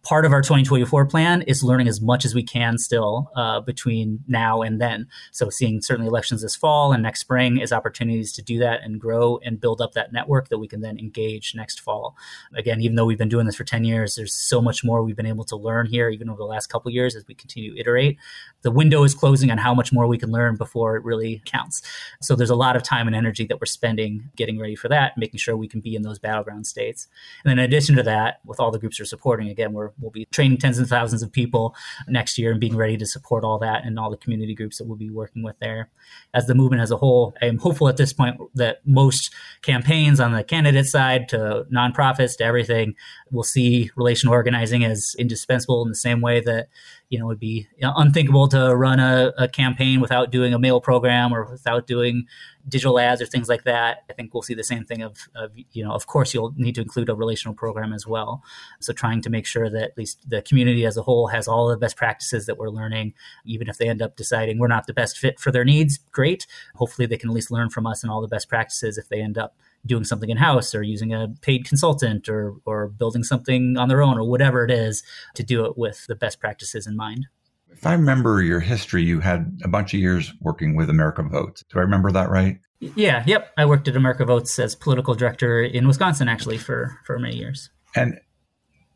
Part 0.03 0.25
of 0.25 0.31
our 0.31 0.41
2024 0.41 1.05
plan 1.05 1.41
is 1.43 1.63
learning 1.63 1.87
as 1.87 2.01
much 2.01 2.25
as 2.25 2.35
we 2.35 2.43
can 2.43 2.77
still 2.77 3.31
uh, 3.35 3.59
between 3.61 4.23
now 4.27 4.61
and 4.61 4.79
then. 4.79 5.07
So 5.31 5.49
seeing 5.49 5.81
certainly 5.81 6.07
elections 6.07 6.41
this 6.41 6.55
fall 6.55 6.91
and 6.91 7.03
next 7.03 7.21
spring 7.21 7.61
as 7.61 7.71
opportunities 7.71 8.33
to 8.33 8.41
do 8.41 8.59
that 8.59 8.81
and 8.83 8.99
grow 8.99 9.39
and 9.43 9.59
build 9.59 9.81
up 9.81 9.93
that 9.93 10.13
network 10.13 10.49
that 10.49 10.57
we 10.57 10.67
can 10.67 10.81
then 10.81 10.97
engage 10.99 11.55
next 11.55 11.79
fall. 11.79 12.15
Again, 12.55 12.81
even 12.81 12.95
though 12.95 13.05
we've 13.05 13.17
been 13.17 13.29
doing 13.29 13.45
this 13.45 13.55
for 13.55 13.63
10 13.63 13.83
years, 13.83 14.15
there's 14.15 14.33
so 14.33 14.61
much 14.61 14.83
more 14.83 15.03
we've 15.03 15.15
been 15.15 15.25
able 15.25 15.43
to 15.45 15.55
learn 15.55 15.87
here, 15.87 16.09
even 16.09 16.29
over 16.29 16.37
the 16.37 16.45
last 16.45 16.67
couple 16.67 16.91
years 16.91 17.15
as 17.15 17.25
we 17.27 17.33
continue 17.33 17.73
to 17.73 17.79
iterate. 17.79 18.17
The 18.61 18.71
window 18.71 19.03
is 19.03 19.13
closing 19.13 19.51
on 19.51 19.57
how 19.57 19.73
much 19.73 19.91
more 19.91 20.07
we 20.07 20.17
can 20.17 20.31
learn 20.31 20.55
before 20.55 20.95
it 20.95 21.03
really 21.03 21.41
counts. 21.45 21.81
So 22.21 22.35
there's 22.35 22.49
a 22.49 22.55
lot 22.55 22.75
of 22.75 22.83
time 22.83 23.07
and 23.07 23.15
energy 23.15 23.45
that 23.45 23.59
we're 23.59 23.65
spending 23.65 24.29
getting 24.35 24.57
ready 24.63 24.75
for 24.75 24.87
that, 24.87 25.17
making 25.17 25.37
sure 25.37 25.55
we 25.55 25.67
can 25.67 25.81
be 25.81 25.95
in 25.95 26.01
those 26.01 26.17
battleground 26.17 26.65
states. 26.65 27.07
And 27.43 27.51
then 27.51 27.59
in 27.59 27.65
addition 27.65 27.95
to 27.97 28.03
that, 28.03 28.39
with 28.45 28.59
all 28.59 28.71
the 28.71 28.79
groups 28.79 28.99
we're 28.99 29.05
supporting, 29.05 29.49
again, 29.49 29.73
we're, 29.73 29.91
we'll 29.99 30.11
be 30.11 30.25
training 30.25 30.57
tens 30.57 30.79
of 30.79 30.87
thousands 30.87 31.21
of 31.21 31.31
people 31.31 31.75
next 32.07 32.37
year 32.37 32.51
and 32.51 32.59
being 32.59 32.75
ready 32.75 32.97
to 32.97 33.05
support 33.05 33.43
all 33.43 33.59
that 33.59 33.85
and 33.85 33.99
all 33.99 34.09
the 34.09 34.17
community 34.17 34.55
groups 34.55 34.77
that 34.77 34.87
we'll 34.87 34.97
be 34.97 35.09
working 35.09 35.43
with 35.43 35.59
there. 35.59 35.89
As 36.33 36.47
the 36.47 36.55
movement 36.55 36.81
as 36.81 36.89
a 36.89 36.97
whole, 36.97 37.35
I 37.41 37.45
am 37.45 37.59
hopeful 37.59 37.87
at 37.89 37.97
this 37.97 38.13
point 38.13 38.37
that 38.55 38.79
most 38.85 39.31
campaigns 39.61 40.19
on 40.19 40.31
the 40.31 40.43
candidate 40.43 40.87
side 40.87 41.29
to 41.29 41.65
nonprofits 41.71 42.37
to 42.37 42.45
everything 42.45 42.95
will 43.31 43.43
see 43.43 43.91
relational 43.95 44.33
organizing 44.33 44.83
as 44.83 45.15
indispensable 45.19 45.83
in 45.83 45.89
the 45.89 45.95
same 45.95 46.21
way 46.21 46.39
that 46.41 46.69
you 47.13 47.19
know, 47.19 47.25
it 47.25 47.27
would 47.27 47.39
be 47.39 47.67
unthinkable 47.79 48.47
to 48.47 48.75
run 48.75 48.99
a, 48.99 49.31
a, 49.37 49.47
campaign 49.47 50.01
without 50.01 50.31
doing 50.31 50.51
a 50.51 50.57
mail 50.57 50.81
program 50.81 51.31
or 51.31 51.43
without 51.43 51.85
doing 51.85 52.25
digital 52.67 52.97
ads 52.97 53.21
or 53.21 53.27
things 53.27 53.47
like 53.47 53.65
that. 53.65 53.99
I 54.09 54.13
think 54.13 54.33
we'll 54.33 54.41
see 54.41 54.52
the 54.55 54.63
same 54.63 54.83
thing 54.85 55.01
of, 55.01 55.27
of, 55.35 55.51
you 55.71 55.83
know, 55.83 55.91
of 55.91 56.07
course 56.07 56.33
you'll 56.33 56.53
need 56.55 56.75
to 56.75 56.81
include 56.81 57.09
a 57.09 57.15
relational 57.15 57.53
program 57.53 57.93
as 57.93 58.07
well. 58.07 58.43
So 58.81 58.93
trying 58.93 59.21
to 59.21 59.29
make 59.29 59.45
sure 59.45 59.69
that 59.69 59.83
at 59.83 59.97
least 59.97 60.29
the 60.29 60.41
community 60.41 60.85
as 60.85 60.97
a 60.97 61.01
whole 61.01 61.27
has 61.27 61.47
all 61.47 61.67
the 61.67 61.77
best 61.77 61.95
practices 61.95 62.45
that 62.45 62.57
we're 62.57 62.69
learning, 62.69 63.13
even 63.45 63.67
if 63.69 63.77
they 63.77 63.89
end 63.89 64.01
up 64.01 64.15
deciding 64.15 64.59
we're 64.59 64.67
not 64.67 64.87
the 64.87 64.93
best 64.93 65.17
fit 65.17 65.39
for 65.39 65.51
their 65.51 65.65
needs, 65.65 65.99
great. 66.11 66.47
Hopefully 66.75 67.05
they 67.05 67.17
can 67.17 67.29
at 67.29 67.35
least 67.35 67.51
learn 67.51 67.69
from 67.69 67.87
us 67.87 68.03
and 68.03 68.11
all 68.11 68.21
the 68.21 68.27
best 68.27 68.49
practices 68.49 68.97
if 68.97 69.09
they 69.09 69.21
end 69.21 69.37
up 69.37 69.55
doing 69.85 70.03
something 70.03 70.29
in 70.29 70.37
house 70.37 70.73
or 70.73 70.81
using 70.81 71.13
a 71.13 71.27
paid 71.41 71.65
consultant 71.65 72.29
or 72.29 72.55
or 72.65 72.87
building 72.87 73.23
something 73.23 73.77
on 73.77 73.89
their 73.89 74.01
own 74.01 74.17
or 74.17 74.23
whatever 74.23 74.63
it 74.63 74.71
is 74.71 75.03
to 75.35 75.43
do 75.43 75.65
it 75.65 75.77
with 75.77 76.05
the 76.07 76.15
best 76.15 76.39
practices 76.39 76.87
in 76.87 76.95
mind. 76.95 77.27
If 77.71 77.85
I 77.87 77.93
remember 77.93 78.41
your 78.41 78.59
history, 78.59 79.03
you 79.03 79.19
had 79.19 79.59
a 79.63 79.67
bunch 79.67 79.93
of 79.93 79.99
years 79.99 80.31
working 80.39 80.75
with 80.75 80.89
America 80.89 81.23
Votes. 81.23 81.63
Do 81.69 81.79
I 81.79 81.81
remember 81.81 82.11
that 82.11 82.29
right? 82.29 82.59
Yeah, 82.95 83.23
yep. 83.25 83.51
I 83.57 83.65
worked 83.65 83.87
at 83.87 83.95
America 83.95 84.25
Votes 84.25 84.57
as 84.59 84.75
political 84.75 85.15
director 85.15 85.61
in 85.61 85.87
Wisconsin 85.87 86.27
actually 86.27 86.57
for 86.57 86.99
for 87.05 87.19
many 87.19 87.35
years. 87.35 87.69
And 87.95 88.19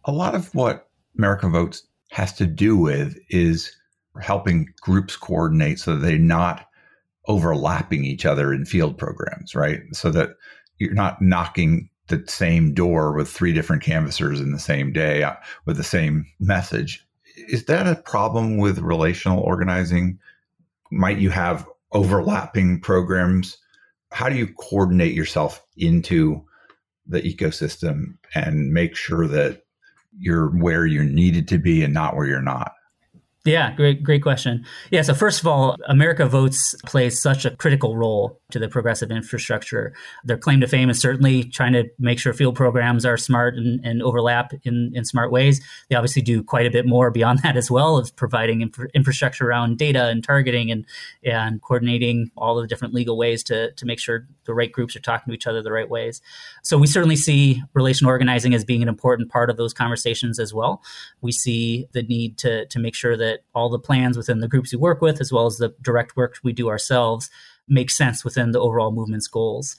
a 0.06 0.12
lot 0.12 0.36
of 0.36 0.54
what 0.56 0.90
America 1.18 1.50
Votes 1.50 1.86
has 2.12 2.34
to 2.34 2.46
do 2.46 2.78
with 2.78 3.18
is 3.30 3.76
helping 4.22 4.68
groups 4.82 5.16
coordinate 5.16 5.80
so 5.80 5.96
that 5.96 6.06
they're 6.06 6.18
not 6.18 6.66
overlapping 7.28 8.06
each 8.06 8.26
other 8.26 8.54
in 8.54 8.66
field 8.66 8.98
programs, 8.98 9.54
right? 9.54 9.82
So 9.92 10.10
that 10.12 10.30
you're 10.78 10.94
not 10.94 11.22
knocking 11.22 11.90
the 12.08 12.24
same 12.28 12.74
door 12.74 13.14
with 13.14 13.30
three 13.30 13.54
different 13.54 13.84
canvassers 13.84 14.40
in 14.40 14.52
the 14.52 14.60
same 14.60 14.94
day 14.94 15.24
uh, 15.24 15.36
with 15.66 15.78
the 15.78 15.84
same 15.84 16.26
message. 16.40 17.06
Is 17.50 17.66
that 17.66 17.86
a 17.86 18.02
problem 18.02 18.58
with 18.58 18.80
relational 18.80 19.40
organizing? 19.42 20.18
Might 20.90 21.18
you 21.18 21.30
have 21.32 21.68
overlapping 21.92 22.80
programs? 22.80 23.58
How 24.12 24.30
do 24.30 24.36
you 24.36 24.48
coordinate 24.48 25.14
yourself 25.14 25.64
into 25.78 26.44
the 27.06 27.22
ecosystem 27.22 28.18
and 28.34 28.74
make 28.74 28.96
sure 28.96 29.28
that 29.28 29.64
you're 30.18 30.50
where 30.50 30.86
you're 30.86 31.04
needed 31.04 31.48
to 31.50 31.58
be 31.58 31.84
and 31.84 31.94
not 31.94 32.16
where 32.16 32.26
you're 32.26 32.42
not? 32.42 32.72
Yeah, 33.48 33.74
great, 33.74 34.04
great 34.04 34.22
question. 34.22 34.66
Yeah, 34.92 35.04
so 35.04 35.14
first 35.14 35.40
of 35.40 35.48
all, 35.48 35.78
America 35.88 36.26
Votes 36.26 36.76
plays 36.86 37.22
such 37.22 37.46
a 37.46 37.52
critical 37.52 37.96
role 37.96 38.42
to 38.52 38.60
the 38.60 38.68
progressive 38.68 39.10
infrastructure. 39.10 39.94
Their 40.26 40.38
claim 40.38 40.60
to 40.60 40.68
fame 40.68 40.90
is 40.90 41.00
certainly 41.00 41.46
trying 41.46 41.72
to 41.74 41.86
make 41.98 42.20
sure 42.20 42.34
field 42.34 42.56
programs 42.56 43.06
are 43.06 43.16
smart 43.16 43.56
and, 43.56 43.80
and 43.86 44.04
overlap 44.04 44.54
in, 44.64 44.92
in 44.94 45.06
smart 45.06 45.32
ways. 45.32 45.62
They 45.90 45.96
obviously 45.96 46.22
do 46.22 46.44
quite 46.44 46.66
a 46.66 46.70
bit 46.70 46.86
more 46.86 47.10
beyond 47.10 47.40
that 47.44 47.56
as 47.56 47.72
well, 47.72 47.98
of 47.98 48.14
providing 48.18 48.62
infra- 48.62 48.90
infrastructure 48.94 49.48
around 49.48 49.78
data 49.78 50.08
and 50.08 50.24
targeting 50.24 50.70
and 50.70 50.86
and 51.24 51.62
coordinating 51.62 52.32
all 52.36 52.56
the 52.60 52.68
different 52.68 52.94
legal 52.94 53.18
ways 53.18 53.44
to 53.44 53.72
to 53.72 53.86
make 53.86 54.00
sure 54.00 54.28
the 54.44 54.54
right 54.54 54.72
groups 54.72 54.96
are 54.96 55.02
talking 55.02 55.32
to 55.32 55.36
each 55.36 55.48
other 55.48 55.62
the 55.62 55.72
right 55.72 55.90
ways. 55.90 56.22
So 56.64 56.78
we 56.78 56.88
certainly 56.88 57.16
see 57.16 57.62
relational 57.74 58.10
organizing 58.10 58.54
as 58.54 58.66
being 58.66 58.82
an 58.82 58.90
important 58.90 59.30
part 59.30 59.50
of 59.50 59.56
those 59.56 59.74
conversations 59.74 60.38
as 60.38 60.54
well. 60.54 60.82
We 61.22 61.32
see 61.32 61.88
the 61.94 62.04
need 62.04 62.38
to 62.40 62.66
to 62.66 62.80
make 62.80 62.96
sure 62.96 63.16
that 63.16 63.37
all 63.54 63.70
the 63.70 63.80
plans 63.80 64.18
within 64.18 64.40
the 64.40 64.48
groups 64.48 64.72
we 64.74 64.78
work 64.78 65.02
with, 65.02 65.22
as 65.22 65.32
well 65.32 65.46
as 65.46 65.58
the 65.58 65.74
direct 65.82 66.16
work 66.16 66.38
we 66.44 66.54
do 66.54 66.70
ourselves, 66.70 67.30
make 67.68 67.90
sense 67.90 68.24
within 68.24 68.52
the 68.52 68.60
overall 68.60 68.92
movement's 68.92 69.28
goals. 69.28 69.76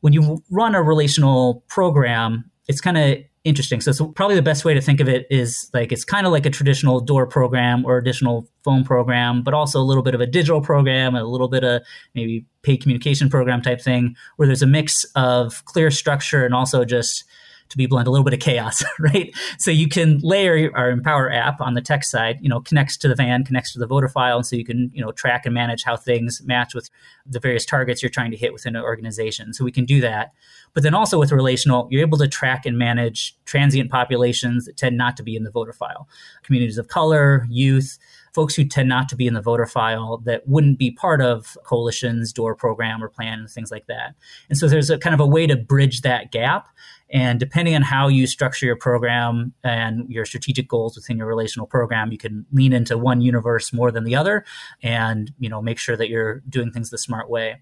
When 0.00 0.12
you 0.12 0.42
run 0.50 0.74
a 0.74 0.82
relational 0.82 1.64
program, 1.68 2.50
it's 2.68 2.80
kind 2.80 2.96
of 2.98 3.18
interesting. 3.44 3.80
So, 3.80 3.92
so 3.92 4.08
probably 4.08 4.36
the 4.36 4.42
best 4.42 4.64
way 4.64 4.74
to 4.74 4.80
think 4.80 5.00
of 5.00 5.08
it 5.08 5.26
is 5.30 5.70
like 5.72 5.92
it's 5.92 6.04
kind 6.04 6.26
of 6.26 6.32
like 6.32 6.44
a 6.44 6.50
traditional 6.50 7.00
door 7.00 7.26
program 7.26 7.84
or 7.86 7.96
additional 7.96 8.48
phone 8.64 8.84
program, 8.84 9.42
but 9.42 9.54
also 9.54 9.80
a 9.80 9.84
little 9.84 10.02
bit 10.02 10.14
of 10.14 10.20
a 10.20 10.26
digital 10.26 10.60
program, 10.60 11.14
a 11.14 11.24
little 11.24 11.48
bit 11.48 11.64
of 11.64 11.82
maybe 12.14 12.44
paid 12.62 12.82
communication 12.82 13.30
program 13.30 13.62
type 13.62 13.80
thing, 13.80 14.14
where 14.36 14.46
there's 14.46 14.62
a 14.62 14.66
mix 14.66 15.04
of 15.16 15.64
clear 15.64 15.90
structure 15.90 16.44
and 16.44 16.54
also 16.54 16.84
just 16.84 17.24
to 17.70 17.76
be 17.76 17.86
blunt, 17.86 18.06
a 18.06 18.10
little 18.10 18.24
bit 18.24 18.34
of 18.34 18.40
chaos, 18.40 18.82
right? 18.98 19.34
So 19.58 19.70
you 19.70 19.88
can 19.88 20.18
layer 20.22 20.70
our 20.74 20.90
Empower 20.90 21.32
app 21.32 21.60
on 21.60 21.74
the 21.74 21.80
tech 21.80 22.04
side, 22.04 22.38
you 22.42 22.48
know, 22.48 22.60
connects 22.60 22.96
to 22.98 23.08
the 23.08 23.14
VAN, 23.14 23.44
connects 23.44 23.72
to 23.72 23.78
the 23.78 23.86
voter 23.86 24.08
file, 24.08 24.36
and 24.36 24.46
so 24.46 24.56
you 24.56 24.64
can, 24.64 24.90
you 24.92 25.02
know, 25.02 25.12
track 25.12 25.46
and 25.46 25.54
manage 25.54 25.84
how 25.84 25.96
things 25.96 26.42
match 26.44 26.74
with 26.74 26.90
the 27.24 27.40
various 27.40 27.64
targets 27.64 28.02
you're 28.02 28.10
trying 28.10 28.30
to 28.32 28.36
hit 28.36 28.52
within 28.52 28.76
an 28.76 28.82
organization. 28.82 29.54
So 29.54 29.64
we 29.64 29.72
can 29.72 29.84
do 29.84 30.00
that. 30.00 30.32
But 30.74 30.82
then 30.82 30.94
also 30.94 31.18
with 31.18 31.32
relational, 31.32 31.88
you're 31.90 32.02
able 32.02 32.18
to 32.18 32.28
track 32.28 32.66
and 32.66 32.76
manage 32.78 33.36
transient 33.44 33.90
populations 33.90 34.66
that 34.66 34.76
tend 34.76 34.96
not 34.96 35.16
to 35.16 35.22
be 35.22 35.36
in 35.36 35.44
the 35.44 35.50
voter 35.50 35.72
file, 35.72 36.08
communities 36.42 36.78
of 36.78 36.88
color, 36.88 37.46
youth, 37.48 37.98
folks 38.32 38.54
who 38.54 38.64
tend 38.64 38.88
not 38.88 39.08
to 39.08 39.16
be 39.16 39.26
in 39.26 39.34
the 39.34 39.42
voter 39.42 39.66
file 39.66 40.18
that 40.24 40.46
wouldn't 40.46 40.78
be 40.78 40.90
part 40.90 41.20
of 41.20 41.56
coalitions, 41.64 42.32
door 42.32 42.54
program 42.54 43.02
or 43.02 43.08
plan 43.08 43.40
and 43.40 43.50
things 43.50 43.70
like 43.70 43.86
that. 43.86 44.14
And 44.48 44.58
so 44.58 44.68
there's 44.68 44.90
a 44.90 44.98
kind 44.98 45.14
of 45.14 45.20
a 45.20 45.26
way 45.26 45.46
to 45.46 45.56
bridge 45.56 46.02
that 46.02 46.32
gap. 46.32 46.68
And 47.12 47.40
depending 47.40 47.74
on 47.74 47.82
how 47.82 48.06
you 48.06 48.28
structure 48.28 48.66
your 48.66 48.76
program 48.76 49.52
and 49.64 50.08
your 50.08 50.24
strategic 50.24 50.68
goals 50.68 50.94
within 50.94 51.18
your 51.18 51.26
relational 51.26 51.66
program, 51.66 52.12
you 52.12 52.18
can 52.18 52.46
lean 52.52 52.72
into 52.72 52.96
one 52.96 53.20
universe 53.20 53.72
more 53.72 53.90
than 53.90 54.04
the 54.04 54.14
other 54.14 54.44
and, 54.80 55.32
you 55.40 55.48
know, 55.48 55.60
make 55.60 55.78
sure 55.78 55.96
that 55.96 56.08
you're 56.08 56.40
doing 56.48 56.70
things 56.70 56.90
the 56.90 56.98
smart 56.98 57.28
way. 57.28 57.56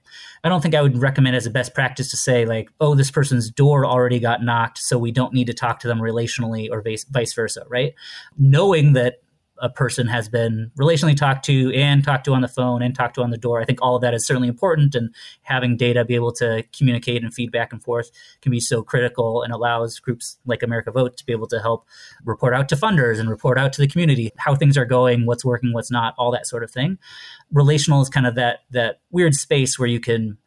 I 0.44 0.50
don't 0.50 0.60
think 0.60 0.74
I 0.74 0.82
would 0.82 0.98
recommend 0.98 1.34
as 1.34 1.46
a 1.46 1.50
best 1.50 1.74
practice 1.74 2.10
to 2.10 2.16
say 2.18 2.44
like, 2.44 2.70
oh, 2.78 2.94
this 2.94 3.10
person's 3.10 3.50
door 3.50 3.86
already 3.86 4.20
got 4.20 4.42
knocked, 4.42 4.78
so 4.78 4.98
we 4.98 5.12
don't 5.12 5.32
need 5.32 5.46
to 5.46 5.54
talk 5.54 5.80
to 5.80 5.88
them 5.88 5.98
relationally 5.98 6.68
or 6.70 6.82
vice, 6.82 7.04
vice 7.04 7.32
versa, 7.32 7.64
right? 7.68 7.94
Knowing 8.36 8.92
that 8.92 9.22
a 9.60 9.68
person 9.68 10.06
has 10.06 10.28
been 10.28 10.70
relationally 10.78 11.16
talked 11.16 11.44
to 11.46 11.72
and 11.74 12.04
talked 12.04 12.24
to 12.24 12.32
on 12.32 12.42
the 12.42 12.48
phone 12.48 12.82
and 12.82 12.94
talked 12.94 13.14
to 13.16 13.22
on 13.22 13.30
the 13.30 13.36
door. 13.36 13.60
I 13.60 13.64
think 13.64 13.80
all 13.82 13.96
of 13.96 14.02
that 14.02 14.14
is 14.14 14.26
certainly 14.26 14.48
important, 14.48 14.94
and 14.94 15.14
having 15.42 15.76
data 15.76 16.04
be 16.04 16.14
able 16.14 16.32
to 16.32 16.64
communicate 16.76 17.22
and 17.22 17.32
feed 17.32 17.52
back 17.52 17.72
and 17.72 17.82
forth 17.82 18.10
can 18.42 18.50
be 18.50 18.60
so 18.60 18.82
critical 18.82 19.42
and 19.42 19.52
allows 19.52 19.98
groups 19.98 20.38
like 20.46 20.62
America 20.62 20.90
Vote 20.90 21.16
to 21.16 21.26
be 21.26 21.32
able 21.32 21.48
to 21.48 21.60
help 21.60 21.86
report 22.24 22.54
out 22.54 22.68
to 22.68 22.76
funders 22.76 23.18
and 23.18 23.28
report 23.28 23.58
out 23.58 23.72
to 23.72 23.80
the 23.80 23.88
community 23.88 24.30
how 24.36 24.54
things 24.54 24.76
are 24.76 24.84
going, 24.84 25.26
what's 25.26 25.44
working, 25.44 25.72
what's 25.72 25.90
not, 25.90 26.14
all 26.18 26.30
that 26.30 26.46
sort 26.46 26.62
of 26.62 26.70
thing. 26.70 26.98
Relational 27.52 28.00
is 28.00 28.08
kind 28.08 28.26
of 28.26 28.34
that 28.34 28.60
that 28.70 29.00
weird 29.10 29.34
space 29.34 29.78
where 29.78 29.88
you 29.88 30.00
can 30.00 30.38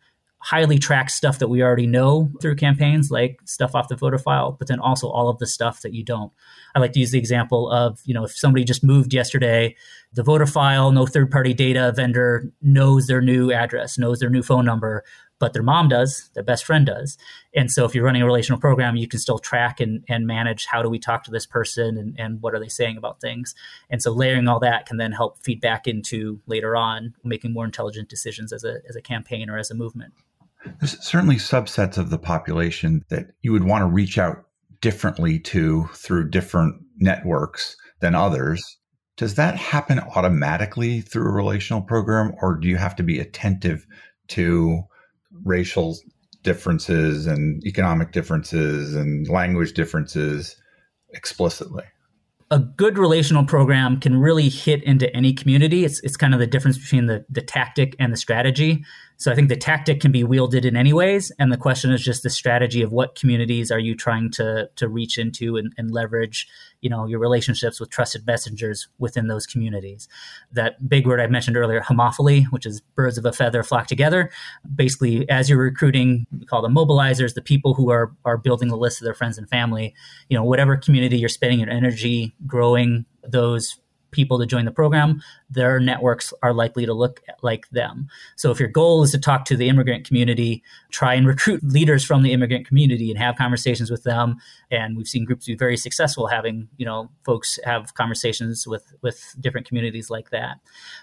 highly 0.44 0.80
track 0.80 1.10
stuff 1.10 1.38
that 1.40 1.50
we 1.50 1.62
already 1.62 1.86
know 1.86 2.32
through 2.42 2.56
campaigns, 2.56 3.12
like 3.12 3.40
stuff 3.46 3.76
off 3.76 3.90
the 3.90 3.96
voter 3.96 4.18
file, 4.18 4.54
but 4.58 4.68
then 4.68 4.80
also 4.80 5.08
all 5.08 5.30
of 5.30 5.38
the 5.38 5.46
stuff 5.46 5.82
that 5.82 5.94
you 5.94 6.04
don't. 6.04 6.32
I 6.74 6.80
like 6.80 6.94
to 6.94 7.00
use 7.00 7.12
the 7.12 7.20
example 7.20 7.70
of, 7.70 8.00
you 8.06 8.14
know, 8.14 8.24
if 8.24 8.36
somebody 8.36 8.64
just 8.64 8.84
moved 8.84 9.14
yesterday, 9.14 9.76
the 10.14 10.24
voter 10.24 10.48
file, 10.48 10.92
no 10.92 11.06
third 11.06 11.30
party 11.30 11.54
data 11.54 11.94
vendor 11.96 12.52
knows 12.62 13.06
their 13.06 13.22
new 13.22 13.52
address, 13.52 14.00
knows 14.00 14.20
their 14.20 14.32
new 14.32 14.42
phone 14.42 14.66
number, 14.66 15.04
but 15.38 15.54
their 15.54 15.64
mom 15.64 15.90
does, 15.90 16.30
their 16.34 16.44
best 16.44 16.66
friend 16.66 16.86
does. 16.88 17.18
And 17.56 17.70
so 17.70 17.86
if 17.86 17.94
you're 17.94 18.06
running 18.06 18.22
a 18.22 18.26
relational 18.26 18.60
program, 18.60 18.96
you 18.96 19.08
can 19.08 19.20
still 19.20 19.40
track 19.40 19.80
and, 19.80 20.04
and 20.08 20.26
manage 20.26 20.66
how 20.66 20.82
do 20.82 20.90
we 20.90 21.00
talk 21.00 21.24
to 21.26 21.32
this 21.32 21.46
person 21.46 21.98
and, 21.98 22.16
and 22.20 22.42
what 22.42 22.54
are 22.56 22.60
they 22.60 22.68
saying 22.68 22.98
about 22.98 23.22
things. 23.22 23.54
And 23.90 24.02
so 24.02 24.12
layering 24.12 24.48
all 24.48 24.60
that 24.60 24.86
can 24.86 24.98
then 24.98 25.12
help 25.12 25.44
feed 25.44 25.62
back 25.62 25.88
into 25.88 26.40
later 26.48 26.76
on 26.76 27.14
making 27.24 27.54
more 27.54 27.66
intelligent 27.66 28.10
decisions 28.10 28.52
as 28.52 28.64
a, 28.64 28.80
as 28.90 28.96
a 28.96 29.02
campaign 29.02 29.50
or 29.50 29.58
as 29.58 29.70
a 29.70 29.76
movement. 29.76 30.14
There's 30.80 31.04
certainly 31.04 31.38
subsets 31.38 31.98
of 31.98 32.10
the 32.10 32.18
population 32.18 33.04
that 33.10 33.28
you 33.42 33.52
would 33.52 33.64
want 33.64 33.82
to 33.82 33.88
reach 33.88 34.18
out 34.18 34.46
differently 34.82 35.40
to 35.40 35.86
through 35.94 36.30
different 36.30 36.82
networks 36.98 37.76
than 38.00 38.16
others. 38.16 38.64
Does 39.18 39.36
that 39.36 39.56
happen 39.56 40.00
automatically 40.00 41.02
through 41.02 41.30
a 41.30 41.34
relational 41.34 41.82
program, 41.82 42.34
or 42.42 42.58
do 42.58 42.68
you 42.68 42.78
have 42.78 42.96
to 42.96 43.04
be 43.04 43.20
attentive 43.20 43.86
to 44.30 44.82
racial 45.44 45.98
differences 46.44 47.28
and 47.28 47.64
economic 47.66 48.12
differences 48.12 48.96
and 48.96 49.28
language 49.30 49.74
differences 49.74 50.56
explicitly? 51.10 51.84
a 52.52 52.60
good 52.60 52.98
relational 52.98 53.46
program 53.46 53.98
can 53.98 54.18
really 54.18 54.50
hit 54.50 54.84
into 54.84 55.14
any 55.16 55.34
community. 55.34 55.86
It's, 55.86 56.02
it's 56.02 56.18
kind 56.18 56.34
of 56.34 56.40
the 56.42 56.46
difference 56.46 56.78
between 56.78 57.06
the, 57.06 57.26
the 57.30 57.42
tactic 57.42 57.96
and 57.98 58.12
the 58.12 58.18
strategy. 58.18 58.84
So 59.22 59.32
I 59.32 59.36
think 59.36 59.50
the 59.50 59.56
tactic 59.56 60.00
can 60.00 60.12
be 60.12 60.24
wielded 60.24 60.66
in 60.66 60.76
any 60.76 60.94
ways, 60.94 61.32
and 61.38 61.52
the 61.52 61.58
question 61.58 61.92
is 61.92 62.02
just 62.02 62.24
the 62.24 62.30
strategy 62.32 62.82
of 62.82 62.92
what 62.92 63.14
communities 63.14 63.70
are 63.70 63.78
you 63.78 63.94
trying 63.94 64.32
to 64.32 64.68
to 64.78 64.88
reach 64.88 65.20
into 65.20 65.58
and, 65.58 65.72
and 65.78 65.92
leverage, 65.92 66.48
you 66.82 66.90
know, 66.90 67.06
your 67.06 67.20
relationships 67.20 67.80
with 67.80 67.92
trusted 67.92 68.26
messengers 68.26 68.88
within 68.98 69.28
those 69.28 69.46
communities. 69.46 70.08
That 70.52 70.90
big 70.90 71.06
word 71.06 71.22
I 71.22 71.28
mentioned 71.28 71.56
earlier, 71.56 71.82
homophily, 71.82 72.46
which 72.46 72.66
is 72.66 72.82
birds 72.96 73.20
of 73.20 73.26
a 73.26 73.32
feather 73.32 73.62
flock 73.62 73.86
together. 73.86 74.32
Basically, 74.74 75.30
as 75.30 75.52
you're 75.52 75.60
recruiting, 75.60 76.26
we 76.36 76.48
call 76.48 76.64
them 76.64 76.74
mobilizers, 76.74 77.36
the 77.36 77.44
people 77.44 77.76
who 77.76 77.92
are 77.92 78.12
are 78.26 78.38
building 78.40 78.70
the 78.70 78.76
list 78.76 79.02
of 79.02 79.06
their 79.06 79.14
friends 79.14 79.38
and 79.38 79.48
family. 79.48 79.94
You 80.30 80.38
know, 80.38 80.44
whatever 80.44 80.78
community 80.78 81.20
you're 81.20 81.30
spending 81.30 81.60
your 81.60 81.70
energy 81.70 82.34
growing 82.48 83.06
those 83.24 83.78
people 84.12 84.40
to 84.40 84.46
join 84.46 84.66
the 84.66 84.72
program, 84.72 85.22
their 85.50 85.80
networks 85.80 86.34
are 86.44 86.54
likely 86.54 86.86
to 86.86 86.94
look 86.94 87.22
like 87.42 87.70
them. 87.70 88.08
So 88.36 88.52
if 88.52 88.60
your 88.60 88.70
goal 88.70 89.04
is 89.04 89.12
to 89.12 89.20
talk 89.20 89.46
to 89.46 89.58
the 89.58 89.70
immigrant 89.70 90.06
community, 90.06 90.64
try 90.92 91.14
and 91.14 91.28
recruit 91.28 91.64
leaders 91.64 92.06
from 92.06 92.22
the 92.22 92.34
immigrant 92.34 92.68
community 92.68 93.10
and 93.10 93.20
have 93.20 93.36
conversations 93.36 93.90
with 93.90 94.04
them. 94.04 94.38
And 94.70 94.98
we've 94.98 95.08
seen 95.08 95.26
groups 95.26 95.46
be 95.48 95.56
very 95.56 95.78
successful 95.78 96.28
having, 96.28 96.68
you 96.78 96.86
know, 96.86 97.10
folks 97.26 97.60
have 97.64 97.94
conversations 97.96 98.68
with 98.68 98.94
with 99.02 99.36
different 99.40 99.68
communities 99.68 100.10
like 100.10 100.30
that. 100.30 100.58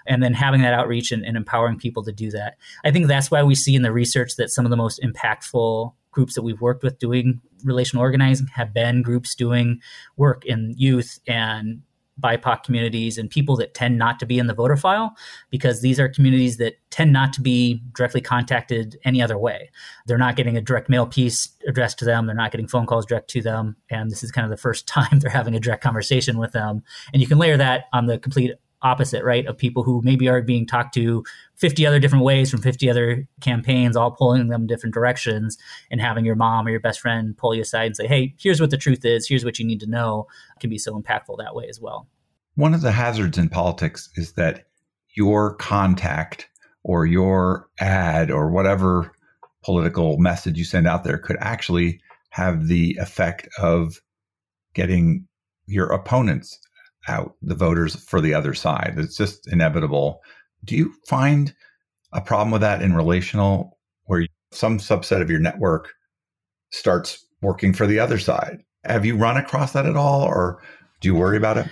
And 0.07 0.23
then 0.23 0.35
having 0.35 0.63
that 0.63 0.75
outreach 0.75 1.13
and, 1.13 1.25
and 1.25 1.37
empowering 1.37 1.79
people 1.79 2.05
to 2.05 2.13
do 2.13 2.31
that. 2.31 2.57
I 2.85 2.91
think 2.91 3.07
that's 3.07 3.31
why 3.31 3.43
we 3.43 3.55
see 3.55 3.75
in 3.75 3.83
the 3.83 3.93
research 3.93 4.37
that 4.37 4.51
some 4.51 4.65
of 4.65 4.71
the 4.71 4.77
most 4.77 5.01
impactful 5.03 5.93
groups 6.11 6.35
that 6.35 6.43
we've 6.43 6.61
worked 6.61 6.83
with 6.83 6.99
doing 6.99 7.41
relational 7.65 8.03
organizing 8.03 8.47
have 8.49 8.73
been 8.73 9.03
groups 9.03 9.35
doing 9.35 9.81
work 10.17 10.45
in 10.45 10.75
youth 10.77 11.21
and 11.27 11.83
BIPOC 12.21 12.65
communities 12.65 13.19
and 13.19 13.31
people 13.31 13.57
that 13.57 13.75
tend 13.75 13.99
not 13.99 14.19
to 14.21 14.27
be 14.27 14.39
in 14.39 14.47
the 14.47 14.55
voter 14.55 14.77
file 14.77 15.17
because 15.51 15.81
these 15.81 16.01
are 16.01 16.09
communities 16.09 16.57
that 16.59 16.75
tend 16.91 17.13
not 17.13 17.33
to 17.35 17.41
be 17.41 17.83
directly 17.95 18.21
contacted 18.21 18.99
any 19.05 19.23
other 19.23 19.39
way. 19.39 19.71
They're 20.07 20.19
not 20.19 20.37
getting 20.37 20.57
a 20.57 20.61
direct 20.61 20.89
mail 20.89 21.07
piece 21.07 21.49
addressed 21.67 21.99
to 22.01 22.05
them, 22.05 22.27
they're 22.27 22.35
not 22.35 22.51
getting 22.51 22.69
phone 22.69 22.87
calls 22.87 23.07
direct 23.07 23.31
to 23.31 23.43
them, 23.43 23.77
and 23.91 24.11
this 24.11 24.23
is 24.23 24.33
kind 24.33 24.45
of 24.45 24.51
the 24.51 24.57
first 24.57 24.87
time 24.89 25.19
they're 25.19 25.31
having 25.31 25.55
a 25.55 25.61
direct 25.61 25.83
conversation 25.83 26.39
with 26.39 26.53
them. 26.53 26.83
And 27.13 27.23
you 27.23 27.29
can 27.29 27.39
layer 27.39 27.57
that 27.57 27.85
on 27.93 28.07
the 28.07 28.19
complete 28.19 28.53
opposite, 28.83 29.25
right? 29.25 29.47
Of 29.47 29.59
people 29.59 29.83
who 29.83 30.01
maybe 30.05 30.29
are 30.29 30.43
being 30.43 30.67
talked 30.67 30.95
to 30.95 31.25
50 31.57 31.87
other 31.87 31.99
different 31.99 32.25
ways 32.25 32.51
from 32.51 32.63
50 32.63 32.89
other 32.89 33.27
campaigns, 33.41 33.97
all 33.97 34.11
pulling 34.11 34.49
them 34.49 34.67
different 34.67 34.95
directions, 34.95 35.59
and 35.91 36.01
having 36.01 36.25
your 36.25 36.37
mom 36.37 36.67
or 36.67 36.71
your 36.71 36.81
best 36.81 37.01
friend 37.01 37.37
pull 37.37 37.55
you 37.55 37.63
aside 37.63 37.87
and 37.87 37.97
say, 37.97 38.07
hey, 38.07 38.35
here's 38.39 38.61
what 38.61 38.71
the 38.71 38.77
truth 38.77 39.05
is, 39.05 39.27
here's 39.27 39.45
what 39.45 39.59
you 39.59 39.67
need 39.67 39.81
to 39.81 39.91
know, 39.91 40.27
can 40.61 40.71
be 40.71 40.79
so 40.79 40.99
impactful 40.99 41.39
that 41.39 41.55
way 41.55 41.67
as 41.69 41.81
well. 41.81 42.09
One 42.55 42.75
of 42.75 42.81
the 42.81 42.93
hazards 42.93 43.39
in 43.39 43.49
politics 43.49 44.11
is 44.17 44.33
that 44.33 44.65
your 45.15 45.55
contact 45.55 46.49
or 46.85 47.07
your 47.07 47.69
ad 47.81 48.31
or 48.31 48.51
whatever 48.51 49.13
political 49.65 50.19
message 50.19 50.57
you 50.57 50.65
send 50.65 50.87
out 50.87 51.05
there 51.05 51.19
could 51.19 51.37
actually 51.41 52.01
have 52.31 52.69
the 52.69 52.97
effect 53.01 53.49
of 53.59 54.01
getting 54.75 55.27
your 55.67 55.89
opponents 55.89 56.59
out 57.09 57.35
the 57.43 57.55
voters 57.55 57.97
for 57.97 58.21
the 58.21 58.35
other 58.35 58.55
side. 58.55 58.95
It's 58.97 59.17
just 59.17 59.51
inevitable. 59.53 60.21
Do 60.65 60.77
you 60.77 60.95
find 61.07 61.55
a 62.13 62.21
problem 62.21 62.51
with 62.51 62.61
that 62.63 62.83
in 62.83 62.95
relational 62.95 63.79
where 64.05 64.27
some 64.51 64.79
subset 64.79 65.21
of 65.21 65.31
your 65.31 65.41
network 65.41 65.93
starts 66.71 67.25
working 67.43 67.73
for 67.73 67.87
the 67.87 67.99
other 67.99 68.19
side? 68.19 68.63
Have 68.85 69.05
you 69.05 69.17
run 69.17 69.37
across 69.37 69.73
that 69.73 69.87
at 69.87 69.97
all 69.97 70.23
or 70.23 70.63
do 71.01 71.09
you 71.09 71.15
worry 71.15 71.37
about 71.37 71.59
it? 71.59 71.67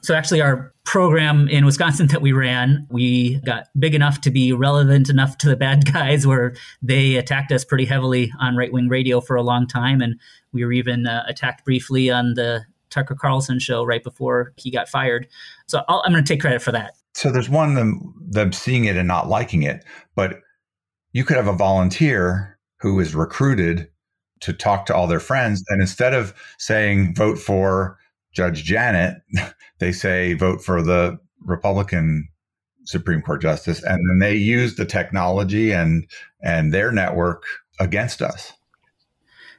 So 0.00 0.14
actually, 0.14 0.40
our 0.40 0.72
program 0.84 1.48
in 1.48 1.64
Wisconsin 1.64 2.06
that 2.08 2.22
we 2.22 2.32
ran, 2.32 2.86
we 2.88 3.40
got 3.40 3.64
big 3.78 3.94
enough 3.96 4.20
to 4.22 4.30
be 4.30 4.52
relevant 4.52 5.10
enough 5.10 5.38
to 5.38 5.48
the 5.48 5.56
bad 5.56 5.84
guys 5.92 6.26
where 6.26 6.54
they 6.80 7.16
attacked 7.16 7.50
us 7.50 7.64
pretty 7.64 7.84
heavily 7.84 8.30
on 8.38 8.56
right 8.56 8.72
wing 8.72 8.88
radio 8.88 9.20
for 9.20 9.34
a 9.34 9.42
long 9.42 9.66
time. 9.66 10.00
And 10.00 10.18
we 10.52 10.64
were 10.64 10.72
even 10.72 11.06
uh, 11.06 11.24
attacked 11.26 11.64
briefly 11.64 12.10
on 12.10 12.34
the 12.34 12.64
Tucker 12.90 13.14
Carlson 13.14 13.58
show 13.58 13.84
right 13.84 14.02
before 14.02 14.52
he 14.56 14.70
got 14.70 14.88
fired. 14.88 15.28
So 15.66 15.82
i 15.88 16.00
am 16.06 16.12
going 16.12 16.24
to 16.24 16.28
take 16.28 16.40
credit 16.40 16.62
for 16.62 16.72
that. 16.72 16.94
So 17.14 17.30
there's 17.30 17.48
one 17.48 17.74
them 17.74 18.14
them 18.30 18.52
seeing 18.52 18.84
it 18.84 18.96
and 18.96 19.08
not 19.08 19.28
liking 19.28 19.62
it, 19.62 19.84
but 20.14 20.40
you 21.12 21.24
could 21.24 21.36
have 21.36 21.48
a 21.48 21.52
volunteer 21.52 22.58
who 22.80 23.00
is 23.00 23.14
recruited 23.14 23.88
to 24.40 24.52
talk 24.52 24.86
to 24.86 24.94
all 24.94 25.06
their 25.06 25.20
friends, 25.20 25.64
and 25.68 25.80
instead 25.80 26.14
of 26.14 26.32
saying 26.58 27.14
vote 27.14 27.38
for 27.38 27.98
Judge 28.32 28.62
Janet, 28.62 29.16
they 29.78 29.90
say 29.92 30.34
vote 30.34 30.62
for 30.62 30.82
the 30.82 31.18
Republican 31.40 32.28
Supreme 32.84 33.20
Court 33.20 33.42
justice, 33.42 33.82
and 33.82 33.98
then 34.08 34.18
they 34.20 34.36
use 34.36 34.76
the 34.76 34.84
technology 34.84 35.72
and 35.72 36.08
and 36.42 36.72
their 36.72 36.92
network 36.92 37.42
against 37.80 38.22
us. 38.22 38.52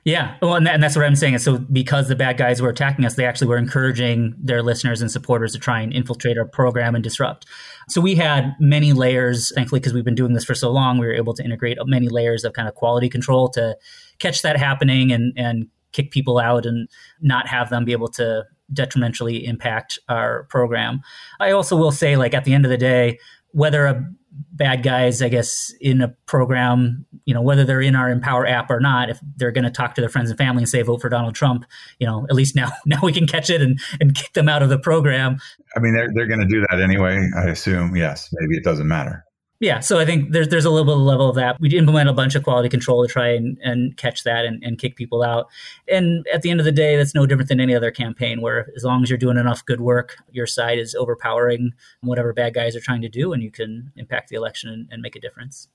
Yeah, 0.06 0.38
well, 0.42 0.56
and, 0.56 0.66
that, 0.66 0.76
and, 0.76 0.82
that's 0.82 0.96
what 0.96 1.06
I'm 1.06 1.16
saying. 1.16 1.38
So, 1.40 1.58
because 1.58 2.08
the 2.08 2.16
bad 2.16 2.38
guys 2.38 2.62
were 2.62 2.70
attacking 2.70 3.06
us, 3.06 3.16
they 3.16 3.26
actually 3.26 3.48
were 3.48 3.58
encouraging 3.58 4.34
their 4.40 4.64
listeners 4.64 5.02
and 5.02 5.12
supporters 5.12 5.52
to 5.54 5.60
try 5.60 5.82
and 5.82 5.92
infiltrate 5.92 6.38
our 6.38 6.46
program 6.46 6.96
and 6.96 7.04
disrupt. 7.04 7.46
So 7.90 8.00
we 8.00 8.16
had 8.16 8.56
many 8.60 8.94
layers. 8.94 9.52
Thankfully, 9.54 9.80
because 9.80 9.94
we've 9.94 10.06
been 10.06 10.16
doing 10.16 10.34
this 10.34 10.46
for 10.46 10.56
so 10.56 10.72
long, 10.72 11.00
we 11.00 11.08
were 11.08 11.14
able 11.14 11.34
to 11.34 11.44
integrate 11.44 11.78
many 11.86 12.08
layers 12.08 12.44
of 12.46 12.54
kind 12.54 12.68
of 12.68 12.76
quality 12.76 13.10
control 13.10 13.50
to 13.50 13.78
catch 14.20 14.42
that 14.42 14.58
happening 14.58 15.12
and 15.12 15.34
and 15.36 15.68
kick 15.92 16.12
people 16.12 16.38
out 16.38 16.66
and 16.66 16.88
not 17.20 17.48
have 17.48 17.70
them 17.70 17.84
be 17.84 17.92
able 17.92 18.10
to 18.10 18.46
detrimentally 18.72 19.46
impact 19.46 20.00
our 20.08 20.44
program. 20.44 21.02
I 21.40 21.52
also 21.52 21.76
will 21.76 21.92
say, 21.92 22.16
like 22.16 22.34
at 22.34 22.46
the 22.46 22.54
end 22.54 22.66
of 22.66 22.72
the 22.72 22.78
day, 22.78 23.20
whether 23.52 23.86
a 23.86 24.06
bad 24.32 24.84
guys, 24.84 25.22
I 25.22 25.30
guess, 25.30 25.74
in 25.80 26.02
a 26.02 26.10
program, 26.26 27.06
you 27.26 27.34
know, 27.34 27.42
whether 27.42 27.64
they're 27.64 27.82
in 27.82 27.96
our 27.96 28.10
Empower 28.10 28.46
app 28.46 28.70
or 28.70 28.80
not, 28.80 29.10
if 29.10 29.20
they're 29.36 29.52
going 29.52 29.64
to 29.64 29.72
talk 29.72 29.96
to 29.96 30.02
their 30.02 30.10
friends 30.10 30.30
and 30.30 30.38
family 30.38 30.64
and 30.64 30.70
say 30.70 30.82
vote 30.82 31.02
for 31.02 31.10
Donald 31.10 31.36
Trump, 31.36 31.66
you 32.00 32.08
know, 32.08 32.26
at 32.30 32.36
least 32.36 32.56
now 32.56 32.70
now 32.86 33.00
we 33.02 33.14
can 33.14 33.28
catch 33.28 33.50
it 33.50 33.62
and 33.62 33.80
and 34.00 34.16
kick 34.16 34.34
them 34.34 34.50
out 34.50 34.62
of 34.62 34.70
the 34.70 34.80
program. 34.80 35.38
I 35.76 35.80
mean, 35.80 35.94
they're 35.94 36.10
they're 36.14 36.28
going 36.28 36.42
to 36.42 36.48
do 36.48 36.66
that 36.70 36.80
anyway. 36.82 37.30
I 37.38 37.50
assume. 37.50 37.96
Yes, 37.96 38.30
maybe 38.34 38.58
it 38.58 38.64
doesn't 38.64 38.88
matter. 38.88 39.26
Yeah, 39.60 39.82
so 39.82 40.00
I 40.00 40.06
think 40.06 40.32
there's 40.32 40.48
there's 40.48 40.64
a 40.64 40.70
little 40.70 40.86
bit 40.86 40.94
of 40.94 41.02
level 41.02 41.30
of 41.30 41.36
that. 41.36 41.60
We 41.60 41.70
implement 41.78 42.08
a 42.08 42.14
bunch 42.14 42.36
of 42.36 42.44
quality 42.44 42.70
control 42.70 43.06
to 43.06 43.12
try 43.12 43.30
and, 43.34 43.58
and 43.62 43.98
catch 43.98 44.24
that 44.24 44.46
and, 44.46 44.64
and 44.64 44.80
kick 44.80 44.96
people 44.96 45.22
out. 45.22 45.48
And 45.92 46.26
at 46.34 46.44
the 46.44 46.50
end 46.50 46.62
of 46.62 46.66
the 46.66 46.72
day, 46.72 46.96
that's 46.96 47.14
no 47.14 47.26
different 47.26 47.50
than 47.50 47.60
any 47.60 47.76
other 47.76 47.92
campaign 47.92 48.40
where 48.40 48.68
as 48.78 48.86
long 48.86 49.04
as 49.04 49.10
you're 49.10 49.18
doing 49.18 49.38
enough 49.38 49.66
good 49.66 49.82
work, 49.82 50.16
your 50.32 50.48
side 50.48 50.80
is 50.80 50.96
overpowering 50.96 51.74
whatever 52.02 52.32
bad 52.32 52.54
guys 52.54 52.74
are 52.74 52.80
trying 52.80 53.02
to 53.02 53.10
do 53.10 53.34
and 53.34 53.44
you 53.44 53.52
can 53.52 53.92
impact 53.98 54.30
the 54.30 54.38
election 54.38 54.70
and, 54.70 54.88
and 54.92 55.02
make 55.02 55.18
a 55.18 55.20
difference. 55.20 55.68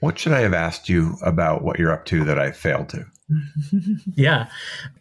What 0.00 0.18
should 0.18 0.32
I 0.32 0.40
have 0.40 0.54
asked 0.54 0.90
you 0.90 1.16
about 1.22 1.62
what 1.62 1.78
you're 1.78 1.92
up 1.92 2.04
to 2.06 2.22
that 2.24 2.38
I 2.38 2.52
failed 2.52 2.90
to? 2.90 3.06
Yeah, 4.14 4.46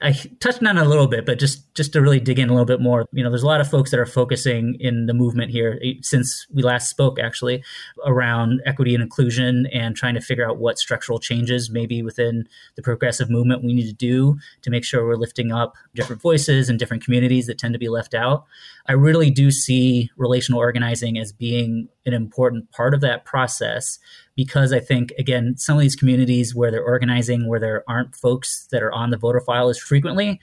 I 0.02 0.14
touched 0.40 0.64
on 0.64 0.78
it 0.78 0.82
a 0.82 0.90
little 0.90 1.06
bit, 1.06 1.26
but 1.26 1.38
just 1.38 1.74
just 1.76 1.94
to 1.94 2.02
really 2.02 2.20
dig 2.20 2.40
in 2.40 2.50
a 2.50 2.54
little 2.54 2.66
bit 2.66 2.82
more, 2.82 3.06
you 3.12 3.24
know, 3.24 3.30
there's 3.30 3.44
a 3.44 3.48
lot 3.48 3.62
of 3.62 3.70
folks 3.70 3.92
that 3.92 4.00
are 4.00 4.06
focusing 4.06 4.78
in 4.80 5.06
the 5.06 5.14
movement 5.14 5.52
here 5.52 5.80
eh, 5.84 5.94
since 6.02 6.48
we 6.52 6.64
last 6.64 6.90
spoke, 6.90 7.20
actually, 7.20 7.64
around 8.06 8.62
equity 8.66 8.96
and 8.96 9.04
inclusion 9.04 9.68
and 9.72 9.96
trying 9.96 10.16
to 10.16 10.22
figure 10.22 10.50
out 10.50 10.58
what 10.58 10.80
structural 10.80 11.20
changes 11.20 11.70
maybe 11.70 12.02
within 12.02 12.48
the 12.76 12.82
progressive 12.82 13.30
movement 13.30 13.64
we 13.64 13.74
need 13.74 13.88
to 13.88 13.94
do 13.94 14.38
to 14.64 14.72
make 14.72 14.84
sure 14.84 15.06
we're 15.06 15.16
lifting 15.16 15.52
up 15.52 15.76
different 15.94 16.22
voices 16.22 16.68
and 16.68 16.80
different 16.80 17.04
communities 17.04 17.46
that 17.46 17.60
tend 17.60 17.74
to 17.74 17.80
be 17.80 17.90
left 17.90 18.16
out. 18.16 18.46
I 18.88 18.94
really 18.94 19.30
do 19.30 19.52
see 19.52 20.10
relational 20.18 20.60
organizing 20.60 21.20
as 21.20 21.32
being 21.32 21.90
an 22.06 22.14
important 22.14 22.72
part 22.72 22.94
of 22.94 23.02
that 23.02 23.26
process 23.26 24.00
because 24.36 24.74
I 24.74 24.80
think, 24.80 25.14
again, 25.18 25.56
some 25.58 25.78
of 25.78 25.82
these 25.82 25.96
communities 25.96 26.54
where 26.54 26.72
they're 26.72 26.84
organizing, 26.84 27.48
where 27.48 27.60
there 27.60 27.84
aren't 27.88 28.16
folks 28.16 28.68
that 28.72 28.84
are 28.84 28.92
on 28.92 29.10
the 29.10 29.18
voter 29.18 29.40
file 29.42 29.70
as 29.70 29.80
frequently, 29.80 30.40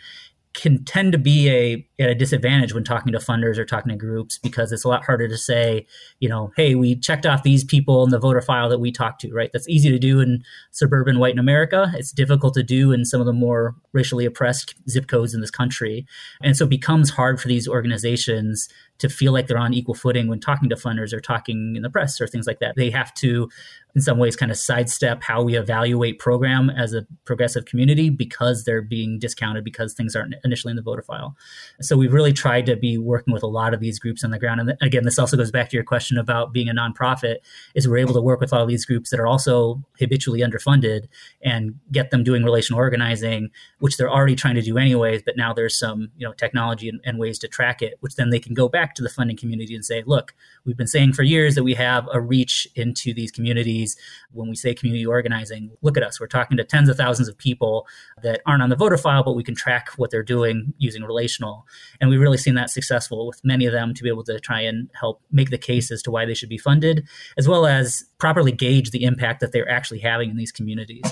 can 0.55 0.85
tend 0.85 1.13
to 1.13 1.19
be 1.19 1.49
a 1.51 1.87
at 2.03 2.11
a 2.11 2.15
disadvantage 2.15 2.75
when 2.75 2.85
talking 2.85 3.13
to 3.13 3.19
funders 3.19 3.59
or 3.59 3.65
talking 3.65 3.91
to 3.91 3.97
groups 3.97 4.39
because 4.39 4.73
it's 4.73 4.85
a 4.85 4.89
lot 4.89 5.05
harder 5.05 5.29
to 5.29 5.39
say, 5.39 5.87
you 6.21 6.29
know, 6.29 6.53
hey, 6.57 6.75
we 6.75 6.97
checked 6.97 7.27
off 7.27 7.43
these 7.43 7.65
people 7.65 8.05
in 8.05 8.11
the 8.11 8.19
voter 8.19 8.41
file 8.41 8.69
that 8.69 8.79
we 8.79 8.93
talked 8.93 9.21
to, 9.21 9.33
right? 9.33 9.51
That's 9.53 9.69
easy 9.69 9.91
to 9.91 9.99
do 9.99 10.21
in 10.21 10.45
suburban 10.71 11.19
white 11.19 11.39
America. 11.39 11.91
It's 11.95 12.13
difficult 12.13 12.55
to 12.55 12.63
do 12.63 12.93
in 12.93 13.05
some 13.05 13.21
of 13.21 13.27
the 13.27 13.33
more 13.33 13.75
racially 13.93 14.25
oppressed 14.25 14.75
zip 14.89 15.07
codes 15.07 15.35
in 15.35 15.41
this 15.41 15.51
country. 15.51 16.07
And 16.43 16.57
so 16.57 16.65
it 16.65 16.71
becomes 16.71 17.11
hard 17.11 17.41
for 17.41 17.49
these 17.49 17.69
organizations 17.69 18.69
to 19.03 19.09
feel 19.09 19.33
like 19.33 19.49
they're 19.49 19.59
on 19.59 19.75
equal 19.75 19.95
footing 19.95 20.29
when 20.29 20.39
talking 20.39 20.69
to 20.69 20.77
funders 20.77 21.13
or 21.13 21.21
talking 21.21 21.75
in 21.75 21.83
the 21.83 21.91
press 21.91 22.21
or 22.21 22.27
things 22.29 22.47
like 22.47 22.61
that. 22.61 22.77
They 22.77 22.89
have 22.91 23.13
to, 23.15 23.51
in 23.97 24.01
some 24.01 24.17
ways, 24.17 24.37
kind 24.37 24.53
of 24.53 24.57
sidestep 24.57 25.25
how 25.25 25.43
we 25.43 25.57
evaluate 25.57 26.21
program 26.21 26.71
as 26.71 26.95
a 26.95 27.05
progressive 27.25 27.65
community 27.65 28.11
because 28.11 28.65
they're 28.65 28.81
being 28.81 29.19
discounted 29.19 29.65
because 29.65 29.93
things 29.95 30.15
aren't 30.15 30.37
initially 30.45 30.71
in 30.71 30.77
the 30.77 30.83
voter 30.83 31.03
file. 31.03 31.37
So 31.81 31.92
we've 31.97 32.13
really 32.13 32.33
tried 32.33 32.67
to 32.67 32.77
be 32.77 32.99
working 32.99 33.33
with 33.33 33.43
a 33.43 33.49
lot 33.49 33.75
of 33.75 33.81
these 33.81 33.99
groups 33.99 34.25
on 34.25 34.31
the 34.31 34.39
ground. 34.39 34.61
And 34.61 34.77
again, 34.81 35.05
this 35.05 35.19
also 35.19 35.37
goes 35.37 35.51
back 35.51 35.71
to 35.71 35.77
your 35.77 35.85
question 35.85 36.19
about 36.19 36.53
being 36.53 36.69
a 36.69 36.75
nonprofit. 36.75 37.37
Is 37.75 37.89
we're 37.89 37.99
able 37.99 38.15
to 38.15 38.21
work 38.21 38.41
with 38.41 38.53
all 38.53 38.67
these 38.67 38.85
groups 38.85 39.11
that 39.11 39.21
are 39.21 39.27
also 39.27 39.83
habitually 39.99 40.41
underfunded 40.41 41.07
and 41.43 41.75
get 41.91 42.11
them 42.11 42.25
doing 42.25 42.45
relational 42.45 42.79
organizing, 42.79 43.51
which 43.79 43.97
they're 43.97 44.11
already 44.11 44.37
trying 44.37 44.55
to 44.55 44.63
do 44.63 44.79
anyways. 44.79 45.23
But 45.23 45.37
now 45.37 45.53
there's 45.53 45.79
some 45.79 46.11
you 46.17 46.27
know 46.27 46.33
technology 46.33 46.89
and, 46.89 47.01
and 47.05 47.19
ways 47.19 47.39
to 47.41 47.49
track 47.49 47.83
it, 47.83 47.95
which 48.01 48.17
then 48.17 48.31
they 48.31 48.41
can 48.41 48.55
go 48.55 48.69
back 48.69 48.95
to 48.95 49.03
the 49.03 49.09
funding 49.09 49.37
community 49.37 49.75
and 49.75 49.85
say, 49.85 50.03
look, 50.07 50.35
we've 50.65 50.77
been 50.77 50.87
saying 50.87 51.13
for 51.13 51.23
years 51.23 51.55
that 51.55 51.65
we 51.65 51.75
have 51.75 52.09
a 52.13 52.21
reach 52.21 52.69
into 52.75 53.13
these 53.15 53.31
communities. 53.31 53.97
When 54.33 54.49
we 54.49 54.57
say 54.57 54.75
community 54.75 55.05
organizing, 55.05 55.71
look 55.83 55.97
at 55.97 56.03
us. 56.03 56.21
We're 56.21 56.27
talking 56.27 56.57
to 56.57 56.65
tens 56.65 56.89
of 56.89 56.97
thousands 56.97 57.29
of 57.29 57.37
people 57.37 57.87
that 58.23 58.41
aren't 58.47 58.63
on 58.63 58.71
the 58.71 58.77
voter 58.77 58.97
file, 58.97 59.23
but 59.23 59.35
we 59.35 59.45
can 59.45 59.55
track 59.55 59.91
what 59.97 60.11
they're 60.11 60.23
doing 60.23 60.73
using 60.79 61.03
relational. 61.03 61.67
And 62.01 62.11
we've 62.11 62.21
really 62.21 62.39
seen 62.39 62.55
that 62.55 62.71
successful 62.71 63.27
with 63.27 63.45
many 63.45 63.67
of 63.67 63.73
them 63.73 63.95
to 63.95 64.03
be 64.03 64.09
able 64.09 64.25
to 64.25 64.39
try 64.41 64.61
and 64.61 64.91
help 64.99 65.23
make 65.31 65.51
the 65.51 65.59
case 65.59 65.91
as 65.91 66.03
to 66.03 66.11
why 66.11 66.25
they 66.25 66.35
should 66.35 66.49
be 66.49 66.59
funded, 66.59 67.07
as 67.37 67.49
well 67.49 67.67
as 67.67 68.05
properly 68.19 68.53
gauge 68.53 68.91
the 68.91 69.05
impact 69.05 69.41
that 69.41 69.53
they're 69.53 69.69
actually 69.69 70.01
having 70.01 70.31
in 70.31 70.37
these 70.37 70.53
communities. 70.53 71.05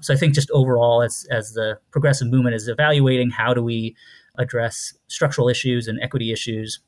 So 0.00 0.14
I 0.14 0.16
think 0.16 0.34
just 0.34 0.50
overall, 0.50 1.02
as, 1.02 1.26
as 1.30 1.52
the 1.52 1.78
progressive 1.90 2.28
movement 2.28 2.56
is 2.56 2.68
evaluating 2.68 3.30
how 3.30 3.54
do 3.54 3.62
we 3.62 3.96
address 4.38 4.92
structural 5.08 5.48
issues 5.48 5.88
and 5.88 5.98
equity 6.02 6.30
issues 6.30 6.80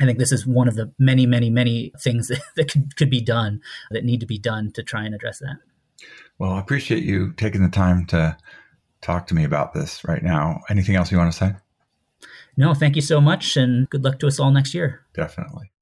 I 0.00 0.06
think 0.06 0.18
this 0.18 0.32
is 0.32 0.46
one 0.46 0.66
of 0.66 0.76
the 0.76 0.90
many, 0.98 1.26
many, 1.26 1.50
many 1.50 1.92
things 2.00 2.28
that, 2.28 2.40
that 2.56 2.70
could, 2.70 2.96
could 2.96 3.10
be 3.10 3.20
done 3.20 3.60
that 3.90 4.04
need 4.04 4.20
to 4.20 4.26
be 4.26 4.38
done 4.38 4.72
to 4.72 4.82
try 4.82 5.04
and 5.04 5.14
address 5.14 5.38
that. 5.40 5.56
Well, 6.38 6.52
I 6.52 6.60
appreciate 6.60 7.04
you 7.04 7.32
taking 7.36 7.62
the 7.62 7.68
time 7.68 8.06
to 8.06 8.36
talk 9.02 9.26
to 9.26 9.34
me 9.34 9.44
about 9.44 9.74
this 9.74 10.02
right 10.04 10.22
now. 10.22 10.60
Anything 10.70 10.96
else 10.96 11.12
you 11.12 11.18
want 11.18 11.32
to 11.32 11.38
say? 11.38 11.52
No, 12.60 12.74
thank 12.74 12.94
you 12.94 13.00
so 13.00 13.22
much, 13.22 13.56
and 13.56 13.88
good 13.88 14.04
luck 14.04 14.18
to 14.18 14.26
us 14.26 14.38
all 14.38 14.50
next 14.50 14.74
year. 14.74 15.00
Definitely. 15.14 15.72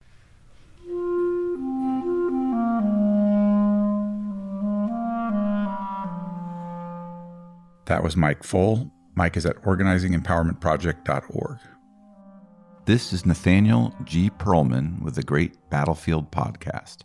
That 7.87 8.05
was 8.05 8.17
Mike 8.17 8.45
Pfohl. 8.45 8.93
Mike 9.17 9.37
is 9.37 9.45
at 9.45 9.61
organizingempowermentproject.org. 9.63 11.59
This 12.85 13.13
is 13.13 13.27
Nathaniel 13.27 13.93
G. 14.05 14.31
Pearlman 14.31 15.03
with 15.03 15.17
the 15.17 15.25
Great 15.25 15.57
Battlefield 15.71 16.31
Podcast. 16.31 16.99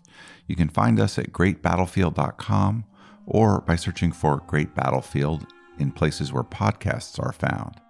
You 0.45 0.55
can 0.55 0.69
find 0.69 0.99
us 0.99 1.17
at 1.17 1.34
greatbattlefield.com 1.34 2.86
or 3.26 3.61
by 3.61 3.76
searching 3.76 4.11
for 4.11 4.43
Great 4.45 4.76
Battlefield 4.76 5.47
in 5.80 5.91
places 5.91 6.32
where 6.32 6.43
podcasts 6.43 7.19
are 7.19 7.34
found. 7.34 7.82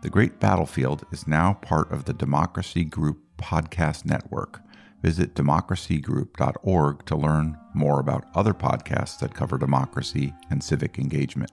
The 0.00 0.10
Great 0.10 0.38
Battlefield 0.38 1.04
is 1.10 1.26
now 1.26 1.54
part 1.54 1.90
of 1.90 2.04
the 2.04 2.12
Democracy 2.12 2.84
Group 2.84 3.18
Podcast 3.36 4.04
Network. 4.04 4.62
Visit 5.02 5.34
democracygroup.org 5.34 7.04
to 7.06 7.16
learn 7.16 7.58
more 7.74 7.98
about 7.98 8.26
other 8.32 8.54
podcasts 8.54 9.18
that 9.18 9.34
cover 9.34 9.58
democracy 9.58 10.34
and 10.50 10.62
civic 10.62 11.00
engagement. 11.00 11.50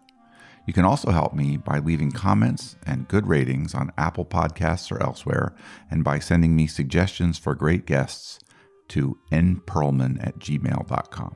You 0.68 0.74
can 0.74 0.86
also 0.86 1.10
help 1.10 1.34
me 1.34 1.58
by 1.58 1.80
leaving 1.80 2.12
comments 2.12 2.76
and 2.86 3.08
good 3.08 3.28
ratings 3.28 3.74
on 3.74 3.92
Apple 3.98 4.26
Podcasts 4.26 4.92
or 4.92 5.02
elsewhere, 5.02 5.56
and 5.90 6.04
by 6.04 6.20
sending 6.20 6.56
me 6.56 6.68
suggestions 6.68 7.40
for 7.40 7.56
great 7.56 7.88
guests 7.88 8.40
to 8.90 9.18
npearlman 9.32 10.26
at 10.26 10.38
gmail.com. 10.38 11.36